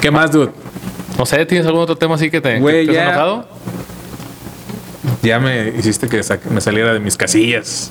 ¿Qué 0.00 0.10
más, 0.10 0.30
dude? 0.32 0.50
No 1.18 1.24
sé, 1.26 1.44
¿tienes 1.46 1.66
algún 1.66 1.80
otro 1.82 1.96
tema 1.96 2.16
así 2.16 2.30
que 2.30 2.40
te, 2.40 2.58
Güey, 2.60 2.86
que 2.86 2.92
te 2.92 2.98
has 3.00 3.04
ya. 3.06 3.10
enojado? 3.10 3.48
Ya 5.22 5.40
me 5.40 5.68
hiciste 5.78 6.08
que 6.08 6.20
me 6.50 6.60
saliera 6.60 6.92
de 6.92 7.00
mis 7.00 7.16
casillas. 7.16 7.90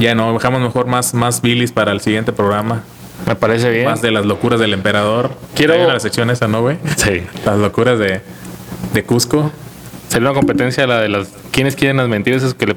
Ya 0.00 0.14
no, 0.14 0.32
dejamos 0.32 0.60
mejor 0.60 0.86
más, 0.86 1.14
más 1.14 1.40
bilis 1.42 1.70
para 1.72 1.92
el 1.92 2.00
siguiente 2.00 2.32
programa. 2.32 2.82
Me 3.26 3.36
parece 3.36 3.70
bien. 3.70 3.84
Más 3.84 4.00
de 4.02 4.10
las 4.10 4.24
locuras 4.26 4.58
del 4.58 4.72
emperador. 4.72 5.30
Quiero- 5.54 5.74
Hay 5.74 5.82
una 5.82 6.00
sección 6.00 6.30
esa, 6.30 6.48
¿no, 6.48 6.62
güey? 6.62 6.78
Sí. 6.96 7.22
Las 7.44 7.58
locuras 7.58 7.98
de, 7.98 8.22
de 8.94 9.02
Cusco. 9.04 9.52
Sería 10.08 10.30
una 10.30 10.38
competencia 10.40 10.86
la 10.88 11.00
de 11.00 11.08
las... 11.08 11.28
¿Quiénes 11.52 11.76
quieren 11.76 11.98
las 11.98 12.08
mentiras? 12.08 12.42
Es 12.42 12.54
que 12.54 12.66
le- 12.68 12.76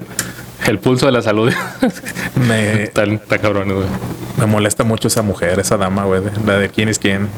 el 0.68 0.78
pulso 0.80 1.06
de 1.08 1.14
la 1.14 1.22
salud. 1.22 1.52
Me, 2.48 2.84
está, 2.84 3.04
está 3.06 3.38
cabrón, 3.40 3.74
güey. 3.74 3.88
Me 4.38 4.46
molesta 4.46 4.84
mucho 4.84 5.08
esa 5.08 5.22
mujer, 5.22 5.60
esa 5.60 5.78
dama, 5.78 6.04
güey, 6.06 6.22
la 6.46 6.58
de 6.60 6.70
quién 6.70 6.90
es 6.90 7.00
quién. 7.00 7.30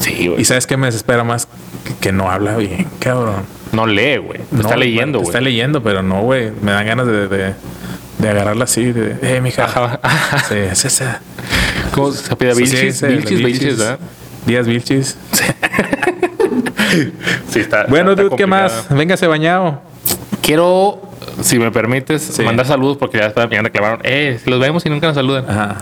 Sí, 0.00 0.28
güey. 0.28 0.40
Y 0.40 0.44
sabes 0.44 0.66
qué 0.66 0.76
me 0.76 0.86
desespera 0.88 1.24
más 1.24 1.46
que, 1.84 1.94
que 2.00 2.12
no 2.12 2.30
habla 2.30 2.56
bien, 2.56 2.86
cabrón. 2.98 3.44
No 3.72 3.86
lee, 3.86 4.16
güey. 4.18 4.40
No, 4.50 4.60
está 4.62 4.76
leyendo, 4.76 5.18
güey. 5.20 5.28
Está 5.28 5.40
leyendo, 5.40 5.82
pero 5.82 6.02
no, 6.02 6.22
güey. 6.22 6.50
Me 6.62 6.72
dan 6.72 6.86
ganas 6.86 7.06
de, 7.06 7.28
de, 7.28 7.54
de 8.20 8.28
agarrarla 8.28 8.64
así, 8.64 8.92
de, 8.92 9.16
eh, 9.22 9.40
mija. 9.40 9.64
Ajá. 9.64 10.00
Sí, 10.48 10.54
es 10.54 10.84
esa. 10.84 11.20
¿Cómo 11.92 12.12
se 12.12 12.34
pide? 12.36 12.54
Sí, 12.54 12.62
Vilchis, 12.62 12.98
sí, 12.98 13.06
Vilchis, 13.06 13.28
Vilchis. 13.38 13.44
Vilchis, 13.60 13.78
¿verdad? 13.78 13.98
Díaz 14.46 14.66
Vilchis. 14.66 15.16
Sí, 17.50 17.60
está. 17.60 17.84
Bueno, 17.88 18.10
está 18.12 18.22
dude, 18.24 18.36
¿qué 18.36 18.46
más? 18.46 18.86
Véngase 18.90 19.26
bañado. 19.26 19.80
Quiero, 20.42 21.00
si 21.42 21.58
me 21.58 21.70
permites, 21.70 22.22
Sí. 22.22 22.42
mandar 22.42 22.66
saludos 22.66 22.96
porque 22.96 23.18
ya, 23.18 23.26
está- 23.26 23.48
ya 23.48 23.62
reclamaron. 23.62 24.00
Eh, 24.04 24.40
los 24.46 24.58
vemos 24.60 24.84
y 24.86 24.90
nunca 24.90 25.06
nos 25.06 25.14
saludan. 25.16 25.48
Ajá. 25.48 25.76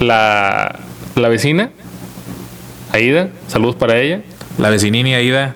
La, 0.00 0.78
la 1.14 1.28
vecina, 1.28 1.70
Aida, 2.92 3.28
saludos 3.48 3.76
para 3.76 3.98
ella. 3.98 4.22
La 4.58 4.70
vecinini 4.70 5.14
Aida. 5.14 5.54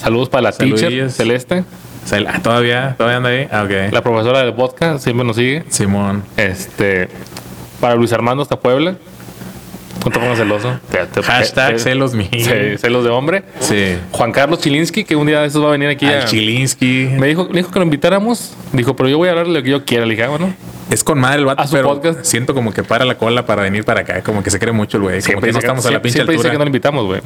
Saludos 0.00 0.28
para 0.28 0.42
la 0.42 0.52
teacher, 0.52 0.78
Saludillos. 1.10 1.14
Ah, 2.28 2.40
¿Todavía? 2.42 2.94
¿Todavía 2.96 3.16
anda 3.16 3.30
ahí? 3.30 3.48
Ah, 3.50 3.62
ok. 3.64 3.92
La 3.92 4.02
profesora 4.02 4.42
de 4.44 4.50
vodka 4.50 4.98
siempre 4.98 5.24
nos 5.26 5.36
sigue. 5.36 5.64
Simón. 5.68 6.22
Este, 6.36 7.08
para 7.80 7.94
Luis 7.94 8.12
Armando 8.12 8.42
hasta 8.42 8.56
Puebla. 8.58 8.96
Te 10.02 10.10
pongas 10.10 10.36
celoso. 10.36 10.78
Te- 10.90 11.06
te- 11.06 11.22
Hashtag 11.22 11.74
te- 11.74 11.78
celos 11.78 12.12
míos. 12.12 12.28
Sí, 12.32 12.76
celos 12.78 13.04
de 13.04 13.10
hombre. 13.10 13.42
Sí. 13.60 13.96
Juan 14.10 14.32
Carlos 14.32 14.60
Chilinsky, 14.60 15.04
que 15.04 15.16
un 15.16 15.26
día 15.26 15.40
de 15.40 15.46
estos 15.46 15.62
va 15.64 15.68
a 15.68 15.72
venir 15.72 15.88
aquí. 15.88 16.04
Al 16.04 16.22
a- 16.22 16.24
Chilinsky. 16.26 17.08
me 17.18 17.26
dijo, 17.28 17.46
me 17.48 17.58
dijo 17.58 17.70
que 17.70 17.78
lo 17.78 17.84
invitáramos. 17.86 18.54
Dijo, 18.72 18.94
pero 18.96 19.08
yo 19.08 19.16
voy 19.16 19.28
a 19.28 19.30
hablar 19.30 19.46
de 19.46 19.52
lo 19.54 19.62
que 19.62 19.70
yo 19.70 19.84
quiera. 19.86 20.04
Le 20.04 20.10
dije, 20.10 20.24
ah, 20.24 20.28
bueno. 20.28 20.52
Es 20.90 21.02
con 21.02 21.18
madre 21.18 21.38
el 21.38 21.46
vato, 21.46 21.62
A 21.62 21.66
su 21.66 21.72
pero 21.72 21.88
podcast. 21.88 22.22
siento 22.24 22.52
como 22.52 22.74
que 22.74 22.82
para 22.82 23.06
la 23.06 23.14
cola 23.16 23.46
para 23.46 23.62
venir 23.62 23.84
para 23.84 24.00
acá. 24.00 24.22
Como 24.22 24.42
que 24.42 24.50
se 24.50 24.58
cree 24.58 24.72
mucho 24.72 24.98
el 24.98 25.04
güey. 25.04 25.22
Como 25.22 25.36
que 25.40 25.40
no 25.40 25.46
dice 25.46 25.58
estamos 25.60 25.86
a 25.86 25.88
la 25.88 25.92
siempre- 25.92 26.00
pinche 26.02 26.16
siempre 26.18 26.32
dice 26.36 26.48
altura. 26.48 26.52
que 26.52 26.58
no 26.58 26.64
lo 26.64 26.68
invitamos, 26.68 27.06
güey. 27.06 27.20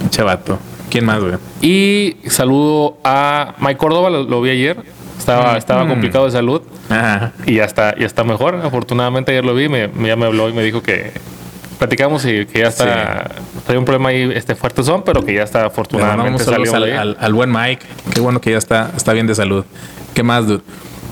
Pinche 0.00 0.22
vato. 0.24 0.58
¿Quién 0.90 1.04
más, 1.04 1.20
güey? 1.20 1.34
Y 1.60 2.16
saludo 2.28 2.98
a 3.04 3.54
Mike 3.58 3.76
Córdoba, 3.76 4.10
lo, 4.10 4.22
lo 4.24 4.40
vi 4.40 4.50
ayer. 4.50 4.76
Estaba, 5.18 5.56
estaba 5.58 5.84
Mm. 5.84 5.88
complicado 5.88 6.24
de 6.24 6.30
salud 6.30 6.62
Ajá. 6.88 7.32
y 7.44 7.54
ya 7.56 7.64
está, 7.64 7.94
ya 7.98 8.06
está 8.06 8.24
mejor. 8.24 8.54
Afortunadamente 8.56 9.32
ayer 9.32 9.44
lo 9.44 9.54
vi, 9.54 9.68
me, 9.68 9.88
me- 9.88 10.08
ya 10.08 10.16
me 10.16 10.24
habló 10.26 10.48
y 10.48 10.52
me 10.54 10.62
dijo 10.62 10.82
que 10.82 11.12
platicamos 11.78 12.24
y 12.24 12.46
que 12.46 12.60
ya 12.60 12.68
está. 12.68 13.30
Trae 13.66 13.76
un 13.76 13.84
problema 13.84 14.08
ahí 14.08 14.30
este 14.34 14.54
fuerte 14.54 14.82
son, 14.82 15.02
pero 15.02 15.22
que 15.24 15.34
ya 15.34 15.42
está 15.42 15.66
afortunadamente 15.66 16.42
salió 16.44 16.74
al, 16.74 16.84
al- 16.92 17.16
al 17.20 17.34
buen 17.34 17.52
Mike. 17.52 17.84
Qué 18.14 18.20
bueno 18.20 18.40
que 18.40 18.52
ya 18.52 18.58
está, 18.58 18.92
está 18.96 19.12
bien 19.12 19.26
de 19.26 19.34
salud. 19.34 19.64
¿Qué 20.14 20.22
más, 20.22 20.46
dude? 20.46 20.62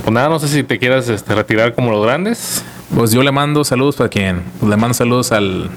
Pues 0.03 0.13
nada, 0.13 0.29
no 0.31 0.39
sé 0.39 0.49
si 0.49 0.63
te 0.63 0.79
quieras 0.79 1.09
este, 1.09 1.35
retirar 1.35 1.75
como 1.75 1.91
los 1.91 2.03
grandes. 2.05 2.65
Pues 2.95 3.11
yo 3.11 3.23
le 3.23 3.33
mando 3.33 3.65
saludos 3.65 3.97
para 3.97 4.09
quién. 4.09 4.43
Pues 4.61 4.71
le 4.71 4.77
mando 4.77 4.95
saludos 4.95 5.33
al, 5.33 5.69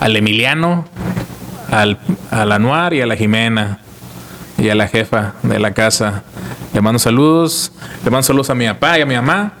al 0.00 0.16
Emiliano, 0.16 0.86
al, 1.72 1.98
al 2.30 2.52
Anuar 2.52 2.94
y 2.94 3.00
a 3.00 3.06
la 3.06 3.16
Jimena 3.16 3.80
y 4.58 4.68
a 4.68 4.74
la 4.76 4.86
jefa 4.86 5.34
de 5.42 5.58
la 5.58 5.72
casa. 5.72 6.22
Le 6.72 6.80
mando 6.80 6.98
saludos. 7.00 7.72
Le 8.04 8.10
mando 8.10 8.22
saludos 8.22 8.50
a 8.50 8.54
mi 8.54 8.66
papá 8.66 8.98
y 8.98 9.02
a 9.02 9.06
mi 9.06 9.14
mamá 9.16 9.54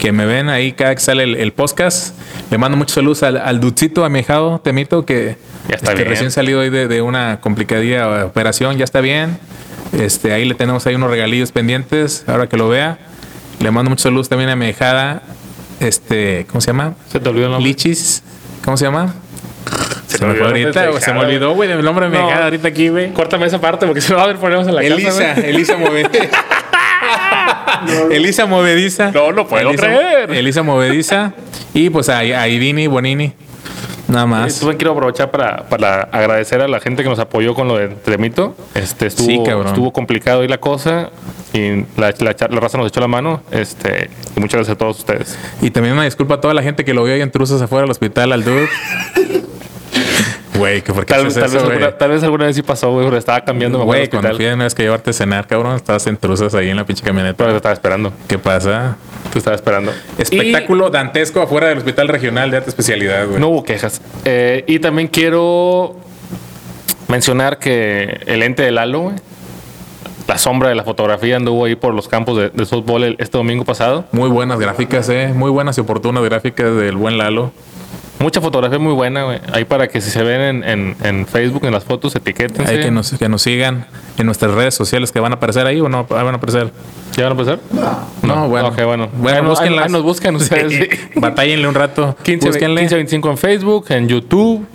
que 0.00 0.12
me 0.12 0.26
ven 0.26 0.48
ahí 0.48 0.72
cada 0.72 0.94
que 0.94 1.00
sale 1.00 1.22
el, 1.22 1.36
el 1.36 1.52
podcast. 1.52 2.14
Le 2.50 2.58
mando 2.58 2.76
muchos 2.76 2.94
saludos 2.94 3.22
al, 3.22 3.36
al 3.36 3.60
Ducito, 3.60 4.04
a 4.04 4.08
mi 4.08 4.20
hijado 4.20 4.60
Temito, 4.60 5.04
que, 5.06 5.36
Ya 5.68 5.76
está 5.76 5.92
que 5.92 5.98
bien. 5.98 6.08
recién 6.08 6.30
salido 6.30 6.60
hoy 6.60 6.70
de, 6.70 6.88
de 6.88 7.02
una 7.02 7.40
complicadilla 7.40 8.24
operación, 8.26 8.76
ya 8.76 8.84
está 8.84 9.00
bien. 9.00 9.38
Este, 9.92 10.32
ahí 10.32 10.44
le 10.44 10.54
tenemos 10.54 10.86
ahí 10.86 10.94
unos 10.94 11.10
regalillos 11.10 11.52
pendientes, 11.52 12.24
ahora 12.26 12.48
que 12.48 12.56
lo 12.56 12.68
vea. 12.68 12.98
Le 13.60 13.70
mando 13.70 13.88
muchos 13.90 14.02
saludos 14.02 14.28
también 14.28 14.50
a 14.50 14.56
mi 14.56 14.68
hijada, 14.68 15.22
este, 15.80 16.46
¿cómo 16.48 16.60
se 16.60 16.68
llama? 16.68 16.94
Se 17.10 17.18
te 17.20 17.28
olvidó 17.28 17.46
el 17.46 17.52
nombre. 17.52 17.68
Lichis, 17.70 18.22
¿cómo 18.64 18.76
se 18.76 18.84
llama? 18.84 19.14
Se, 20.18 20.26
me 20.26 20.34
fue 20.34 20.46
ahorita, 20.46 21.00
se 21.00 21.12
me 21.12 21.20
olvidó, 21.20 21.52
güey, 21.54 21.70
el 21.70 21.82
nombre 21.84 22.08
mi 22.08 22.16
No. 22.18 22.28
hijada 22.28 22.44
ahorita 22.44 22.68
aquí, 22.68 22.88
güey. 22.88 23.12
Córtame 23.12 23.46
esa 23.46 23.60
parte 23.60 23.86
porque 23.86 24.00
se 24.00 24.14
va 24.14 24.22
a 24.24 24.26
ver 24.26 24.36
ponemos 24.36 24.66
en 24.68 24.74
la 24.74 24.82
Elisa, 24.82 25.08
casa. 25.08 25.34
güey. 25.40 25.50
Elisa 25.50 25.76
Movediza. 25.76 26.28
Elisa 28.10 28.46
Movediza. 28.46 29.10
No 29.12 29.32
lo 29.32 29.46
puedo 29.46 29.68
Elisa, 29.70 29.86
creer. 29.86 30.30
Elisa 30.32 30.62
Movediza. 30.62 31.32
Y 31.74 31.90
pues 31.90 32.08
a, 32.08 32.18
a 32.18 32.48
Idini 32.48 32.86
Bonini. 32.86 33.32
Nada 34.08 34.24
más. 34.26 34.60
También 34.60 34.78
quiero 34.78 34.92
aprovechar 34.92 35.32
para, 35.32 35.64
para 35.68 36.02
agradecer 36.02 36.60
a 36.60 36.68
la 36.68 36.78
gente 36.78 37.02
que 37.02 37.08
nos 37.08 37.18
apoyó 37.18 37.54
con 37.54 37.66
lo 37.66 37.76
de 37.76 37.88
Tremito. 37.88 38.54
Este 38.74 39.06
estuvo, 39.06 39.26
Sí, 39.26 39.40
cabrón. 39.44 39.66
estuvo 39.66 39.92
complicado 39.92 40.42
ahí 40.42 40.48
la 40.48 40.58
cosa. 40.58 41.10
y 41.52 41.80
la, 42.00 42.14
la, 42.20 42.36
la 42.48 42.60
raza 42.60 42.78
nos 42.78 42.86
echó 42.86 43.00
la 43.00 43.08
mano. 43.08 43.42
Este, 43.50 44.08
y 44.36 44.40
muchas 44.40 44.58
gracias 44.58 44.76
a 44.76 44.78
todos 44.78 44.98
ustedes. 45.00 45.36
Y 45.60 45.70
también 45.70 45.94
una 45.94 46.04
disculpa 46.04 46.34
a 46.36 46.40
toda 46.40 46.54
la 46.54 46.62
gente 46.62 46.84
que 46.84 46.94
lo 46.94 47.02
vio 47.02 47.14
ahí 47.14 47.20
en 47.20 47.32
truzas 47.32 47.60
afuera 47.60 47.82
del 47.82 47.90
hospital 47.90 48.32
al 48.32 48.44
dude. 48.44 48.68
Güey, 50.56 50.80
que 50.82 50.92
por 50.94 51.04
qué 51.04 51.12
Tal, 51.14 51.32
tal, 51.34 51.96
tal 51.98 52.10
vez 52.10 52.22
alguna 52.22 52.46
vez 52.46 52.56
sí 52.56 52.62
pasó, 52.62 52.90
güey, 52.90 53.04
pero 53.04 53.18
estaba 53.18 53.42
cambiando, 53.42 53.84
Güey, 53.84 54.08
cuando 54.08 54.34
fui 54.34 54.46
una 54.46 54.64
vez 54.64 54.74
que 54.74 54.82
llevarte 54.84 55.10
a 55.10 55.12
cenar, 55.12 55.46
cabrón, 55.46 55.76
estabas 55.76 56.06
en 56.06 56.16
truzas 56.16 56.54
ahí 56.54 56.70
en 56.70 56.76
la 56.76 56.84
pinche 56.86 57.04
camioneta. 57.04 57.36
Pero 57.36 57.50
te 57.50 57.56
estaba 57.56 57.74
esperando. 57.74 58.12
¿Qué 58.26 58.38
pasa? 58.38 58.96
Te 59.32 59.38
estaba 59.38 59.54
esperando. 59.54 59.92
Espectáculo 60.16 60.88
dantesco 60.88 61.42
afuera 61.42 61.68
del 61.68 61.78
hospital 61.78 62.08
regional 62.08 62.50
de 62.50 62.56
alta 62.56 62.70
especialidad, 62.70 63.26
güey. 63.26 63.38
no 63.38 63.48
hubo 63.48 63.64
quejas. 63.64 64.00
Eh, 64.24 64.64
y 64.66 64.78
también 64.78 65.08
quiero 65.08 65.96
mencionar 67.08 67.58
que 67.58 68.20
el 68.26 68.42
ente 68.42 68.62
del 68.62 68.76
Lalo, 68.76 69.00
güey, 69.00 69.16
la 70.26 70.38
sombra 70.38 70.70
de 70.70 70.74
la 70.74 70.82
fotografía 70.84 71.36
anduvo 71.36 71.66
ahí 71.66 71.76
por 71.76 71.94
los 71.94 72.08
campos 72.08 72.36
de, 72.38 72.48
de 72.50 72.64
softball 72.66 73.04
el- 73.04 73.16
este 73.18 73.36
domingo 73.38 73.64
pasado. 73.64 74.06
Muy 74.10 74.28
buenas 74.30 74.58
gráficas, 74.58 75.08
eh. 75.10 75.32
Muy 75.34 75.50
buenas 75.50 75.76
y 75.78 75.82
oportunas 75.82 76.24
gráficas 76.24 76.74
del 76.76 76.96
buen 76.96 77.18
Lalo. 77.18 77.52
Mucha 78.18 78.40
fotografía 78.40 78.78
muy 78.78 78.94
buena, 78.94 79.24
güey. 79.24 79.40
Ahí 79.52 79.64
para 79.64 79.88
que 79.88 80.00
si 80.00 80.10
se 80.10 80.22
ven 80.22 80.40
en, 80.40 80.64
en- 80.64 80.96
en 81.04 81.26
Facebook, 81.26 81.64
en 81.66 81.72
las 81.72 81.84
fotos, 81.84 82.14
etiqueten. 82.16 82.66
Hay 82.66 82.80
que 82.80 82.90
nos, 82.90 83.12
que 83.12 83.28
nos 83.28 83.42
sigan 83.42 83.86
en 84.16 84.24
nuestras 84.26 84.52
redes 84.52 84.74
sociales 84.74 85.12
que 85.12 85.20
van 85.20 85.32
a 85.32 85.36
aparecer 85.36 85.66
ahí 85.66 85.80
o 85.80 85.88
no 85.88 86.04
van 86.04 86.26
a 86.28 86.30
aparecer. 86.36 86.72
¿Ya 87.16 87.28
van 87.28 87.38
a 87.38 87.40
empezar? 87.42 87.60
No, 88.22 88.48
bueno. 88.48 88.68
Ok, 88.68 88.82
bueno. 88.84 89.08
Bueno, 89.18 89.38
Ahí 89.38 89.44
nos- 89.44 89.60
ahí 89.60 89.90
nos 89.90 90.02
buscan 90.02 90.34
ustedes. 90.36 90.88
Batállenle 91.14 91.68
un 91.68 91.74
rato. 91.74 92.16
15, 92.22 92.48
Búsquenle. 92.48 92.80
1525 92.82 93.30
en 93.30 93.38
Facebook, 93.38 93.86
en 93.90 94.08
YouTube, 94.08 94.66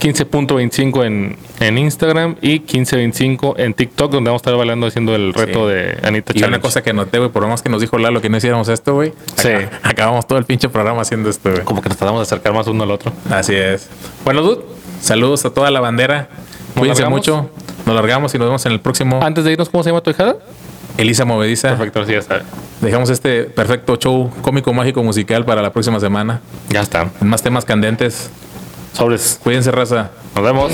15.25 0.00 1.04
en, 1.04 1.36
en 1.60 1.78
Instagram 1.78 2.36
y 2.40 2.60
1525 2.60 3.54
en 3.58 3.74
TikTok, 3.74 4.12
donde 4.12 4.30
vamos 4.30 4.40
a 4.40 4.42
estar 4.42 4.56
bailando 4.56 4.86
haciendo 4.86 5.14
el 5.14 5.34
reto 5.34 5.68
Sí. 5.68 5.74
de 5.74 5.98
Anita 6.02 6.32
Y 6.32 6.40
Challenge. 6.40 6.48
una 6.48 6.60
cosa 6.60 6.82
que 6.82 6.92
noté, 6.92 7.18
güey, 7.18 7.30
por 7.30 7.42
lo 7.42 7.48
más 7.48 7.62
que 7.62 7.68
nos 7.68 7.80
dijo 7.80 7.98
Lalo 7.98 8.20
que 8.20 8.28
no 8.28 8.36
hiciéramos 8.36 8.68
esto, 8.68 8.94
güey. 8.94 9.12
Sí. 9.36 9.48
acá- 9.48 9.80
Acabamos 9.82 10.26
todo 10.26 10.38
el 10.38 10.44
pinche 10.44 10.68
programa 10.68 11.02
haciendo 11.02 11.28
esto, 11.28 11.50
güey. 11.50 11.62
Como 11.64 11.82
que 11.82 11.88
nos 11.88 11.98
tratamos 11.98 12.20
de 12.20 12.22
acercar 12.22 12.52
más 12.54 12.66
uno 12.68 12.84
al 12.84 12.90
otro. 12.92 13.12
Así 13.30 13.54
es. 13.54 13.88
Bueno, 14.24 14.42
dude, 14.42 14.62
Saludos 15.00 15.44
a 15.44 15.50
toda 15.50 15.70
la 15.70 15.78
bandera. 15.80 16.28
Cuídense 16.76 17.02
largamos? 17.02 17.18
mucho. 17.20 17.50
Nos 17.86 17.94
largamos 17.94 18.34
y 18.34 18.38
nos 18.38 18.48
vemos 18.48 18.66
en 18.66 18.72
el 18.72 18.80
próximo. 18.80 19.20
antes 19.22 19.44
de 19.44 19.52
irnos, 19.52 19.68
¿cómo 19.68 19.82
se 19.84 19.90
llama 19.90 20.00
tu 20.00 20.10
hijada? 20.10 20.36
Elisa 20.96 21.24
Movediza. 21.24 21.68
Perfecto, 21.68 22.00
así 22.00 22.12
ya 22.12 22.18
está. 22.18 22.42
Dejamos 22.80 23.08
este 23.10 23.44
perfecto 23.44 23.94
show 23.96 24.30
cómico, 24.42 24.72
mágico, 24.72 25.02
musical 25.04 25.44
para 25.44 25.62
la 25.62 25.72
próxima 25.72 26.00
semana. 26.00 26.40
Ya 26.70 26.80
está. 26.80 27.10
Más 27.20 27.42
temas 27.42 27.64
candentes. 27.64 28.30
Sobres. 28.92 29.38
Cuídense, 29.42 29.70
raza. 29.70 30.10
Nos 30.34 30.44
vemos. 30.44 30.72